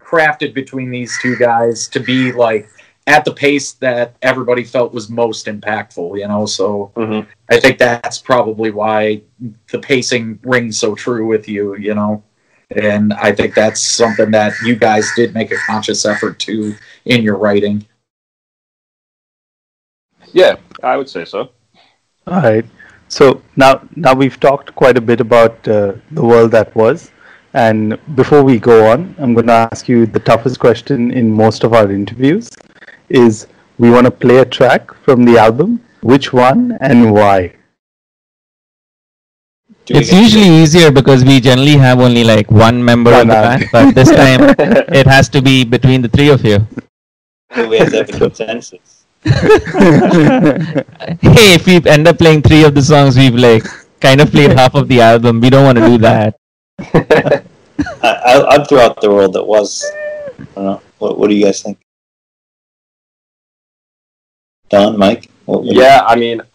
crafted 0.00 0.54
between 0.54 0.90
these 0.90 1.18
two 1.20 1.36
guys 1.36 1.88
to 1.88 1.98
be 2.00 2.30
like 2.32 2.68
at 3.08 3.24
the 3.24 3.32
pace 3.32 3.72
that 3.74 4.16
everybody 4.22 4.62
felt 4.64 4.92
was 4.92 5.08
most 5.08 5.46
impactful. 5.46 6.18
You 6.18 6.28
know, 6.28 6.46
so 6.46 6.92
Mhm. 6.96 7.26
I 7.50 7.58
think 7.58 7.78
that's 7.78 8.18
probably 8.18 8.70
why 8.70 9.22
the 9.72 9.78
pacing 9.80 10.38
rings 10.44 10.78
so 10.78 10.94
true 10.94 11.26
with 11.26 11.48
you. 11.48 11.76
You 11.76 11.94
know. 11.94 12.22
And 12.70 13.12
I 13.14 13.32
think 13.32 13.54
that's 13.54 13.80
something 13.80 14.30
that 14.32 14.52
you 14.64 14.74
guys 14.74 15.08
did 15.14 15.34
make 15.34 15.52
a 15.52 15.56
conscious 15.66 16.04
effort 16.04 16.38
to 16.40 16.74
in 17.04 17.22
your 17.22 17.36
writing. 17.36 17.86
Yeah, 20.32 20.56
I 20.82 20.96
would 20.96 21.08
say 21.08 21.24
so. 21.24 21.50
All 22.26 22.42
right. 22.42 22.64
So 23.08 23.40
now, 23.54 23.86
now 23.94 24.14
we've 24.14 24.38
talked 24.40 24.74
quite 24.74 24.98
a 24.98 25.00
bit 25.00 25.20
about 25.20 25.66
uh, 25.68 25.92
the 26.10 26.24
world 26.24 26.50
that 26.50 26.74
was, 26.74 27.12
and 27.54 27.98
before 28.16 28.42
we 28.42 28.58
go 28.58 28.90
on, 28.90 29.14
I'm 29.18 29.32
going 29.32 29.46
to 29.46 29.68
ask 29.72 29.88
you 29.88 30.06
the 30.06 30.18
toughest 30.18 30.58
question 30.58 31.12
in 31.12 31.30
most 31.30 31.62
of 31.62 31.72
our 31.72 31.90
interviews: 31.90 32.50
is 33.08 33.46
we 33.78 33.90
want 33.90 34.06
to 34.06 34.10
play 34.10 34.38
a 34.38 34.44
track 34.44 34.92
from 34.92 35.24
the 35.24 35.38
album. 35.38 35.80
Which 36.02 36.32
one 36.32 36.76
and 36.80 37.12
why? 37.12 37.54
Do 39.86 39.94
It's 39.94 40.10
get- 40.10 40.22
usually 40.22 40.48
easier 40.62 40.90
because 40.90 41.24
we 41.24 41.40
generally 41.40 41.76
have 41.76 42.00
only 42.00 42.24
like 42.24 42.50
one 42.50 42.84
member 42.84 43.12
of 43.12 43.26
the 43.28 43.34
band, 43.34 43.64
but 43.72 43.94
this 43.94 44.10
time 44.22 44.54
it 45.00 45.06
has 45.06 45.28
to 45.30 45.40
be 45.40 45.64
between 45.64 46.02
the 46.02 46.08
three 46.08 46.28
of 46.28 46.44
you. 46.44 46.58
do 47.54 47.68
we 47.68 47.78
have 47.78 47.92
to 47.92 48.04
consensus? 48.04 49.04
Hey, 51.22 51.54
if 51.54 51.66
we 51.66 51.76
end 51.88 52.06
up 52.08 52.18
playing 52.18 52.42
three 52.42 52.64
of 52.64 52.74
the 52.74 52.82
songs, 52.82 53.16
we've 53.16 53.34
like 53.34 53.64
kind 54.00 54.20
of 54.20 54.30
played 54.30 54.52
half 54.52 54.74
of 54.74 54.88
the 54.88 55.00
album. 55.00 55.40
We 55.40 55.50
don't 55.50 55.64
want 55.64 55.78
to 55.78 55.86
do 55.86 55.98
that. 55.98 56.36
I, 58.02 58.10
I, 58.30 58.46
I'd 58.54 58.68
throw 58.68 58.80
out 58.80 59.00
the 59.00 59.10
world 59.10 59.32
that 59.34 59.44
was. 59.44 59.84
I 60.38 60.44
don't 60.54 60.64
know. 60.64 60.82
What, 60.98 61.18
what 61.18 61.28
do 61.30 61.34
you 61.36 61.44
guys 61.44 61.62
think? 61.62 61.78
Don, 64.68 64.98
Mike? 64.98 65.30
What, 65.44 65.62
what 65.64 65.74
Yeah, 65.76 66.02
I 66.06 66.16
mean, 66.16 66.42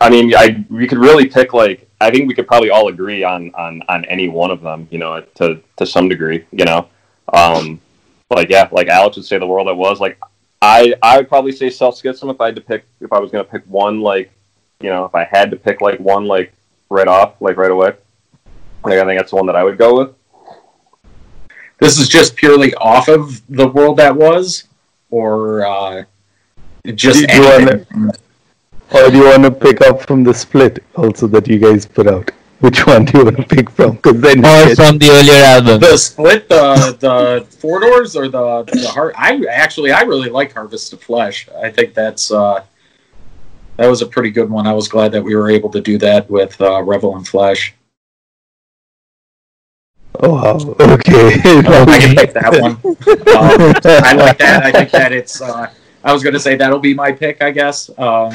I 0.00 0.10
mean, 0.10 0.34
I 0.34 0.64
we 0.70 0.86
could 0.86 0.98
really 0.98 1.26
pick 1.26 1.52
like 1.52 1.87
I 2.00 2.10
think 2.10 2.28
we 2.28 2.34
could 2.34 2.46
probably 2.46 2.70
all 2.70 2.88
agree 2.88 3.24
on 3.24 3.52
on 3.54 3.82
on 3.88 4.04
any 4.06 4.28
one 4.28 4.50
of 4.50 4.60
them, 4.60 4.86
you 4.90 4.98
know, 4.98 5.20
to 5.36 5.60
to 5.76 5.86
some 5.86 6.08
degree, 6.08 6.44
you 6.52 6.64
know. 6.64 6.88
Um, 7.32 7.80
like 8.30 8.48
yeah, 8.50 8.68
like 8.70 8.88
Alex 8.88 9.16
would 9.16 9.24
say 9.26 9.38
the 9.38 9.46
world 9.46 9.68
that 9.68 9.74
was. 9.74 10.00
Like 10.00 10.18
I 10.62 10.94
I 11.02 11.16
would 11.16 11.28
probably 11.28 11.52
say 11.52 11.70
self 11.70 11.96
schism 11.96 12.30
if 12.30 12.40
I 12.40 12.46
had 12.46 12.54
to 12.56 12.60
pick 12.62 12.84
if 13.00 13.12
I 13.12 13.18
was 13.18 13.30
gonna 13.30 13.44
pick 13.44 13.62
one 13.66 14.00
like 14.00 14.30
you 14.80 14.90
know 14.90 15.04
if 15.04 15.14
I 15.14 15.24
had 15.24 15.50
to 15.50 15.56
pick 15.56 15.80
like 15.80 15.98
one 16.00 16.26
like 16.26 16.52
right 16.90 17.08
off 17.08 17.34
like 17.40 17.56
right 17.56 17.70
away. 17.70 17.92
Like 18.84 18.98
I 18.98 19.04
think 19.04 19.18
that's 19.18 19.30
the 19.30 19.36
one 19.36 19.46
that 19.46 19.56
I 19.56 19.64
would 19.64 19.76
go 19.78 19.98
with. 19.98 20.14
This 21.80 21.98
is 21.98 22.08
just 22.08 22.34
purely 22.36 22.74
off 22.74 23.08
of 23.08 23.40
the 23.48 23.68
world 23.68 23.98
that 23.98 24.14
was, 24.16 24.64
or 25.10 25.64
uh, 25.64 26.04
just 26.94 27.26
Do 27.26 27.34
you 27.34 27.40
wanna- 27.42 27.70
anything. 27.72 28.10
Or 28.92 29.10
do 29.10 29.16
you 29.18 29.24
want 29.24 29.42
to 29.44 29.50
pick 29.50 29.80
up 29.82 30.02
from 30.02 30.24
the 30.24 30.32
split 30.34 30.82
also 30.96 31.26
that 31.28 31.46
you 31.48 31.58
guys 31.58 31.86
put 31.86 32.06
out? 32.06 32.30
Which 32.60 32.86
one 32.86 33.04
do 33.04 33.18
you 33.18 33.24
want 33.24 33.36
to 33.36 33.44
pick 33.44 33.70
from? 33.70 33.96
Because 33.96 34.20
then 34.20 34.44
Or 34.44 34.48
it's- 34.70 34.76
from 34.76 34.98
the 34.98 35.10
earlier 35.10 35.44
album. 35.44 35.80
the 35.80 35.96
split, 35.96 36.48
the 36.48 36.96
the 36.98 37.46
four 37.60 37.78
doors, 37.80 38.16
or 38.16 38.28
the 38.28 38.64
the 38.64 38.88
heart. 38.88 39.14
I 39.16 39.40
actually 39.50 39.92
I 39.92 40.00
really 40.02 40.28
like 40.30 40.52
Harvest 40.52 40.92
of 40.92 41.00
Flesh. 41.02 41.48
I 41.62 41.70
think 41.70 41.94
that's 41.94 42.32
uh, 42.32 42.64
that 43.76 43.86
was 43.86 44.02
a 44.02 44.06
pretty 44.06 44.30
good 44.30 44.50
one. 44.50 44.66
I 44.66 44.72
was 44.74 44.88
glad 44.88 45.12
that 45.12 45.22
we 45.22 45.36
were 45.36 45.50
able 45.50 45.70
to 45.70 45.80
do 45.80 45.98
that 45.98 46.28
with 46.28 46.60
uh, 46.60 46.82
Revel 46.82 47.16
in 47.16 47.22
Flesh. 47.24 47.74
oh 50.20 50.34
wow, 50.34 50.56
okay. 50.80 51.34
I 51.44 51.98
can 52.00 52.16
pick 52.16 52.32
that 52.32 52.60
one. 52.60 52.72
Um, 53.38 54.04
I 54.04 54.14
like 54.14 54.38
that. 54.38 54.64
I 54.64 54.72
think 54.72 54.90
that 54.90 55.12
it's. 55.12 55.40
Uh, 55.40 55.70
I 56.02 56.12
was 56.12 56.24
going 56.24 56.32
to 56.34 56.40
say 56.40 56.56
that'll 56.56 56.80
be 56.80 56.92
my 56.94 57.12
pick. 57.12 57.40
I 57.40 57.52
guess. 57.52 57.88
Um, 57.98 58.32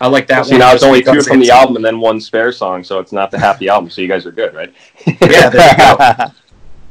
I 0.00 0.08
like 0.08 0.26
that 0.28 0.46
See 0.46 0.52
one. 0.52 0.60
now 0.60 0.72
it's 0.74 0.82
only 0.82 1.02
two 1.02 1.22
from 1.22 1.38
the 1.38 1.44
it's- 1.46 1.58
album 1.58 1.76
and 1.76 1.84
then 1.84 2.00
one 2.00 2.20
spare 2.20 2.52
song, 2.52 2.82
so 2.84 2.98
it's 2.98 3.12
not 3.12 3.30
the 3.30 3.38
half 3.38 3.58
the 3.58 3.68
album. 3.68 3.88
So 3.90 4.02
you 4.02 4.08
guys 4.08 4.26
are 4.26 4.32
good, 4.32 4.54
right? 4.54 4.72
Yeah, 5.06 5.48
there 5.50 5.70
you 5.70 5.96
go. 5.96 6.24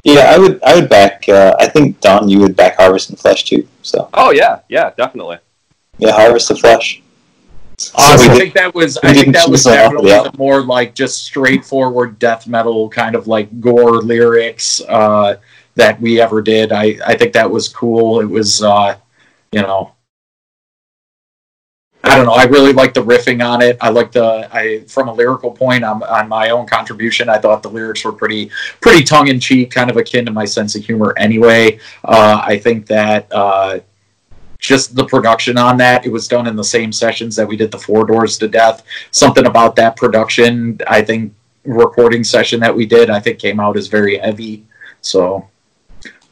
Yeah, 0.05 0.33
I 0.35 0.37
would. 0.37 0.61
I 0.63 0.75
would 0.75 0.89
back. 0.89 1.23
Uh, 1.29 1.55
I 1.61 1.67
think 1.69 2.01
Don, 2.01 2.27
you 2.27 2.39
would 2.41 2.57
back 2.57 2.75
Harvest 2.75 3.09
of 3.13 3.19
Flesh 3.21 3.45
too. 3.45 3.65
So 3.83 4.09
Oh 4.13 4.31
yeah, 4.31 4.59
yeah, 4.67 4.91
definitely. 4.97 5.37
yeah, 5.97 6.11
Harvest 6.11 6.51
of 6.51 6.59
Flesh. 6.59 7.01
So 7.77 7.93
I 7.97 8.17
think 8.17 8.53
that 8.55 8.75
was. 8.75 8.97
I 8.97 9.13
think 9.13 9.33
that 9.33 9.47
was 9.49 9.61
choose 9.63 9.67
one 9.67 9.75
definitely 9.75 10.11
album. 10.11 10.31
the 10.33 10.37
more 10.37 10.61
like 10.61 10.93
just 10.93 11.23
straightforward 11.23 12.19
death 12.19 12.47
metal 12.47 12.89
kind 12.89 13.15
of 13.15 13.27
like 13.27 13.61
gore 13.61 14.01
lyrics 14.01 14.81
uh, 14.89 15.37
that 15.75 16.01
we 16.01 16.19
ever 16.19 16.41
did. 16.41 16.73
I 16.73 16.97
I 17.07 17.15
think 17.15 17.31
that 17.33 17.49
was 17.49 17.69
cool. 17.69 18.19
It 18.19 18.25
was, 18.29 18.61
uh, 18.61 18.97
you 19.53 19.61
know. 19.61 19.93
I 22.05 22.17
don't 22.17 22.25
know. 22.25 22.33
I 22.33 22.43
really 22.43 22.73
like 22.73 22.93
the 22.93 23.03
riffing 23.03 23.45
on 23.45 23.61
it. 23.61 23.77
I 23.79 23.89
like 23.89 24.11
the 24.11 24.49
I 24.51 24.83
from 24.87 25.07
a 25.07 25.13
lyrical 25.13 25.51
point 25.51 25.85
on, 25.85 26.03
on 26.03 26.27
my 26.27 26.49
own 26.49 26.65
contribution. 26.65 27.29
I 27.29 27.37
thought 27.37 27.63
the 27.63 27.69
lyrics 27.69 28.03
were 28.03 28.11
pretty 28.11 28.51
pretty 28.81 29.03
tongue 29.03 29.29
in 29.29 29.39
cheek, 29.39 29.71
kind 29.71 29.89
of 29.89 29.95
akin 29.95 30.25
to 30.25 30.31
my 30.31 30.43
sense 30.43 30.75
of 30.75 30.83
humor. 30.83 31.13
Anyway, 31.17 31.79
uh, 32.03 32.41
I 32.45 32.57
think 32.59 32.87
that 32.87 33.31
uh, 33.31 33.79
just 34.59 34.95
the 34.95 35.05
production 35.05 35.57
on 35.57 35.77
that 35.77 36.05
it 36.05 36.11
was 36.11 36.27
done 36.27 36.45
in 36.47 36.55
the 36.55 36.63
same 36.63 36.91
sessions 36.91 37.35
that 37.37 37.47
we 37.47 37.55
did 37.55 37.71
the 37.71 37.79
Four 37.79 38.05
Doors 38.05 38.37
to 38.39 38.47
Death. 38.47 38.83
Something 39.11 39.45
about 39.45 39.75
that 39.77 39.95
production, 39.95 40.79
I 40.87 41.01
think, 41.01 41.33
recording 41.63 42.23
session 42.23 42.59
that 42.59 42.75
we 42.75 42.85
did, 42.85 43.09
I 43.09 43.19
think 43.19 43.39
came 43.39 43.59
out 43.59 43.77
as 43.77 43.87
very 43.87 44.17
heavy. 44.17 44.65
So 45.01 45.47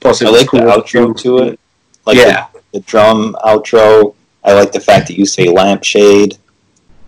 plus 0.02 0.22
it 0.22 0.28
I 0.28 0.32
was 0.32 0.42
like 0.42 0.50
cool 0.50 0.62
the 0.62 0.66
outro 0.66 1.18
to 1.22 1.38
it. 1.40 1.60
Like 2.06 2.18
yeah. 2.18 2.48
the, 2.54 2.62
the 2.74 2.80
drum 2.82 3.38
outro. 3.46 4.16
I 4.44 4.54
like 4.54 4.72
the 4.72 4.80
fact 4.80 5.08
that 5.08 5.18
you 5.18 5.26
say 5.26 5.50
lampshade. 5.50 6.38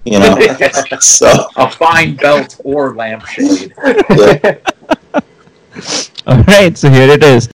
You 0.05 0.19
know, 0.19 0.37
so 0.99 1.47
a 1.55 1.69
fine 1.69 2.15
belt 2.15 2.59
or 2.63 2.93
lampshade. 2.93 3.73
yeah. 4.09 4.57
All 6.27 6.41
right, 6.43 6.77
so 6.77 6.89
here 6.89 7.09
it 7.09 7.23
is. 7.23 7.49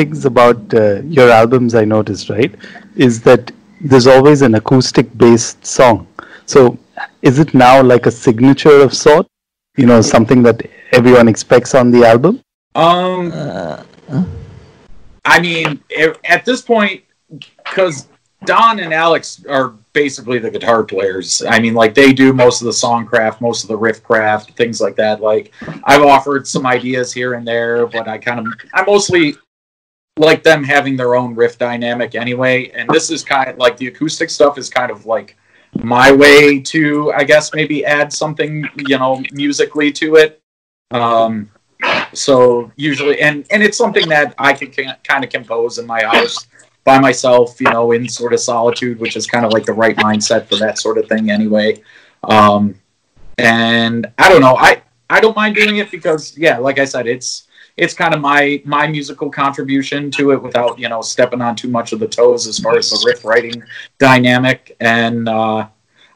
Things 0.00 0.24
about 0.24 0.60
uh, 0.74 1.00
your 1.16 1.28
albums 1.30 1.74
I 1.74 1.84
noticed, 1.84 2.26
right, 2.36 2.52
is 2.96 3.14
that 3.28 3.52
there's 3.80 4.06
always 4.06 4.42
an 4.42 4.54
acoustic 4.60 5.06
based 5.24 5.58
song. 5.78 6.06
So 6.46 6.60
is 7.22 7.38
it 7.38 7.50
now 7.54 7.82
like 7.82 8.06
a 8.06 8.10
signature 8.10 8.78
of 8.86 8.92
sort? 8.94 9.26
You 9.76 9.86
know, 9.86 10.00
something 10.00 10.42
that 10.48 10.58
everyone 10.92 11.28
expects 11.28 11.74
on 11.80 11.90
the 11.90 12.02
album? 12.12 12.34
Um, 12.74 13.32
I 15.34 15.40
mean, 15.40 15.66
at 16.36 16.44
this 16.44 16.60
point, 16.62 17.02
because 17.64 18.08
Don 18.44 18.80
and 18.80 18.92
Alex 18.92 19.44
are 19.48 19.74
basically 19.92 20.38
the 20.38 20.50
guitar 20.50 20.82
players. 20.82 21.42
I 21.54 21.58
mean, 21.60 21.74
like 21.74 21.94
they 21.94 22.12
do 22.12 22.32
most 22.32 22.62
of 22.62 22.66
the 22.66 22.72
song 22.72 23.06
craft, 23.06 23.40
most 23.40 23.64
of 23.64 23.68
the 23.68 23.76
riff 23.76 24.02
craft, 24.02 24.46
things 24.56 24.80
like 24.80 24.96
that. 24.96 25.20
Like 25.20 25.52
I've 25.84 26.02
offered 26.02 26.46
some 26.46 26.64
ideas 26.66 27.12
here 27.12 27.34
and 27.34 27.46
there, 27.46 27.86
but 27.86 28.08
I 28.08 28.18
kind 28.18 28.40
of, 28.40 28.46
I 28.72 28.82
mostly 28.84 29.36
like 30.20 30.42
them 30.42 30.62
having 30.62 30.96
their 30.96 31.14
own 31.14 31.34
riff 31.34 31.58
dynamic 31.58 32.14
anyway. 32.14 32.70
And 32.70 32.88
this 32.90 33.10
is 33.10 33.24
kind 33.24 33.48
of 33.48 33.56
like 33.56 33.76
the 33.76 33.88
acoustic 33.88 34.30
stuff 34.30 34.58
is 34.58 34.68
kind 34.68 34.90
of 34.90 35.06
like 35.06 35.36
my 35.82 36.12
way 36.12 36.60
to, 36.60 37.12
I 37.12 37.24
guess, 37.24 37.54
maybe 37.54 37.84
add 37.84 38.12
something, 38.12 38.68
you 38.76 38.98
know, 38.98 39.22
musically 39.32 39.90
to 39.92 40.16
it. 40.16 40.42
Um, 40.90 41.50
so 42.12 42.70
usually, 42.76 43.20
and 43.20 43.46
and 43.50 43.62
it's 43.62 43.78
something 43.78 44.08
that 44.08 44.34
I 44.38 44.52
can, 44.52 44.70
can 44.70 44.96
kind 45.04 45.24
of 45.24 45.30
compose 45.30 45.78
in 45.78 45.86
my 45.86 46.02
house 46.04 46.46
by 46.84 46.98
myself, 46.98 47.60
you 47.60 47.70
know, 47.70 47.92
in 47.92 48.08
sort 48.08 48.32
of 48.32 48.40
solitude, 48.40 49.00
which 49.00 49.16
is 49.16 49.26
kind 49.26 49.46
of 49.46 49.52
like 49.52 49.64
the 49.64 49.72
right 49.72 49.96
mindset 49.96 50.48
for 50.48 50.56
that 50.56 50.78
sort 50.78 50.98
of 50.98 51.08
thing, 51.08 51.30
anyway. 51.30 51.82
Um, 52.24 52.74
and 53.38 54.12
I 54.18 54.28
don't 54.28 54.42
know, 54.42 54.56
I 54.56 54.82
I 55.08 55.20
don't 55.20 55.36
mind 55.36 55.54
doing 55.54 55.78
it 55.78 55.90
because, 55.90 56.36
yeah, 56.36 56.58
like 56.58 56.78
I 56.78 56.84
said, 56.84 57.06
it's 57.06 57.48
it's 57.76 57.94
kind 57.94 58.14
of 58.14 58.20
my 58.20 58.62
my 58.64 58.86
musical 58.86 59.30
contribution 59.30 60.10
to 60.12 60.32
it 60.32 60.42
without 60.42 60.78
you 60.78 60.88
know 60.88 61.00
stepping 61.02 61.40
on 61.40 61.56
too 61.56 61.68
much 61.68 61.92
of 61.92 62.00
the 62.00 62.08
toes 62.08 62.46
as 62.46 62.58
far 62.58 62.76
as 62.76 62.90
the 62.90 63.02
riff 63.06 63.24
writing 63.24 63.62
dynamic 63.98 64.76
and. 64.80 65.28
uh 65.28 65.66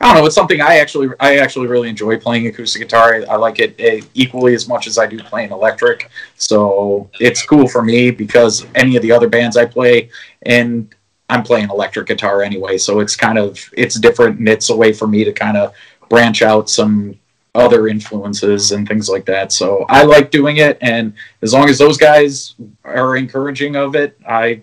I 0.00 0.08
don't 0.08 0.16
know. 0.16 0.26
It's 0.26 0.34
something 0.34 0.60
I 0.60 0.78
actually 0.78 1.08
I 1.18 1.38
actually 1.38 1.66
really 1.66 1.88
enjoy 1.88 2.18
playing 2.18 2.46
acoustic 2.46 2.82
guitar. 2.82 3.14
I, 3.14 3.22
I 3.22 3.36
like 3.36 3.58
it, 3.58 3.74
eh, 3.78 4.02
equally 4.12 4.54
as 4.54 4.68
much 4.68 4.86
as 4.86 4.98
I 4.98 5.06
do 5.06 5.18
playing 5.18 5.50
electric. 5.50 6.10
So 6.36 7.08
it's 7.20 7.46
cool 7.46 7.66
for 7.68 7.82
me 7.82 8.10
because 8.10 8.66
any 8.74 8.96
of 8.96 9.02
the 9.02 9.12
other 9.12 9.28
bands 9.28 9.56
I 9.56 9.64
play, 9.64 10.10
and 10.42 10.94
I'm 11.30 11.42
playing 11.42 11.70
electric 11.70 12.08
guitar 12.08 12.42
anyway. 12.42 12.76
So 12.76 13.00
it's 13.00 13.16
kind 13.16 13.38
of 13.38 13.58
it's 13.72 13.98
different 13.98 14.38
and 14.40 14.48
it's 14.48 14.68
a 14.70 14.76
way 14.76 14.92
for 14.92 15.06
me 15.06 15.24
to 15.24 15.32
kind 15.32 15.56
of 15.56 15.72
branch 16.10 16.42
out 16.42 16.68
some 16.68 17.18
other 17.54 17.88
influences 17.88 18.72
and 18.72 18.86
things 18.86 19.08
like 19.08 19.24
that. 19.26 19.52
So 19.52 19.86
I 19.88 20.02
like 20.02 20.30
doing 20.30 20.58
it, 20.58 20.78
and 20.80 21.14
as 21.42 21.52
long 21.52 21.68
as 21.68 21.78
those 21.78 21.96
guys 21.96 22.54
are 22.84 23.16
encouraging 23.16 23.76
of 23.76 23.94
it, 23.94 24.18
I 24.26 24.62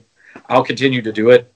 I'll 0.50 0.64
continue 0.64 1.02
to 1.02 1.12
do 1.12 1.30
it. 1.30 1.52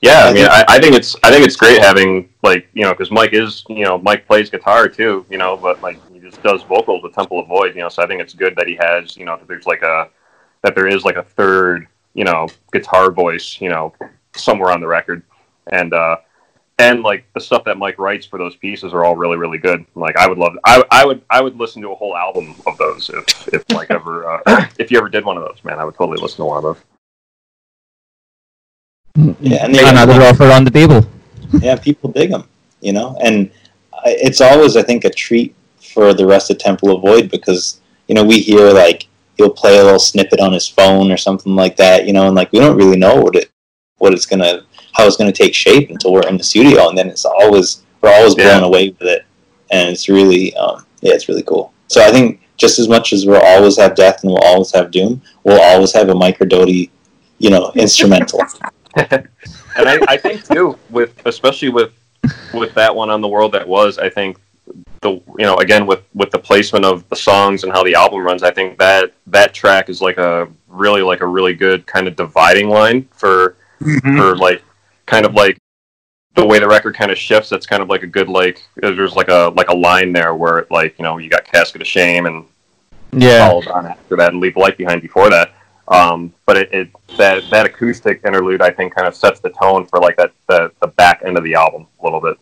Yeah, 0.00 0.24
I 0.24 0.32
mean, 0.32 0.46
I, 0.46 0.64
I 0.66 0.80
think 0.80 0.96
it's 0.96 1.14
I 1.22 1.30
think 1.30 1.46
it's 1.46 1.56
great 1.56 1.80
having 1.80 2.28
like 2.42 2.68
you 2.72 2.82
know 2.82 2.92
because 2.92 3.10
Mike 3.10 3.32
is 3.32 3.64
you 3.68 3.84
know 3.84 3.98
Mike 3.98 4.26
plays 4.26 4.50
guitar 4.50 4.88
too, 4.88 5.24
you 5.30 5.38
know, 5.38 5.56
but 5.56 5.80
like 5.80 5.98
he 6.12 6.18
just 6.18 6.42
does 6.42 6.62
vocals 6.64 7.02
with 7.02 7.14
Temple 7.14 7.38
of 7.38 7.46
Void, 7.46 7.76
you 7.76 7.82
know. 7.82 7.88
So 7.88 8.02
I 8.02 8.06
think 8.06 8.20
it's 8.20 8.34
good 8.34 8.56
that 8.56 8.66
he 8.66 8.76
has 8.80 9.16
you 9.16 9.24
know 9.24 9.36
that 9.36 9.46
there's 9.46 9.66
like 9.66 9.82
a 9.82 10.08
that 10.62 10.74
there 10.74 10.88
is 10.88 11.04
like 11.04 11.16
a 11.16 11.22
third 11.22 11.86
you 12.14 12.24
know 12.24 12.48
guitar 12.72 13.12
voice 13.12 13.60
you 13.60 13.68
know 13.68 13.94
somewhere 14.34 14.72
on 14.72 14.80
the 14.80 14.86
record, 14.88 15.22
and 15.70 15.94
uh 15.94 16.16
and 16.78 17.02
like 17.02 17.24
the 17.34 17.40
stuff 17.40 17.64
that 17.64 17.78
Mike 17.78 17.98
writes 17.98 18.26
for 18.26 18.38
those 18.38 18.56
pieces 18.56 18.92
are 18.92 19.04
all 19.04 19.16
really 19.16 19.36
really 19.36 19.58
good. 19.58 19.84
Like 19.94 20.16
I 20.16 20.26
would 20.28 20.38
love 20.38 20.56
I 20.64 20.82
I 20.90 21.04
would 21.04 21.22
I 21.30 21.40
would 21.40 21.56
listen 21.56 21.82
to 21.82 21.90
a 21.90 21.94
whole 21.94 22.16
album 22.16 22.54
of 22.66 22.76
those 22.78 23.10
if 23.10 23.48
if 23.48 23.64
like 23.70 23.90
ever 23.98 24.28
uh, 24.46 24.66
if 24.78 24.90
you 24.90 24.98
ever 24.98 25.08
did 25.08 25.24
one 25.24 25.36
of 25.36 25.44
those, 25.44 25.62
man, 25.64 25.78
I 25.78 25.84
would 25.84 25.94
totally 25.94 26.20
listen 26.20 26.38
to 26.38 26.44
one 26.44 26.58
of 26.58 26.62
those. 26.62 26.76
Yeah, 29.40 29.66
and 29.66 29.74
they, 29.74 29.86
Another 29.86 30.22
offer 30.22 30.44
on 30.50 30.64
the 30.64 30.70
table. 30.70 31.06
yeah, 31.60 31.76
people 31.76 32.10
dig 32.10 32.30
them, 32.30 32.48
you 32.80 32.94
know, 32.94 33.18
and 33.22 33.50
it's 34.06 34.40
always 34.40 34.76
I 34.76 34.82
think 34.82 35.04
a 35.04 35.10
treat 35.10 35.54
for 35.92 36.14
the 36.14 36.26
rest 36.26 36.50
of 36.50 36.58
Temple 36.58 36.96
of 36.96 37.02
Void 37.02 37.30
because 37.30 37.80
you 38.08 38.14
know 38.14 38.24
we 38.24 38.40
hear 38.40 38.70
like 38.70 39.06
he'll 39.36 39.50
play 39.50 39.78
a 39.78 39.84
little 39.84 39.98
snippet 39.98 40.40
on 40.40 40.52
his 40.52 40.66
phone 40.68 41.12
or 41.12 41.16
something 41.16 41.54
like 41.54 41.76
that, 41.76 42.06
you 42.06 42.12
know, 42.12 42.26
and 42.26 42.34
like 42.34 42.52
we 42.52 42.58
don't 42.58 42.76
really 42.76 42.96
know 42.96 43.16
what 43.16 43.36
it 43.36 43.50
what 43.98 44.12
it's 44.14 44.26
gonna 44.26 44.62
how 44.94 45.06
it's 45.06 45.16
gonna 45.16 45.32
take 45.32 45.54
shape 45.54 45.90
until 45.90 46.12
we're 46.12 46.26
in 46.28 46.36
the 46.36 46.44
studio, 46.44 46.88
and 46.88 46.96
then 46.96 47.08
it's 47.08 47.24
always 47.24 47.82
we're 48.00 48.12
always 48.12 48.34
Yeah. 48.36 48.58
blown 48.58 48.64
away 48.64 48.90
with 48.98 49.08
it, 49.08 49.24
and 49.70 49.88
it's 49.88 50.08
really 50.08 50.54
um, 50.56 50.84
yeah, 51.00 51.14
it's 51.14 51.28
really 51.28 51.42
cool. 51.42 51.72
So 51.88 52.02
I 52.02 52.10
think 52.10 52.40
just 52.56 52.78
as 52.78 52.88
much 52.88 53.12
as 53.12 53.26
we'll 53.26 53.40
always 53.42 53.76
have 53.78 53.94
Death 53.94 54.22
and 54.22 54.32
we'll 54.32 54.42
always 54.44 54.72
have 54.72 54.90
Doom, 54.90 55.20
we'll 55.44 55.60
always 55.60 55.92
have 55.92 56.08
a 56.08 56.14
Mike 56.14 56.38
Ardody, 56.40 56.90
you 57.38 57.50
know, 57.50 57.72
instrumental. 57.76 58.40
and 58.96 59.28
I, 59.76 59.98
I 60.06 60.16
think 60.16 60.44
too 60.46 60.78
with 60.90 61.14
especially 61.26 61.70
with 61.70 61.92
with 62.52 62.74
that 62.74 62.94
one 62.94 63.08
on 63.10 63.20
the 63.20 63.26
world 63.28 63.50
that 63.52 63.66
was 63.66 63.98
i 63.98 64.08
think 64.08 64.36
the 65.00 65.12
you 65.12 65.46
know 65.46 65.56
again 65.56 65.86
with 65.86 66.02
with 66.14 66.30
the 66.30 66.38
placement 66.38 66.84
of 66.84 67.08
the 67.08 67.16
songs 67.16 67.64
and 67.64 67.72
how 67.72 67.82
the 67.82 67.94
album 67.94 68.20
runs 68.20 68.42
i 68.42 68.50
think 68.50 68.78
that 68.78 69.12
that 69.26 69.54
track 69.54 69.88
is 69.88 70.00
like 70.02 70.18
a 70.18 70.46
really 70.68 71.00
like 71.02 71.20
a 71.22 71.26
really 71.26 71.54
good 71.54 71.86
kind 71.86 72.06
of 72.06 72.14
dividing 72.16 72.68
line 72.68 73.08
for 73.12 73.56
for 74.02 74.36
like 74.36 74.62
kind 75.12 75.26
of 75.26 75.34
like 75.34 75.58
the 76.34 76.44
way 76.46 76.58
the 76.58 76.66
record 76.66 76.94
kind 76.96 77.10
of 77.10 77.18
shifts 77.18 77.52
it's 77.52 77.66
kind 77.66 77.82
of 77.82 77.88
like 77.90 78.02
a 78.02 78.06
good 78.06 78.28
like 78.28 78.62
there's 78.76 79.14
like 79.14 79.28
a 79.28 79.52
like 79.54 79.68
a 79.68 79.74
line 79.74 80.12
there 80.12 80.34
where 80.34 80.58
it 80.58 80.70
like 80.70 80.98
you 80.98 81.02
know 81.04 81.18
you 81.18 81.28
got 81.28 81.44
casket 81.44 81.80
of 81.82 81.86
shame 81.86 82.24
and 82.26 82.44
Yeah. 83.12 83.46
follows 83.46 83.66
on 83.66 83.84
after 83.86 84.16
that 84.16 84.32
and 84.32 84.40
leave 84.40 84.56
light 84.56 84.78
behind 84.78 85.02
before 85.02 85.28
that. 85.28 85.52
Um, 85.88 86.32
but 86.46 86.56
it, 86.56 86.68
it 86.72 86.88
that 87.18 87.44
that 87.50 87.66
acoustic 87.66 88.22
interlude 88.24 88.62
I 88.62 88.70
think 88.70 88.94
kind 88.94 89.06
of 89.06 89.14
sets 89.14 89.40
the 89.40 89.50
tone 89.50 89.84
for 89.84 89.98
like 90.00 90.16
that 90.16 90.32
the, 90.48 90.72
the 90.80 90.86
back 90.86 91.20
end 91.26 91.36
of 91.36 91.44
the 91.44 91.54
album 91.54 91.86
a 92.00 92.04
little 92.06 92.20
bit. 92.28 92.36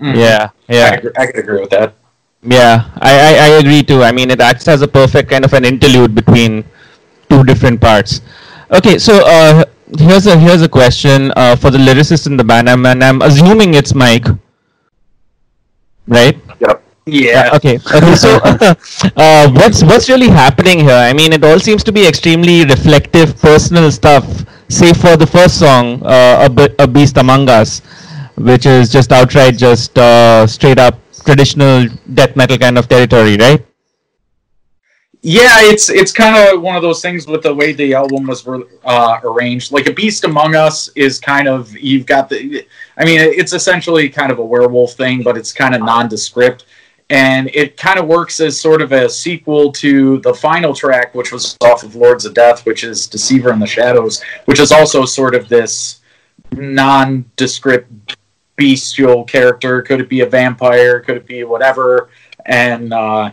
Yeah. 0.00 0.48
I 0.68 0.72
Yeah. 0.74 0.96
could, 1.00 1.14
I 1.16 1.26
could 1.26 1.38
agree 1.44 1.60
with 1.60 1.70
that. 1.70 1.94
Yeah, 2.42 2.88
I, 2.98 3.12
I, 3.28 3.30
I 3.46 3.48
agree 3.62 3.82
too. 3.84 4.02
I 4.02 4.12
mean, 4.12 4.30
it 4.30 4.40
acts 4.40 4.66
as 4.66 4.80
a 4.82 4.88
perfect 4.88 5.28
kind 5.30 5.44
of 5.44 5.52
an 5.52 5.64
interlude 5.64 6.14
between 6.14 6.64
two 7.28 7.44
different 7.44 7.78
parts. 7.80 8.22
Okay, 8.72 8.96
so 8.98 9.12
uh, 9.26 9.64
here's 9.98 10.26
a 10.26 10.38
here's 10.38 10.62
a 10.62 10.68
question 10.68 11.32
uh, 11.36 11.56
for 11.56 11.70
the 11.70 11.78
lyricist 11.78 12.26
in 12.26 12.36
the 12.36 12.44
band, 12.44 12.68
I'm, 12.68 12.84
and 12.86 13.02
I'm 13.02 13.22
assuming 13.22 13.74
it's 13.74 13.94
Mike, 13.94 14.26
right? 16.06 16.36
Yep. 16.60 16.82
Yeah. 17.06 17.50
Okay. 17.54 17.78
Okay. 17.78 18.14
So, 18.14 18.38
uh, 19.16 19.50
what's 19.50 19.82
what's 19.82 20.08
really 20.08 20.28
happening 20.28 20.78
here? 20.80 20.94
I 21.10 21.12
mean, 21.12 21.32
it 21.32 21.42
all 21.44 21.58
seems 21.58 21.82
to 21.84 21.92
be 21.92 22.06
extremely 22.06 22.64
reflective, 22.64 23.36
personal 23.38 23.90
stuff. 23.90 24.24
Save 24.68 24.96
for 24.98 25.16
the 25.16 25.26
first 25.26 25.58
song, 25.58 26.00
uh, 26.04 26.46
a, 26.46 26.50
Be- 26.50 26.74
a 26.78 26.86
beast 26.86 27.16
among 27.16 27.48
us, 27.48 27.80
which 28.36 28.66
is 28.66 28.90
just 28.92 29.10
outright, 29.12 29.56
just 29.56 29.98
uh, 29.98 30.46
straight 30.46 30.78
up 30.78 30.94
traditional 31.24 31.86
death 32.14 32.36
metal 32.36 32.56
kind 32.58 32.78
of 32.78 32.88
territory, 32.88 33.36
right? 33.36 33.64
Yeah, 35.22 35.58
it's 35.60 35.90
it's 35.90 36.12
kind 36.12 36.34
of 36.34 36.62
one 36.62 36.76
of 36.76 36.82
those 36.82 37.02
things 37.02 37.26
with 37.26 37.42
the 37.42 37.54
way 37.54 37.72
the 37.72 37.92
album 37.92 38.26
was 38.26 38.46
uh, 38.84 39.20
arranged. 39.22 39.70
Like 39.70 39.86
a 39.86 39.92
Beast 39.92 40.24
Among 40.24 40.54
Us 40.54 40.88
is 40.94 41.20
kind 41.20 41.46
of 41.46 41.76
you've 41.76 42.06
got 42.06 42.30
the. 42.30 42.66
I 42.96 43.04
mean, 43.04 43.20
it's 43.20 43.52
essentially 43.52 44.08
kind 44.08 44.32
of 44.32 44.38
a 44.38 44.44
werewolf 44.44 44.94
thing, 44.94 45.22
but 45.22 45.36
it's 45.36 45.52
kind 45.52 45.74
of 45.74 45.82
nondescript, 45.82 46.64
and 47.10 47.50
it 47.52 47.76
kind 47.76 47.98
of 47.98 48.06
works 48.06 48.40
as 48.40 48.58
sort 48.58 48.80
of 48.80 48.92
a 48.92 49.10
sequel 49.10 49.70
to 49.72 50.20
the 50.20 50.32
final 50.32 50.74
track, 50.74 51.14
which 51.14 51.32
was 51.32 51.54
off 51.60 51.82
of 51.82 51.94
Lords 51.96 52.24
of 52.24 52.32
Death, 52.32 52.64
which 52.64 52.82
is 52.82 53.06
Deceiver 53.06 53.52
in 53.52 53.58
the 53.58 53.66
Shadows, 53.66 54.22
which 54.46 54.58
is 54.58 54.72
also 54.72 55.04
sort 55.04 55.34
of 55.34 55.50
this 55.50 56.00
nondescript 56.52 58.16
bestial 58.56 59.24
character. 59.24 59.82
Could 59.82 60.00
it 60.00 60.08
be 60.08 60.20
a 60.20 60.26
vampire? 60.26 61.00
Could 61.00 61.18
it 61.18 61.26
be 61.26 61.44
whatever? 61.44 62.08
And 62.46 62.94
uh, 62.94 63.32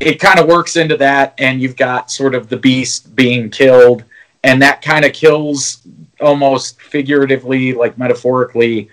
it 0.00 0.20
kind 0.20 0.38
of 0.38 0.46
works 0.46 0.76
into 0.76 0.96
that, 0.98 1.34
and 1.38 1.60
you've 1.60 1.76
got 1.76 2.10
sort 2.10 2.34
of 2.34 2.48
the 2.48 2.56
beast 2.56 3.14
being 3.16 3.50
killed, 3.50 4.04
and 4.44 4.60
that 4.62 4.82
kind 4.82 5.04
of 5.04 5.12
kills 5.12 5.86
almost 6.20 6.80
figuratively, 6.80 7.72
like 7.72 7.96
metaphorically, 7.98 8.88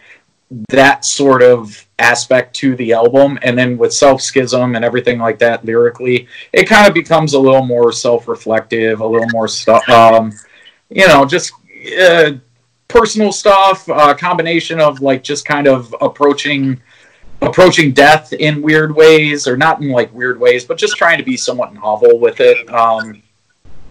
that 0.70 1.04
sort 1.04 1.41
of 1.41 1.86
aspect 1.99 2.56
to 2.56 2.76
the 2.76 2.93
album. 2.93 3.39
And 3.41 3.58
then 3.58 3.78
with 3.78 3.93
Self 3.93 4.22
Schism 4.22 4.76
and 4.76 4.86
everything 4.86 5.20
like 5.20 5.39
that 5.39 5.66
lyrically, 5.66 6.28
it 6.51 6.66
kind 6.66 6.88
of 6.88 6.93
becomes 6.93 7.34
a 7.34 7.39
little 7.39 7.66
more 7.66 7.91
self 7.91 8.28
reflective, 8.28 9.01
a 9.01 9.08
little 9.08 9.30
more 9.32 9.47
stuff, 9.47 9.88
um, 9.89 10.32
you 10.89 11.08
know, 11.08 11.26
just. 11.26 11.54
Uh, 11.99 12.32
personal 12.93 13.32
stuff 13.32 13.88
a 13.89 14.14
combination 14.14 14.80
of 14.80 15.01
like 15.01 15.24
just 15.24 15.45
kind 15.45 15.68
of 15.68 15.95
approaching 15.99 16.80
approaching 17.48 17.91
death 17.91 18.34
in 18.34 18.62
weird 18.62 18.96
ways 18.96 19.48
or 19.48 19.58
not 19.58 19.82
in 19.82 19.89
like 19.89 20.14
weird 20.14 20.39
ways 20.39 20.66
but 20.66 20.78
just 20.78 20.98
trying 20.98 21.18
to 21.18 21.24
be 21.24 21.38
somewhat 21.38 21.74
novel 21.74 22.20
with 22.20 22.39
it 22.39 22.70
um 22.74 23.22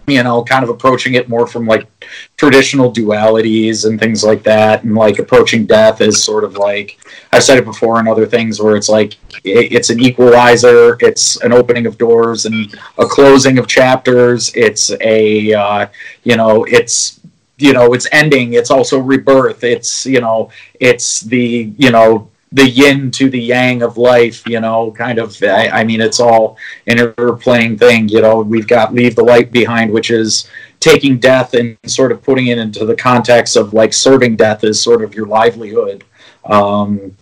you 0.07 0.21
know, 0.21 0.43
kind 0.43 0.63
of 0.63 0.69
approaching 0.69 1.13
it 1.13 1.29
more 1.29 1.47
from 1.47 1.65
like 1.65 1.87
traditional 2.35 2.91
dualities 2.91 3.87
and 3.87 3.99
things 3.99 4.23
like 4.23 4.43
that, 4.43 4.83
and 4.83 4.95
like 4.95 5.19
approaching 5.19 5.65
death 5.65 6.01
as 6.01 6.21
sort 6.21 6.43
of 6.43 6.57
like 6.57 6.99
I've 7.31 7.43
said 7.43 7.57
it 7.57 7.65
before 7.65 7.99
in 7.99 8.07
other 8.07 8.25
things 8.25 8.61
where 8.61 8.75
it's 8.75 8.89
like 8.89 9.15
it's 9.45 9.89
an 9.89 10.01
equalizer, 10.01 10.97
it's 10.99 11.41
an 11.41 11.53
opening 11.53 11.85
of 11.85 11.97
doors 11.97 12.45
and 12.45 12.73
a 12.97 13.05
closing 13.05 13.57
of 13.57 13.67
chapters. 13.67 14.51
It's 14.55 14.91
a 14.99 15.53
uh, 15.53 15.87
you 16.23 16.35
know, 16.35 16.65
it's 16.65 17.21
you 17.57 17.71
know, 17.71 17.93
it's 17.93 18.07
ending. 18.11 18.53
It's 18.53 18.71
also 18.71 18.99
rebirth. 18.99 19.63
It's 19.63 20.05
you 20.05 20.19
know, 20.19 20.49
it's 20.81 21.21
the 21.21 21.73
you 21.77 21.91
know 21.91 22.29
the 22.53 22.69
yin 22.69 23.09
to 23.09 23.29
the 23.31 23.39
yang 23.39 23.81
of 23.81 23.97
life, 23.97 24.47
you 24.47 24.59
know, 24.59 24.91
kind 24.91 25.17
of. 25.17 25.35
I, 25.41 25.69
I, 25.69 25.83
mean, 25.83 25.99
it's 25.99 26.19
all 26.19 26.57
an 26.85 26.97
interplaying 26.97 27.79
thing. 27.79 28.07
You 28.07 28.21
know, 28.21 28.41
we've 28.41 28.67
got 28.67 28.93
leave 28.93 29.15
the 29.15 29.23
light 29.23 29.51
behind, 29.51 29.91
which 29.91 30.11
is 30.11 30.49
taking 30.79 31.17
death 31.17 31.55
and 31.55 31.77
sort 31.85 32.11
of 32.11 32.21
putting 32.21 32.47
it 32.47 32.59
into 32.59 32.85
the 32.85 32.95
context 32.95 33.55
of 33.55 33.73
like 33.73 33.91
serving 33.91 34.35
death 34.35 34.63
as 34.63 34.79
sort 34.79 35.03
of 35.03 35.15
your 35.15 35.25
livelihood. 35.25 36.03
Um, 36.45 37.17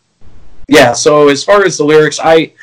yeah. 0.68 0.92
So 0.92 1.30
as 1.30 1.44
far 1.44 1.64
as 1.64 1.78
the 1.78 1.86
lyrics, 1.86 2.20
I 2.22 2.54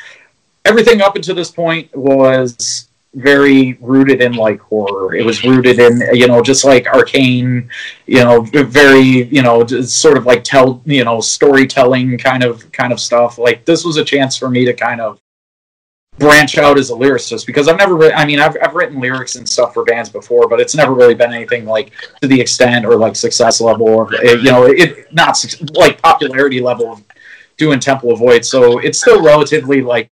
everything 0.66 1.00
up 1.00 1.16
until 1.16 1.34
this 1.34 1.50
point 1.50 1.94
was 1.96 2.87
very 3.14 3.78
rooted 3.80 4.20
in 4.20 4.34
like 4.34 4.60
horror. 4.60 5.14
It 5.14 5.24
was 5.24 5.44
rooted 5.44 5.78
in 5.78 6.02
you 6.14 6.28
know 6.28 6.42
just 6.42 6.64
like 6.64 6.86
arcane, 6.86 7.68
you 8.06 8.24
know, 8.24 8.42
very 8.42 9.24
you 9.24 9.42
know 9.42 9.66
sort 9.66 10.16
of 10.16 10.26
like 10.26 10.44
tell 10.44 10.82
you 10.84 11.04
know 11.04 11.20
storytelling 11.20 12.18
kind 12.18 12.44
of 12.44 12.70
kind 12.72 12.92
of 12.92 13.00
stuff. 13.00 13.38
Like 13.38 13.64
this 13.64 13.84
was 13.84 13.96
a 13.96 14.04
chance 14.04 14.36
for 14.36 14.50
me 14.50 14.64
to 14.64 14.74
kind 14.74 15.00
of 15.00 15.18
branch 16.18 16.58
out 16.58 16.76
as 16.78 16.90
a 16.90 16.94
lyricist 16.94 17.46
because 17.46 17.68
I've 17.68 17.78
never 17.78 17.94
re- 17.96 18.12
I 18.12 18.26
mean 18.26 18.40
I've 18.40 18.56
I've 18.62 18.74
written 18.74 19.00
lyrics 19.00 19.36
and 19.36 19.48
stuff 19.48 19.72
for 19.72 19.84
bands 19.84 20.10
before, 20.10 20.48
but 20.48 20.60
it's 20.60 20.74
never 20.74 20.92
really 20.92 21.14
been 21.14 21.32
anything 21.32 21.64
like 21.64 21.92
to 22.20 22.28
the 22.28 22.40
extent 22.40 22.84
or 22.84 22.96
like 22.96 23.16
success 23.16 23.60
level 23.60 24.02
of 24.02 24.12
eh, 24.14 24.34
you 24.34 24.50
know 24.50 24.64
it 24.66 25.12
not 25.12 25.42
like 25.74 26.02
popularity 26.02 26.60
level 26.60 26.92
of 26.92 27.02
doing 27.56 27.80
Temple 27.80 28.12
of 28.12 28.18
Void. 28.18 28.44
So 28.44 28.78
it's 28.78 29.00
still 29.00 29.22
relatively 29.22 29.80
like 29.80 30.10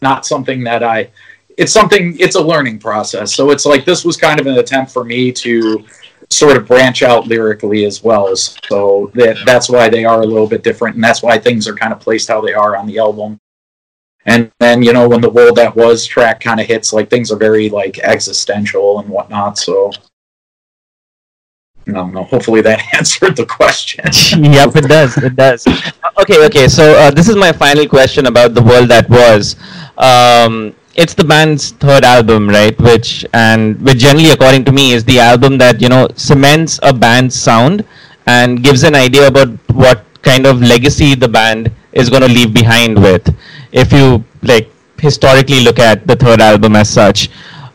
not 0.00 0.24
something 0.24 0.62
that 0.64 0.82
I 0.82 1.10
it's 1.58 1.72
something 1.72 2.16
it's 2.18 2.36
a 2.36 2.40
learning 2.40 2.78
process 2.78 3.34
so 3.34 3.50
it's 3.50 3.66
like 3.66 3.84
this 3.84 4.04
was 4.04 4.16
kind 4.16 4.40
of 4.40 4.46
an 4.46 4.56
attempt 4.58 4.90
for 4.90 5.04
me 5.04 5.30
to 5.30 5.84
sort 6.30 6.56
of 6.56 6.66
branch 6.66 7.02
out 7.02 7.26
lyrically 7.26 7.84
as 7.84 8.02
well 8.02 8.34
so 8.36 9.10
that 9.14 9.36
that's 9.44 9.68
why 9.68 9.88
they 9.88 10.04
are 10.04 10.22
a 10.22 10.26
little 10.26 10.46
bit 10.46 10.62
different 10.62 10.94
and 10.94 11.04
that's 11.04 11.22
why 11.22 11.36
things 11.36 11.66
are 11.66 11.74
kind 11.74 11.92
of 11.92 12.00
placed 12.00 12.28
how 12.28 12.40
they 12.40 12.54
are 12.54 12.76
on 12.76 12.86
the 12.86 12.98
album 12.98 13.38
and 14.24 14.50
then 14.60 14.82
you 14.82 14.92
know 14.92 15.08
when 15.08 15.20
the 15.20 15.30
world 15.30 15.56
that 15.56 15.74
was 15.74 16.06
track 16.06 16.40
kind 16.40 16.60
of 16.60 16.66
hits 16.66 16.92
like 16.92 17.10
things 17.10 17.32
are 17.32 17.36
very 17.36 17.68
like 17.68 17.98
existential 17.98 19.00
and 19.00 19.08
whatnot 19.08 19.58
so 19.58 19.90
I 21.88 21.92
don't 21.92 22.12
know. 22.12 22.24
Hopefully 22.24 22.60
that 22.60 22.82
answered 22.94 23.34
the 23.34 23.46
question. 23.46 24.04
yep, 24.52 24.76
it 24.76 24.88
does. 24.88 25.16
It 25.16 25.34
does. 25.34 25.66
Okay, 26.20 26.44
okay. 26.44 26.68
So 26.68 26.92
uh, 26.98 27.10
this 27.10 27.30
is 27.30 27.36
my 27.36 27.50
final 27.50 27.88
question 27.88 28.26
about 28.26 28.52
the 28.52 28.60
world 28.60 28.90
that 28.90 29.08
was. 29.08 29.56
Um, 29.96 30.74
it's 30.98 31.14
the 31.14 31.24
band's 31.24 31.70
third 31.70 32.04
album, 32.04 32.48
right? 32.48 32.76
Which 32.80 33.24
and 33.32 33.80
which 33.80 33.98
generally, 33.98 34.30
according 34.30 34.64
to 34.64 34.72
me, 34.72 34.92
is 34.92 35.04
the 35.04 35.20
album 35.20 35.56
that 35.58 35.80
you 35.80 35.88
know 35.88 36.08
cements 36.16 36.80
a 36.82 36.92
band's 36.92 37.40
sound 37.40 37.84
and 38.26 38.64
gives 38.64 38.82
an 38.82 38.96
idea 38.96 39.28
about 39.28 39.50
what 39.72 40.04
kind 40.22 40.44
of 40.44 40.60
legacy 40.60 41.14
the 41.14 41.28
band 41.28 41.70
is 41.92 42.10
going 42.10 42.22
to 42.22 42.28
leave 42.28 42.52
behind 42.52 43.00
with. 43.00 43.32
If 43.70 43.92
you 43.92 44.24
like 44.42 44.68
historically 44.98 45.60
look 45.60 45.78
at 45.78 46.04
the 46.06 46.16
third 46.16 46.40
album 46.40 46.74
as 46.74 46.90
such, 46.90 47.30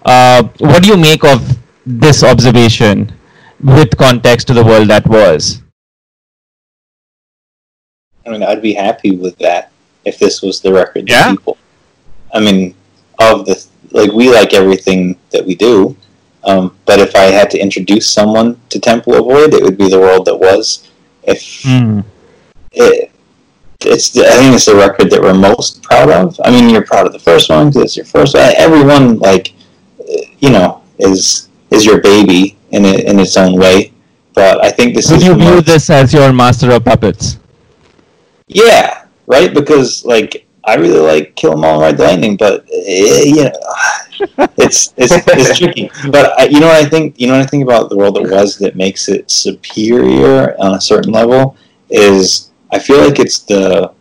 uh, 0.05 0.43
what 0.59 0.83
do 0.83 0.89
you 0.89 0.97
make 0.97 1.23
of 1.23 1.57
this 1.85 2.23
observation 2.23 3.11
with 3.61 3.97
context 3.97 4.47
to 4.47 4.53
the 4.53 4.63
world 4.63 4.89
that 4.89 5.07
was? 5.07 5.61
I 8.25 8.31
mean, 8.31 8.43
I'd 8.43 8.61
be 8.61 8.73
happy 8.73 9.15
with 9.15 9.37
that 9.39 9.71
if 10.03 10.19
this 10.19 10.41
was 10.41 10.59
the 10.59 10.73
record 10.73 11.09
yeah. 11.09 11.31
people. 11.31 11.57
I 12.33 12.39
mean, 12.39 12.75
of 13.19 13.45
the 13.45 13.63
like 13.91 14.11
we 14.11 14.29
like 14.29 14.53
everything 14.53 15.17
that 15.31 15.45
we 15.45 15.55
do. 15.55 15.95
Um, 16.43 16.77
but 16.85 16.99
if 16.99 17.15
I 17.15 17.25
had 17.25 17.49
to 17.51 17.59
introduce 17.59 18.09
someone 18.09 18.59
to 18.69 18.79
Temple 18.79 19.13
of 19.15 19.25
Void, 19.25 19.53
it 19.53 19.63
would 19.63 19.77
be 19.77 19.89
the 19.89 19.99
world 19.99 20.25
that 20.25 20.35
was. 20.35 20.89
If 21.23 21.41
mm. 21.63 22.03
it, 22.73 23.11
it's, 23.81 24.17
I 24.17 24.37
think 24.37 24.55
it's 24.55 24.65
the 24.65 24.75
record 24.75 25.09
that 25.11 25.21
we're 25.21 25.33
most 25.33 25.81
proud 25.83 26.09
of. 26.09 26.39
I 26.43 26.51
mean, 26.51 26.69
you're 26.69 26.85
proud 26.85 27.05
of 27.05 27.13
the 27.13 27.19
first 27.19 27.49
one 27.49 27.69
because 27.69 27.83
it's 27.83 27.97
your 27.97 28.05
first. 28.05 28.35
One. 28.35 28.53
Everyone, 28.57 29.19
like, 29.19 29.53
you 30.39 30.49
know, 30.49 30.83
is 30.99 31.49
is 31.71 31.85
your 31.85 32.01
baby 32.01 32.57
in 32.71 32.85
it, 32.85 33.05
in 33.05 33.19
its 33.19 33.37
own 33.37 33.57
way. 33.57 33.93
But 34.33 34.63
I 34.63 34.71
think 34.71 34.95
this 34.95 35.09
Would 35.11 35.21
is. 35.21 35.27
you 35.27 35.35
view 35.35 35.61
this 35.61 35.89
as 35.89 36.13
your 36.13 36.33
master 36.33 36.71
of 36.71 36.83
puppets? 36.83 37.37
Yeah, 38.47 39.05
right. 39.27 39.53
Because 39.53 40.03
like 40.03 40.45
I 40.65 40.75
really 40.75 40.99
like 40.99 41.35
Kill 41.35 41.53
'Em 41.53 41.65
All 41.65 41.73
and 41.73 41.81
Ride 41.81 41.97
the 41.97 42.03
Lightning, 42.03 42.37
but 42.37 42.61
uh, 42.61 43.23
you 43.23 43.43
know, 43.45 43.51
it's 44.57 44.93
it's 44.97 45.13
it's 45.27 45.57
tricky. 45.57 45.89
But 46.09 46.39
I, 46.39 46.45
you 46.45 46.59
know 46.59 46.67
what 46.67 46.83
I 46.83 46.85
think? 46.85 47.19
You 47.19 47.27
know 47.27 47.33
what 47.33 47.43
I 47.43 47.47
think 47.47 47.63
about 47.63 47.89
the 47.89 47.97
world 47.97 48.15
that 48.15 48.29
was 48.29 48.57
that 48.59 48.75
makes 48.75 49.09
it 49.09 49.29
superior 49.29 50.55
on 50.59 50.75
a 50.75 50.81
certain 50.81 51.11
level 51.11 51.57
is 51.89 52.51
I 52.71 52.79
feel 52.79 53.05
like 53.05 53.19
it's 53.19 53.39
the 53.39 53.91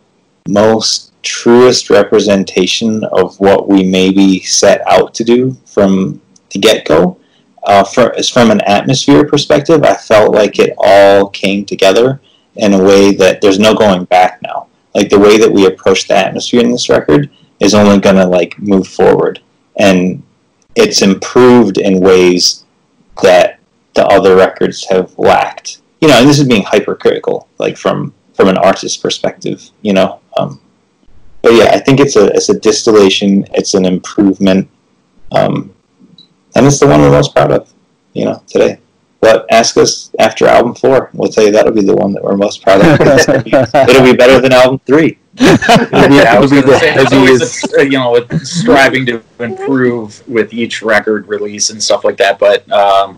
most 0.47 1.13
truest 1.21 1.89
representation 1.89 3.03
of 3.05 3.39
what 3.39 3.69
we 3.69 3.83
maybe 3.83 4.41
set 4.41 4.81
out 4.87 5.13
to 5.15 5.23
do 5.23 5.55
from 5.65 6.21
the 6.51 6.59
get 6.59 6.85
go. 6.85 7.17
Uh, 7.65 7.81
for, 7.81 8.13
from 8.23 8.51
an 8.51 8.59
atmosphere 8.61 9.25
perspective, 9.25 9.83
I 9.83 9.93
felt 9.93 10.33
like 10.35 10.59
it 10.59 10.73
all 10.77 11.29
came 11.29 11.63
together 11.63 12.19
in 12.57 12.73
a 12.73 12.83
way 12.83 13.13
that 13.13 13.39
there's 13.39 13.57
no 13.57 13.73
going 13.73 14.03
back 14.05 14.41
like 14.95 15.09
the 15.09 15.19
way 15.19 15.37
that 15.37 15.51
we 15.51 15.65
approach 15.65 16.07
the 16.07 16.15
atmosphere 16.15 16.61
in 16.61 16.71
this 16.71 16.89
record 16.89 17.29
is 17.59 17.73
only 17.73 17.99
going 17.99 18.15
to 18.15 18.25
like 18.25 18.57
move 18.59 18.87
forward. 18.87 19.41
And 19.77 20.23
it's 20.75 21.01
improved 21.01 21.77
in 21.77 21.99
ways 21.99 22.63
that 23.21 23.59
the 23.93 24.05
other 24.07 24.35
records 24.35 24.85
have 24.89 25.17
lacked. 25.17 25.81
You 26.01 26.09
know 26.09 26.19
and 26.19 26.27
this 26.27 26.39
is 26.39 26.47
being 26.47 26.63
hypercritical 26.63 27.47
like 27.59 27.77
from 27.77 28.13
from 28.33 28.49
an 28.49 28.57
artist's 28.57 28.97
perspective 28.97 29.69
you 29.83 29.93
know? 29.93 30.19
Um, 30.35 30.59
but 31.41 31.53
yeah 31.53 31.69
i 31.71 31.79
think 31.79 31.99
it's 31.99 32.15
a 32.15 32.25
it's 32.33 32.49
a 32.49 32.59
distillation 32.59 33.45
it's 33.53 33.73
an 33.75 33.85
improvement 33.85 34.67
um, 35.31 35.73
and 36.55 36.65
it's 36.65 36.79
the 36.79 36.87
one 36.87 36.99
we're 37.01 37.11
most 37.11 37.33
proud 37.33 37.51
of 37.51 37.71
you 38.13 38.25
know 38.25 38.43
today 38.47 38.79
but 39.23 39.45
ask 39.49 39.77
us 39.77 40.11
after 40.19 40.45
album 40.47 40.75
four. 40.75 41.09
We'll 41.13 41.31
tell 41.31 41.45
you 41.45 41.51
that'll 41.51 41.71
be 41.71 41.81
the 41.81 41.95
one 41.95 42.11
that 42.11 42.21
we're 42.21 42.35
most 42.35 42.61
proud 42.61 42.81
of. 42.81 42.99
it'll 43.89 44.03
be 44.03 44.17
better 44.17 44.41
than 44.41 44.51
album 44.51 44.79
three. 44.79 45.17
yeah, 45.35 46.33
I 46.35 46.39
was 46.39 46.51
going 46.51 46.63
to 46.63 46.77
say, 46.77 46.93
it's 46.93 47.13
always, 47.13 47.89
you 47.89 47.97
know, 47.97 48.27
striving 48.39 49.05
to 49.05 49.23
improve 49.39 50.27
with 50.27 50.53
each 50.53 50.81
record 50.81 51.29
release 51.29 51.69
and 51.69 51.81
stuff 51.81 52.03
like 52.03 52.17
that. 52.17 52.37
But 52.37 52.69
um, 52.69 53.17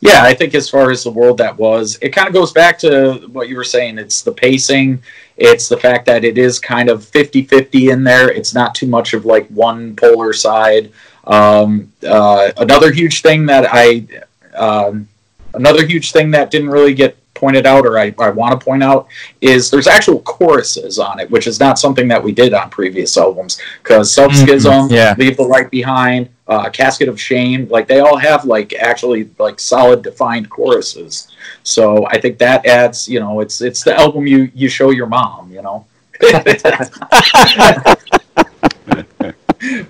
yeah, 0.00 0.22
I 0.22 0.34
think 0.34 0.54
as 0.54 0.68
far 0.68 0.90
as 0.90 1.02
the 1.02 1.10
world 1.10 1.38
that 1.38 1.56
was, 1.56 1.98
it 2.02 2.10
kind 2.10 2.28
of 2.28 2.34
goes 2.34 2.52
back 2.52 2.78
to 2.80 3.26
what 3.32 3.48
you 3.48 3.56
were 3.56 3.64
saying. 3.64 3.96
It's 3.96 4.20
the 4.20 4.32
pacing, 4.32 5.02
it's 5.38 5.66
the 5.66 5.78
fact 5.78 6.04
that 6.06 6.24
it 6.24 6.36
is 6.36 6.58
kind 6.58 6.90
of 6.90 7.06
50 7.06 7.44
50 7.44 7.88
in 7.88 8.04
there. 8.04 8.30
It's 8.30 8.52
not 8.52 8.74
too 8.74 8.86
much 8.86 9.14
of 9.14 9.24
like 9.24 9.48
one 9.48 9.96
polar 9.96 10.34
side. 10.34 10.92
Um, 11.24 11.90
uh, 12.06 12.52
another 12.58 12.92
huge 12.92 13.22
thing 13.22 13.46
that 13.46 13.66
I. 13.72 14.06
Um, 14.54 15.08
Another 15.54 15.86
huge 15.86 16.12
thing 16.12 16.30
that 16.32 16.50
didn't 16.50 16.70
really 16.70 16.94
get 16.94 17.16
pointed 17.34 17.66
out, 17.66 17.84
or 17.84 17.98
I, 17.98 18.14
I 18.20 18.30
want 18.30 18.58
to 18.58 18.64
point 18.64 18.84
out, 18.84 19.08
is 19.40 19.68
there's 19.68 19.88
actual 19.88 20.20
choruses 20.20 21.00
on 21.00 21.18
it, 21.18 21.28
which 21.30 21.48
is 21.48 21.58
not 21.58 21.76
something 21.78 22.06
that 22.06 22.22
we 22.22 22.30
did 22.30 22.54
on 22.54 22.70
previous 22.70 23.16
albums. 23.16 23.60
Because 23.82 24.12
Self 24.12 24.32
Schism, 24.32 24.72
mm-hmm. 24.72 24.94
yeah. 24.94 25.14
Leave 25.18 25.36
the 25.36 25.42
Light 25.42 25.70
Behind, 25.70 26.28
uh, 26.46 26.70
Casket 26.70 27.08
of 27.08 27.20
Shame, 27.20 27.68
like 27.68 27.88
they 27.88 27.98
all 27.98 28.16
have 28.16 28.44
like 28.44 28.72
actually 28.74 29.30
like 29.38 29.58
solid 29.58 30.02
defined 30.02 30.50
choruses. 30.50 31.28
So 31.64 32.06
I 32.06 32.20
think 32.20 32.38
that 32.38 32.64
adds, 32.64 33.08
you 33.08 33.18
know, 33.20 33.40
it's 33.40 33.60
it's 33.60 33.82
the 33.82 33.94
album 33.96 34.26
you 34.26 34.50
you 34.54 34.68
show 34.68 34.90
your 34.90 35.06
mom, 35.06 35.50
you 35.50 35.62
know. 35.62 35.86
but 36.20 36.38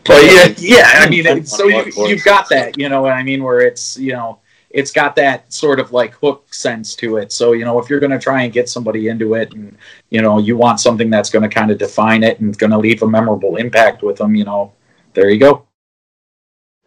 yeah, 0.09 0.55
yeah, 0.57 0.91
I 0.95 1.09
mean, 1.11 1.45
so 1.45 1.67
you 1.67 1.93
you've 2.07 2.25
got 2.25 2.49
that, 2.49 2.79
you 2.79 2.89
know 2.89 3.03
what 3.03 3.13
I 3.13 3.23
mean, 3.23 3.43
where 3.43 3.61
it's 3.61 3.99
you 3.99 4.13
know 4.13 4.39
it's 4.73 4.91
got 4.91 5.14
that 5.16 5.53
sort 5.53 5.79
of 5.79 5.93
like 5.93 6.14
hook 6.14 6.53
sense 6.53 6.95
to 6.97 7.16
it. 7.18 7.33
So, 7.33 7.53
you 7.53 7.64
know, 7.64 7.79
if 7.79 7.91
you're 7.91 8.01
going 8.01 8.12
to 8.12 8.18
try 8.18 8.43
and 8.43 8.53
get 8.53 8.68
somebody 8.68 9.09
into 9.09 9.35
it 9.35 9.53
and, 9.53 9.77
you 10.11 10.23
know, 10.23 10.39
you 10.39 10.57
want 10.57 10.81
something 10.81 11.11
that's 11.11 11.31
going 11.31 11.43
to 11.43 11.49
kind 11.49 11.70
of 11.70 11.79
define 11.79 12.23
it 12.23 12.41
and 12.41 12.57
going 12.57 12.70
to 12.70 12.79
leave 12.79 13.03
a 13.03 13.09
memorable 13.09 13.57
impact 13.57 14.03
with 14.03 14.16
them, 14.16 14.35
you 14.35 14.45
know, 14.45 14.73
there 15.14 15.31
you 15.31 15.39
go. 15.39 15.66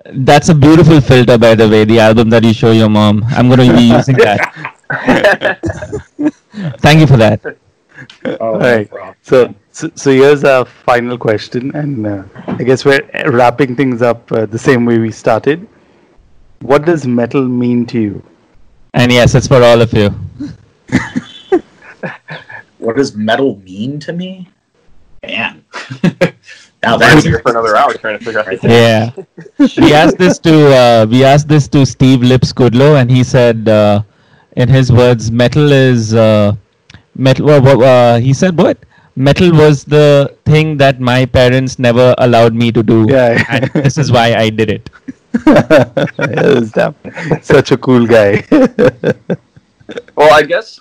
That's 0.05 0.49
a 0.49 0.55
beautiful 0.55 1.01
filter, 1.01 1.37
by 1.37 1.55
the 1.55 1.67
way, 1.67 1.83
the 1.83 1.99
album 1.99 2.29
that 2.29 2.43
you 2.43 2.53
show 2.53 2.71
your 2.71 2.89
mom. 2.89 3.23
I'm 3.29 3.47
going 3.47 3.69
to 3.69 3.75
be 3.75 3.83
using 3.83 4.17
that. 4.17 4.75
Thank 6.79 6.99
you 6.99 7.07
for 7.07 7.17
that. 7.17 7.41
Oh, 8.25 8.37
All 8.39 8.59
right. 8.59 8.91
No 8.91 9.15
so, 9.21 9.55
so, 9.71 9.89
so 9.95 10.11
here's 10.11 10.43
our 10.43 10.65
final 10.65 11.17
question, 11.17 11.75
and 11.75 12.05
uh, 12.05 12.23
I 12.47 12.63
guess 12.63 12.85
we're 12.85 13.01
wrapping 13.27 13.75
things 13.75 14.01
up 14.01 14.31
uh, 14.31 14.45
the 14.45 14.59
same 14.59 14.85
way 14.85 14.99
we 14.99 15.11
started. 15.11 15.67
What 16.61 16.85
does 16.85 17.05
metal 17.07 17.43
mean 17.47 17.85
to 17.87 17.99
you? 17.99 18.23
And 18.93 19.11
yes, 19.11 19.35
it's 19.35 19.47
for 19.47 19.61
all 19.63 19.81
of 19.81 19.93
you. 19.93 20.09
What 22.77 22.97
does 22.97 23.15
metal 23.15 23.55
mean 23.65 23.99
to 24.01 24.13
me? 24.13 24.47
Man. 25.25 25.65
now 26.03 26.97
That's 26.97 27.15
that's 27.15 27.23
here 27.23 27.39
for 27.39 27.49
another 27.49 27.75
hour 27.75 27.91
trying 27.95 28.19
to 28.19 28.23
figure 28.23 28.41
out. 28.41 28.63
Yeah. 28.63 29.09
we 29.57 29.91
asked 29.91 30.19
this 30.19 30.37
to 30.39 30.55
uh, 30.81 31.05
we 31.09 31.23
asked 31.23 31.47
this 31.47 31.67
to 31.69 31.83
Steve 31.85 32.21
Lips 32.21 32.53
Kudlow, 32.53 33.01
and 33.01 33.09
he 33.09 33.23
said, 33.23 33.67
uh, 33.67 34.03
in 34.55 34.69
his 34.69 34.91
words, 34.91 35.31
metal 35.31 35.71
is 35.71 36.13
uh, 36.13 36.55
metal. 37.15 37.49
Uh, 37.49 38.19
he 38.19 38.33
said 38.33 38.55
what? 38.55 38.77
Metal 39.15 39.51
was 39.51 39.83
the 39.83 40.35
thing 40.45 40.77
that 40.77 40.99
my 40.99 41.25
parents 41.25 41.79
never 41.79 42.13
allowed 42.19 42.53
me 42.53 42.71
to 42.71 42.83
do, 42.83 43.07
Yeah. 43.09 43.43
and 43.49 43.71
this 43.83 43.97
is 43.97 44.11
why 44.11 44.35
I 44.35 44.49
did 44.51 44.69
it. 44.69 44.89
Yes, 46.17 46.71
damn. 46.71 46.95
Such 47.41 47.71
a 47.71 47.77
cool 47.77 48.05
guy. 48.05 48.43
Well, 50.15 50.33
I 50.33 50.41
guess 50.41 50.79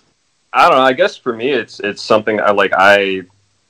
I 0.54 0.68
don't 0.68 0.78
know. 0.78 0.84
I 0.84 0.92
guess 0.92 1.16
for 1.16 1.34
me, 1.34 1.50
it's 1.50 1.80
it's 1.80 2.00
something 2.00 2.40
I 2.40 2.52
like. 2.52 2.72
I 2.74 3.22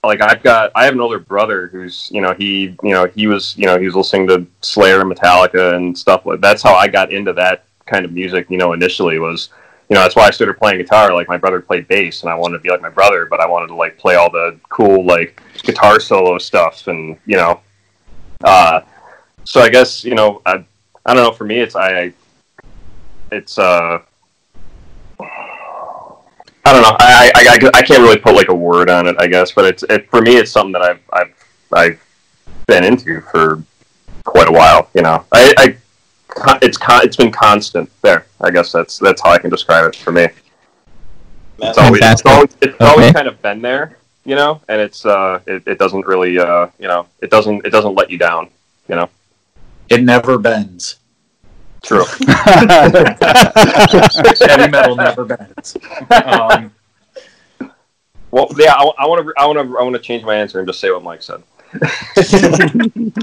like. 0.05 0.21
I've 0.21 0.43
got. 0.43 0.71
I 0.75 0.85
have 0.85 0.93
an 0.93 1.01
older 1.01 1.19
brother 1.19 1.69
who's 1.69 2.11
you 2.13 2.21
know 2.21 2.35
he 2.35 2.77
you 2.83 2.93
know 2.93 3.07
he 3.07 3.27
was 3.27 3.57
you 3.57 3.67
know 3.67 3.79
he 3.79 3.87
was 3.87 3.97
listening 3.97 4.29
to 4.29 4.47
Slayer 4.61 5.01
and 5.01 5.11
Metallica 5.11 5.75
and 5.75 5.97
stuff 5.97 6.27
like. 6.27 6.41
That's 6.41 6.63
how 6.63 6.75
I 6.75 6.89
got 6.89 7.13
into 7.13 7.33
that 7.33 7.65
kind 7.87 8.05
of 8.05 8.13
music. 8.13 8.51
You 8.51 8.59
know, 8.59 8.75
initially 8.75 9.19
was 9.19 9.49
you 9.89 9.95
know 9.95 10.03
that's 10.03 10.15
why 10.15 10.27
I 10.27 10.31
started 10.31 10.59
playing 10.59 10.79
guitar. 10.79 11.15
Like 11.15 11.27
my 11.27 11.39
brother 11.39 11.61
played 11.61 11.89
bass, 11.89 12.23
and 12.23 12.31
I 12.31 12.35
wanted 12.35 12.59
to 12.59 12.63
be 12.63 12.71
like 12.71 12.83
my 12.83 12.91
brother, 12.91 13.27
but 13.27 13.41
I 13.41 13.47
wanted 13.47 13.69
to 13.69 13.75
like 13.75 13.97
play 13.97 14.17
all 14.17 14.31
the 14.31 14.59
cool 14.69 15.05
like 15.07 15.41
guitar 15.63 15.99
solo 16.01 16.39
stuff, 16.39 16.87
and 16.87 17.19
you 17.25 17.37
know. 17.37 17.61
Uh, 18.45 18.83
so 19.45 19.63
I 19.63 19.71
guess 19.71 20.05
you 20.05 20.15
know 20.15 20.43
I 20.45 20.65
I 21.07 21.15
don't 21.15 21.23
know. 21.23 21.33
For 21.33 21.45
me, 21.45 21.59
it's 21.59 21.77
I. 21.77 22.13
It's 23.31 23.59
uh. 23.59 24.01
I 26.67 26.73
don't 26.73 26.83
know. 26.83 26.97
I, 26.99 27.31
I, 27.35 27.41
I, 27.51 27.71
I 27.75 27.83
can't 27.83 28.01
really 28.01 28.17
put 28.17 28.35
like 28.35 28.49
a 28.49 28.55
word 28.55 28.89
on 28.89 29.07
it, 29.07 29.17
I 29.19 29.27
guess, 29.27 29.53
but 29.53 29.67
it's 29.67 29.83
it, 29.85 30.09
for 30.09 30.23
me. 30.23 30.37
It's 30.37 30.51
something 30.51 30.73
that 30.73 30.83
I've 30.83 31.01
I've 31.13 31.35
I've 31.73 32.01
been 32.67 32.85
into 32.85 33.21
for 33.21 33.63
quite 34.25 34.49
a 34.49 34.53
while. 34.53 34.89
You 34.95 35.03
know, 35.03 35.25
I, 35.33 35.55
I 35.59 35.77
it's 36.63 36.79
con- 36.79 37.01
it's 37.05 37.17
been 37.17 37.31
constant 37.31 37.91
there. 38.03 38.27
I 38.41 38.51
guess 38.51 38.73
that's 38.73 38.99
that's 38.99 39.23
how 39.23 39.31
I 39.31 39.39
can 39.39 39.51
describe 39.51 39.87
it 39.87 39.97
for 39.97 40.13
me. 40.13 40.29
It's 41.59 41.79
always 41.79 42.01
it's 42.03 42.23
always, 42.25 42.57
it's 42.63 42.81
always 42.81 43.13
kind 43.13 43.29
of 43.29 43.41
been 43.43 43.63
there, 43.63 43.99
you 44.25 44.35
know, 44.35 44.61
and 44.69 44.81
it's 44.81 45.05
uh 45.07 45.41
it, 45.47 45.63
it 45.67 45.79
doesn't 45.79 46.07
really 46.07 46.39
uh 46.39 46.69
you 46.79 46.89
know 46.89 47.07
it 47.21 47.31
doesn't 47.31 47.65
it 47.67 47.71
doesn't 47.71 47.95
let 47.95 48.11
you 48.11 48.19
down, 48.19 48.49
you 48.89 48.97
know. 48.97 49.09
It 49.89 50.03
never 50.03 50.39
bends. 50.39 50.97
True. 51.83 52.05
Heavy 54.41 54.71
metal 54.71 54.97
never 54.97 55.25
bends. 55.25 55.77
Um, 56.11 56.73
Well, 58.31 58.49
yeah, 58.59 58.73
I 58.75 59.07
want 59.07 59.25
to 59.27 59.33
I 59.39 59.47
want 59.47 59.59
to 59.59 59.79
I 59.79 59.83
want 59.83 59.95
to 59.95 60.03
change 60.03 60.25
my 60.25 60.35
answer 60.35 60.59
and 60.59 60.67
just 60.67 60.81
say 60.81 60.91
what 60.91 61.03
Mike 61.05 61.23
said. 61.23 61.43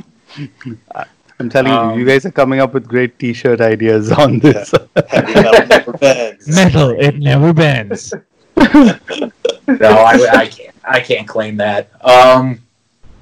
I'm 1.39 1.49
telling 1.49 1.72
Um, 1.72 1.93
you, 1.93 1.99
you 2.01 2.05
guys 2.05 2.26
are 2.26 2.32
coming 2.32 2.59
up 2.59 2.74
with 2.74 2.88
great 2.88 3.18
T-shirt 3.20 3.59
ideas 3.62 4.12
on 4.12 4.39
this. 4.39 4.72
Heavy 5.09 5.34
metal 5.34 5.66
never 5.68 5.93
bends. 5.93 6.47
Metal, 6.47 6.89
it 6.91 7.18
never 7.20 7.51
bends. 7.53 8.14
no, 8.55 9.89
I, 9.89 10.28
I 10.32 10.47
can't. 10.47 10.76
I 10.84 10.99
can't 10.99 11.28
claim 11.28 11.57
that. 11.57 11.89
Um, 12.05 12.62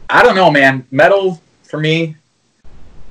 I 0.10 0.22
don't 0.24 0.36
know, 0.36 0.52
man. 0.52 0.86
Metal 0.92 1.42
for 1.64 1.80
me, 1.80 2.16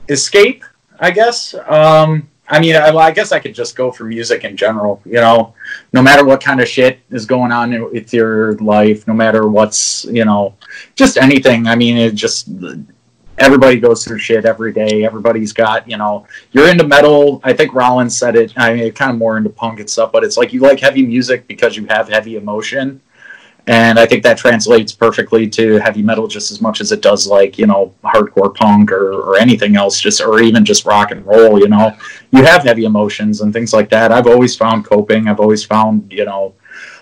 escape. 0.08 0.64
I 1.00 1.10
guess. 1.10 1.54
Um, 1.54 2.28
I 2.48 2.60
mean, 2.60 2.76
I, 2.76 2.88
I 2.88 3.10
guess 3.10 3.30
I 3.30 3.38
could 3.38 3.54
just 3.54 3.76
go 3.76 3.92
for 3.92 4.04
music 4.04 4.44
in 4.44 4.56
general. 4.56 5.02
You 5.04 5.14
know, 5.14 5.54
no 5.92 6.02
matter 6.02 6.24
what 6.24 6.42
kind 6.42 6.60
of 6.60 6.68
shit 6.68 7.00
is 7.10 7.26
going 7.26 7.52
on 7.52 7.92
with 7.92 8.12
your 8.12 8.54
life, 8.54 9.06
no 9.06 9.14
matter 9.14 9.48
what's 9.48 10.06
you 10.06 10.24
know, 10.24 10.54
just 10.96 11.18
anything. 11.18 11.66
I 11.66 11.76
mean, 11.76 11.96
it 11.96 12.14
just 12.14 12.48
everybody 13.38 13.78
goes 13.78 14.04
through 14.04 14.18
shit 14.18 14.44
every 14.44 14.72
day. 14.72 15.04
Everybody's 15.04 15.52
got, 15.52 15.88
you 15.88 15.96
know, 15.96 16.26
you're 16.52 16.68
into 16.68 16.86
metal. 16.86 17.40
I 17.44 17.52
think 17.52 17.74
Rollins 17.74 18.16
said 18.16 18.36
it. 18.36 18.52
I 18.56 18.74
mean, 18.74 18.92
kind 18.92 19.10
of 19.10 19.18
more 19.18 19.36
into 19.36 19.50
punk 19.50 19.80
and 19.80 19.88
stuff, 19.88 20.12
but 20.12 20.24
it's 20.24 20.36
like 20.36 20.52
you 20.52 20.60
like 20.60 20.80
heavy 20.80 21.04
music 21.06 21.46
because 21.46 21.76
you 21.76 21.86
have 21.86 22.08
heavy 22.08 22.36
emotion. 22.36 23.00
And 23.68 23.98
I 23.98 24.06
think 24.06 24.22
that 24.22 24.38
translates 24.38 24.92
perfectly 24.94 25.46
to 25.50 25.76
heavy 25.76 26.00
metal 26.00 26.26
just 26.26 26.50
as 26.50 26.62
much 26.62 26.80
as 26.80 26.90
it 26.90 27.02
does 27.02 27.26
like, 27.26 27.58
you 27.58 27.66
know, 27.66 27.94
hardcore 28.02 28.54
punk 28.54 28.90
or, 28.90 29.12
or 29.12 29.36
anything 29.36 29.76
else, 29.76 30.00
just 30.00 30.22
or 30.22 30.40
even 30.40 30.64
just 30.64 30.86
rock 30.86 31.10
and 31.10 31.24
roll, 31.26 31.58
you 31.58 31.68
know. 31.68 31.94
You 32.30 32.44
have 32.44 32.62
heavy 32.62 32.86
emotions 32.86 33.42
and 33.42 33.52
things 33.52 33.74
like 33.74 33.90
that. 33.90 34.10
I've 34.10 34.26
always 34.26 34.56
found 34.56 34.86
coping. 34.86 35.28
I've 35.28 35.38
always 35.38 35.64
found, 35.64 36.10
you 36.10 36.24
know, 36.24 36.54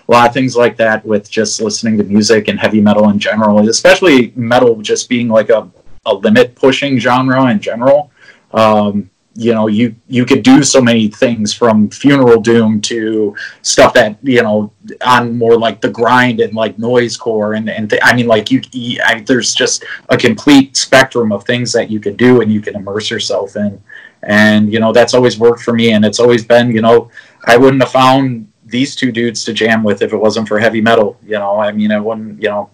a 0.09 0.11
lot 0.11 0.27
of 0.27 0.33
things 0.33 0.57
like 0.57 0.75
that 0.75 1.05
with 1.05 1.29
just 1.29 1.61
listening 1.61 1.97
to 1.99 2.03
music 2.03 2.49
and 2.49 2.59
heavy 2.59 2.81
metal 2.81 3.09
in 3.11 3.17
general, 3.17 3.67
especially 3.69 4.33
metal 4.35 4.81
just 4.81 5.07
being 5.07 5.29
like 5.29 5.49
a, 5.49 5.71
a 6.05 6.13
limit 6.13 6.53
pushing 6.55 6.99
genre 6.99 7.45
in 7.45 7.61
general. 7.61 8.11
Um, 8.51 9.09
you 9.37 9.53
know, 9.53 9.67
you 9.67 9.95
you 10.07 10.25
could 10.25 10.41
do 10.41 10.63
so 10.63 10.81
many 10.81 11.09
things 11.09 11.53
from 11.53 11.91
funeral 11.91 12.41
doom 12.41 12.81
to 12.81 13.35
stuff 13.61 13.93
that 13.93 14.17
you 14.23 14.41
know 14.41 14.73
on 15.05 15.37
more 15.37 15.55
like 15.55 15.79
the 15.79 15.91
grind 15.91 16.39
and 16.39 16.55
like 16.55 16.75
noisecore 16.77 17.55
and 17.55 17.69
and 17.69 17.87
th- 17.87 18.01
I 18.03 18.15
mean 18.15 18.25
like 18.25 18.49
you, 18.49 18.63
you 18.71 18.99
I, 19.05 19.19
there's 19.19 19.53
just 19.53 19.85
a 20.09 20.17
complete 20.17 20.75
spectrum 20.75 21.31
of 21.31 21.43
things 21.43 21.71
that 21.73 21.91
you 21.91 21.99
can 21.99 22.15
do 22.15 22.41
and 22.41 22.51
you 22.51 22.61
can 22.61 22.75
immerse 22.75 23.11
yourself 23.11 23.55
in, 23.55 23.79
and 24.23 24.73
you 24.73 24.79
know 24.79 24.91
that's 24.91 25.13
always 25.13 25.37
worked 25.37 25.61
for 25.61 25.73
me 25.73 25.91
and 25.91 26.03
it's 26.03 26.19
always 26.19 26.43
been 26.43 26.71
you 26.71 26.81
know 26.81 27.11
I 27.45 27.57
wouldn't 27.57 27.83
have 27.83 27.91
found 27.91 28.51
these 28.65 28.95
two 28.95 29.11
dudes 29.11 29.45
to 29.45 29.53
jam 29.53 29.83
with 29.83 30.01
if 30.01 30.13
it 30.13 30.17
wasn't 30.17 30.47
for 30.47 30.57
heavy 30.57 30.81
metal. 30.81 31.15
You 31.23 31.37
know, 31.37 31.59
I 31.59 31.71
mean 31.71 31.91
I 31.91 31.99
wouldn't 31.99 32.41
you 32.41 32.49
know 32.49 32.71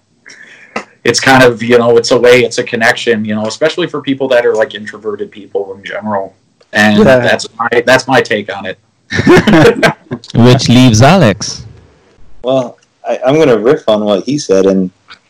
it's 1.04 1.20
kind 1.20 1.44
of 1.44 1.62
you 1.62 1.78
know 1.78 1.98
it's 1.98 2.12
a 2.12 2.18
way 2.18 2.40
it's 2.46 2.58
a 2.58 2.64
connection 2.64 3.26
you 3.26 3.36
know 3.36 3.48
especially 3.48 3.88
for 3.88 4.02
people 4.02 4.30
that 4.30 4.46
are 4.46 4.56
like 4.56 4.74
introverted 4.76 5.30
people 5.30 5.74
in 5.76 5.84
general 5.84 6.34
and 6.74 6.98
Yeah. 6.98 7.20
that's 7.20 7.48
my 7.58 7.70
that's 7.86 8.08
my 8.08 8.22
take 8.22 8.54
on 8.56 8.66
it 8.66 8.78
Which 10.36 10.70
leaves 10.70 11.02
Alex. 11.02 11.66
Well, 12.44 12.80
I, 13.08 13.20
I'm 13.26 13.36
going 13.36 13.48
to 13.48 13.60
riff 13.60 13.88
on 13.88 14.04
what 14.06 14.24
he 14.26 14.38
said 14.38 14.66
and 14.66 14.90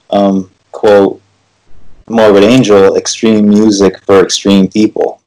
um, 0.10 0.50
quote 0.72 1.22
Morbid 2.08 2.44
Angel 2.44 2.96
extreme 2.96 3.48
music 3.50 4.02
for 4.06 4.22
extreme 4.22 4.68
people. 4.68 5.22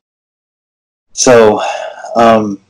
So, 1.12 1.60
um, 2.14 2.60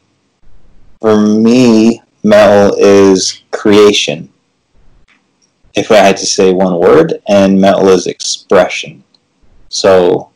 for 1.01 1.17
me, 1.21 2.03
metal 2.23 2.75
is 2.79 3.43
creation. 3.53 4.29
If 5.75 5.91
I 5.91 5.97
had 5.97 6.17
to 6.17 6.27
say 6.27 6.53
one 6.53 6.79
word, 6.79 7.21
and 7.29 7.61
metal 7.61 7.89
is 7.89 8.07
expression. 8.07 9.05
So, 9.69 10.31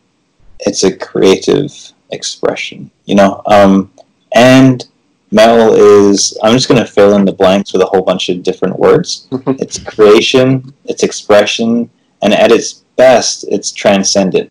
it's 0.61 0.84
a 0.84 0.94
creative 0.96 1.72
expression, 2.12 2.90
you 3.04 3.14
know? 3.14 3.42
Um, 3.46 3.92
and 4.34 4.86
metal 5.32 5.74
is 5.74 6.36
i'm 6.42 6.52
just 6.52 6.68
going 6.68 6.80
to 6.80 6.90
fill 6.90 7.14
in 7.14 7.24
the 7.24 7.32
blanks 7.32 7.72
with 7.72 7.82
a 7.82 7.86
whole 7.86 8.02
bunch 8.02 8.28
of 8.28 8.42
different 8.42 8.76
words 8.78 9.28
it's 9.61 9.78
creation 9.78 10.74
it's 10.86 11.02
expression 11.04 11.88
and 12.22 12.34
at 12.34 12.50
its 12.50 12.84
best 12.96 13.44
it's 13.48 13.70
transcendent 13.70 14.50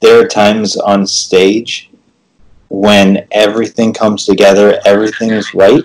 there 0.00 0.20
are 0.22 0.26
times 0.28 0.76
on 0.76 1.06
stage 1.06 1.90
when 2.68 3.26
everything 3.32 3.92
comes 3.92 4.26
together 4.26 4.78
everything 4.84 5.30
is 5.30 5.54
right 5.54 5.84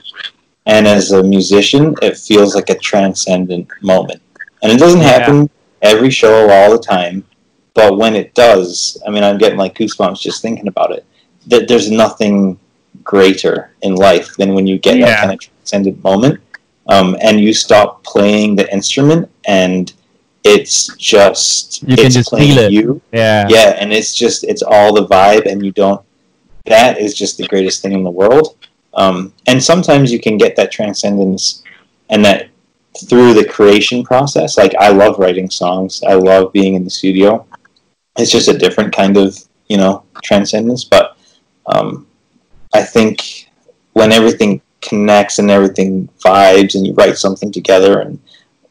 and 0.65 0.87
as 0.87 1.11
a 1.11 1.23
musician 1.23 1.95
it 2.01 2.17
feels 2.17 2.53
like 2.53 2.69
a 2.69 2.77
transcendent 2.79 3.67
moment 3.81 4.21
and 4.61 4.71
it 4.71 4.77
doesn't 4.79 4.99
Yeah. 5.01 5.07
happen 5.19 5.49
every 5.81 6.09
show 6.09 6.49
all 6.49 6.71
the 6.71 6.83
time 6.83 7.25
but 7.73 7.97
when 7.97 8.15
it 8.15 8.33
does 8.33 9.01
i 9.07 9.09
mean 9.09 9.23
i'm 9.23 9.37
getting 9.37 9.57
like 9.57 9.75
goosebumps 9.75 10.19
just 10.19 10.41
thinking 10.41 10.67
about 10.67 10.91
it 10.91 11.05
that 11.47 11.67
there's 11.67 11.89
nothing 11.89 12.59
greater 13.03 13.71
in 13.81 13.95
life 13.95 14.35
than 14.35 14.53
when 14.53 14.67
you 14.67 14.77
get 14.77 14.99
that 14.99 15.19
kind 15.19 15.31
of 15.33 15.39
transcendent 15.39 16.03
moment 16.03 16.39
um, 16.87 17.15
and 17.21 17.39
you 17.39 17.53
stop 17.53 18.03
playing 18.03 18.55
the 18.55 18.71
instrument 18.73 19.29
and 19.47 19.93
it's 20.43 20.93
just 20.97 21.83
You 21.83 21.95
can 21.95 22.05
it's 22.07 22.15
just 22.15 22.29
playing 22.29 22.55
feel 22.55 22.63
it. 22.65 22.71
you. 22.71 23.01
Yeah. 23.13 23.47
yeah 23.49 23.77
and 23.79 23.93
it's 23.93 24.13
just 24.15 24.43
it's 24.43 24.63
all 24.63 24.93
the 24.93 25.07
vibe 25.07 25.45
and 25.45 25.63
you 25.63 25.71
don't 25.71 26.01
that 26.65 26.97
is 26.99 27.13
just 27.13 27.37
the 27.37 27.47
greatest 27.47 27.81
thing 27.81 27.93
in 27.93 28.03
the 28.03 28.11
world. 28.11 28.55
Um, 28.93 29.33
and 29.47 29.63
sometimes 29.63 30.11
you 30.11 30.19
can 30.19 30.37
get 30.37 30.55
that 30.57 30.71
transcendence 30.71 31.63
and 32.09 32.23
that 32.25 32.49
through 33.07 33.33
the 33.33 33.45
creation 33.45 34.03
process. 34.03 34.57
Like 34.57 34.75
i 34.79 34.89
love 34.89 35.17
writing 35.17 35.49
songs. 35.49 36.03
I 36.03 36.13
love 36.13 36.51
being 36.51 36.73
in 36.75 36.83
the 36.83 36.89
studio 36.89 37.45
it's 38.21 38.31
just 38.31 38.47
a 38.47 38.57
different 38.57 38.93
kind 38.93 39.17
of 39.17 39.37
you 39.67 39.77
know 39.77 40.03
transcendence 40.23 40.83
but 40.83 41.17
um, 41.67 42.07
i 42.73 42.81
think 42.81 43.49
when 43.93 44.11
everything 44.11 44.61
connects 44.81 45.39
and 45.39 45.51
everything 45.51 46.07
vibes 46.19 46.75
and 46.75 46.85
you 46.87 46.93
write 46.93 47.17
something 47.17 47.51
together 47.51 47.99
and 47.99 48.19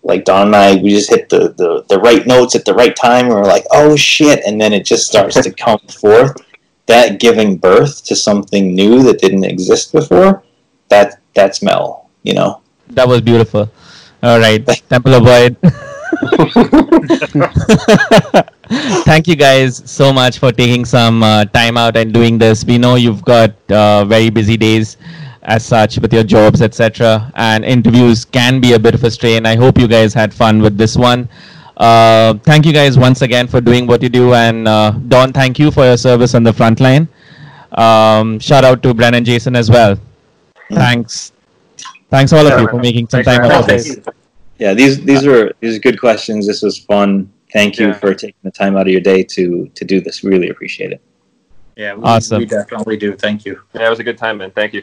like 0.03 0.25
Don 0.25 0.49
and 0.49 0.57
I, 0.57 0.77
we 0.77 0.91
just 0.91 1.11
hit 1.11 1.29
the, 1.29 1.53
the, 1.57 1.85
the 1.89 1.99
right 1.99 2.27
notes 2.27 2.55
at 2.55 2.65
the 2.65 2.75
right 2.75 2.95
time. 2.97 3.27
And 3.27 3.35
we're 3.35 3.45
like, 3.45 3.67
oh 3.71 3.97
shit. 3.97 4.43
And 4.47 4.61
then 4.61 4.73
it 4.73 4.85
just 4.85 5.07
starts 5.07 5.41
to 5.41 5.53
come 5.65 5.79
forth. 5.81 6.37
that 6.87 7.21
giving 7.21 7.57
birth 7.57 8.05
to 8.07 8.17
something 8.17 8.75
new 8.75 9.03
that 9.05 9.21
didn't 9.21 9.45
exist 9.45 9.93
before, 9.93 10.43
that 10.89 11.21
that's 11.35 11.63
Mel, 11.63 12.11
you 12.23 12.35
know. 12.35 12.63
That 12.89 13.07
was 13.07 13.21
beautiful. 13.21 13.71
All 14.23 14.41
right, 14.41 14.67
Temple 14.89 15.15
of 15.15 15.25
Void. 15.25 15.57
Thank 19.05 19.27
you 19.27 19.37
guys 19.37 19.83
so 19.91 20.13
much 20.13 20.39
for 20.39 20.53
taking 20.53 20.85
some 20.85 21.23
uh, 21.23 21.45
time 21.47 21.77
out 21.77 21.97
and 21.97 22.13
doing 22.13 22.39
this. 22.39 22.65
We 22.65 22.79
know 22.79 22.95
you've 22.95 23.25
got 23.25 23.53
uh, 23.71 24.05
very 24.05 24.31
busy 24.31 24.57
days 24.57 24.97
as 25.43 25.65
such 25.65 25.99
with 25.99 26.13
your 26.13 26.23
jobs, 26.25 26.63
etc. 26.63 27.33
And 27.35 27.65
interviews 27.65 28.25
can 28.25 28.61
be 28.61 28.75
a 28.75 28.79
bit 28.79 28.95
of 28.95 29.03
a 29.05 29.11
strain. 29.11 29.47
I 29.47 29.57
hope 29.57 29.79
you 29.79 29.89
guys 29.89 30.15
had 30.15 30.33
fun 30.33 30.61
with 30.63 30.77
this 30.77 30.97
one. 30.97 31.29
Uh, 31.77 32.35
thank 32.45 32.67
you 32.67 32.73
guys 32.73 32.99
once 32.99 33.23
again 33.23 33.47
for 33.47 33.61
doing 33.61 33.87
what 33.87 34.03
you 34.03 34.09
do. 34.09 34.35
And 34.35 34.69
uh, 34.69 34.93
Don, 35.09 35.33
thank 35.33 35.59
you 35.59 35.71
for 35.71 35.85
your 35.85 35.97
service 35.97 36.35
on 36.35 36.43
the 36.43 36.53
front 36.53 36.79
line. 36.81 37.09
Um, 37.73 38.39
shout 38.39 38.65
out 38.65 38.83
to 38.83 38.95
Brent 38.95 39.17
and 39.17 39.25
Jason 39.25 39.57
as 39.57 39.71
well. 39.71 39.99
Thanks. 40.71 41.33
Thanks 42.11 42.33
all 42.33 42.47
of 42.47 42.61
you 42.61 42.69
for 42.69 42.79
making 42.79 43.09
some 43.09 43.23
time 43.23 43.43
out 43.43 43.53
of 43.53 43.67
this. 43.67 43.99
Us. 44.61 44.65
Yeah, 44.65 44.75
these 44.75 45.01
these 45.05 45.27
were 45.27 45.53
these 45.61 45.77
are 45.77 45.81
good 45.81 46.01
questions. 46.01 46.47
This 46.47 46.63
was 46.63 46.79
fun. 46.79 47.33
Thank 47.53 47.79
you 47.79 47.89
Yeah. 47.89 47.95
for 47.95 48.15
taking 48.15 48.41
the 48.43 48.51
time 48.51 48.77
out 48.77 48.83
of 48.83 48.93
your 48.93 49.01
day 49.01 49.23
to 49.25 49.71
to 49.75 49.85
do 49.85 50.01
this. 50.01 50.23
Really 50.25 50.49
appreciate 50.51 50.93
it. 50.93 51.01
Yeah, 51.77 51.95
we, 51.95 52.03
Awesome. 52.03 52.39
we 52.39 52.47
definitely 52.47 52.97
do. 52.97 53.17
Thank 53.17 53.45
you. 53.47 53.61
Yeah, 53.75 53.87
it 53.87 53.91
was 53.91 54.01
a 54.01 54.05
good 54.05 54.19
time, 54.19 54.39
man. 54.39 54.51
Thank 54.51 54.75
you. 54.75 54.83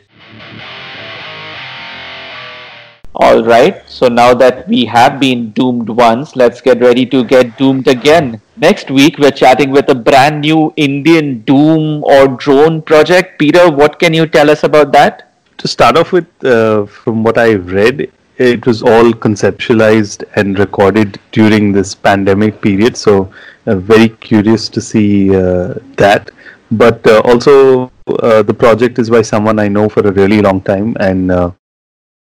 All 3.15 3.43
right. 3.43 3.81
So 3.87 4.07
now 4.07 4.33
that 4.35 4.67
we 4.67 4.85
have 4.85 5.19
been 5.19 5.51
doomed 5.51 5.89
once, 5.89 6.35
let's 6.35 6.61
get 6.61 6.79
ready 6.81 7.05
to 7.07 7.23
get 7.23 7.57
doomed 7.57 7.87
again. 7.87 8.41
Next 8.57 8.91
week, 8.91 9.17
we're 9.17 9.31
chatting 9.31 9.71
with 9.71 9.89
a 9.89 9.95
brand 9.95 10.41
new 10.41 10.73
Indian 10.75 11.41
Doom 11.41 12.03
or 12.03 12.27
drone 12.27 12.81
project. 12.81 13.39
Peter, 13.39 13.71
what 13.71 13.97
can 13.99 14.13
you 14.13 14.27
tell 14.27 14.49
us 14.51 14.63
about 14.63 14.91
that? 14.91 15.33
To 15.57 15.67
start 15.67 15.97
off 15.97 16.11
with, 16.11 16.27
uh, 16.45 16.85
from 16.85 17.23
what 17.23 17.37
I've 17.37 17.71
read, 17.71 18.11
it 18.37 18.65
was 18.65 18.81
all 18.83 19.11
conceptualized 19.11 20.23
and 20.35 20.59
recorded 20.59 21.19
during 21.31 21.71
this 21.71 21.95
pandemic 21.95 22.61
period. 22.61 22.95
So, 22.97 23.31
uh, 23.65 23.75
very 23.75 24.09
curious 24.09 24.69
to 24.69 24.81
see 24.81 25.35
uh, 25.35 25.75
that. 25.97 26.31
But 26.71 27.05
uh, 27.07 27.21
also, 27.25 27.91
uh, 28.19 28.43
the 28.43 28.53
project 28.53 28.99
is 28.99 29.09
by 29.09 29.21
someone 29.21 29.59
I 29.59 29.67
know 29.67 29.89
for 29.89 30.01
a 30.07 30.11
really 30.11 30.41
long 30.41 30.61
time, 30.61 30.95
and 30.99 31.31
uh, 31.31 31.51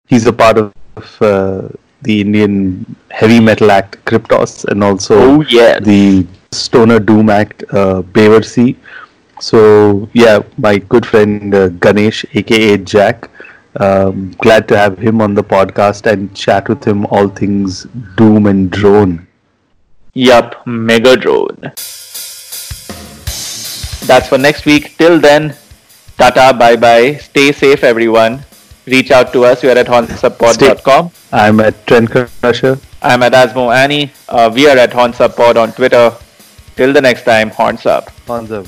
he's 0.07 0.25
a 0.27 0.33
part 0.33 0.57
of 0.57 0.73
uh, 1.21 1.69
the 2.01 2.21
Indian 2.21 2.85
heavy 3.11 3.39
metal 3.39 3.71
act 3.71 4.03
Kryptos, 4.05 4.65
and 4.65 4.83
also 4.83 5.15
Oh, 5.17 5.41
yeah. 5.41 5.79
the 5.79 6.27
Stoner 6.51 6.99
Doom 6.99 7.29
Act, 7.29 7.63
uh, 7.71 8.01
Bevar 8.01 8.43
Sea. 8.43 8.77
So 9.39 10.09
yeah, 10.13 10.39
my 10.57 10.77
good 10.77 11.05
friend 11.05 11.53
uh, 11.53 11.69
Ganesh, 11.69 12.25
aka 12.33 12.77
Jack. 12.77 13.29
Um, 13.79 14.33
glad 14.39 14.67
to 14.69 14.77
have 14.77 14.97
him 14.97 15.21
on 15.21 15.33
the 15.33 15.43
podcast 15.43 16.05
and 16.09 16.33
chat 16.35 16.69
with 16.69 16.83
him 16.83 17.05
all 17.07 17.27
things 17.27 17.83
Doom 18.15 18.45
and 18.45 18.71
Drone. 18.71 19.27
Yup, 20.13 20.65
Mega 20.65 21.15
Drone. 21.17 21.59
That's 24.07 24.29
for 24.29 24.37
next 24.37 24.65
week. 24.65 24.97
Till 24.97 25.19
then, 25.19 25.55
tata, 26.17 26.55
bye 26.57 26.75
bye. 26.75 27.15
Stay 27.15 27.51
safe, 27.51 27.83
everyone. 27.83 28.45
Reach 28.85 29.11
out 29.11 29.33
to 29.33 29.45
us. 29.45 29.63
We 29.63 29.69
are 29.69 29.77
at 29.77 29.87
hornsuppod.com. 29.87 31.11
I'm 31.31 31.59
at 31.59 31.85
Trend 31.87 32.11
Crusher. 32.11 32.79
I'm 33.01 33.23
at 33.23 33.33
Asmo 33.33 33.75
Annie. 33.75 34.11
Uh, 34.29 34.49
we 34.53 34.67
are 34.67 34.77
at 34.77 34.91
Hornsuppod 34.91 35.57
on 35.61 35.71
Twitter. 35.73 36.11
Till 36.75 36.91
the 36.91 37.01
next 37.01 37.23
time, 37.23 37.49
horns 37.49 37.85
up. 37.85 38.09
Hands 38.27 38.51
up. 38.51 38.65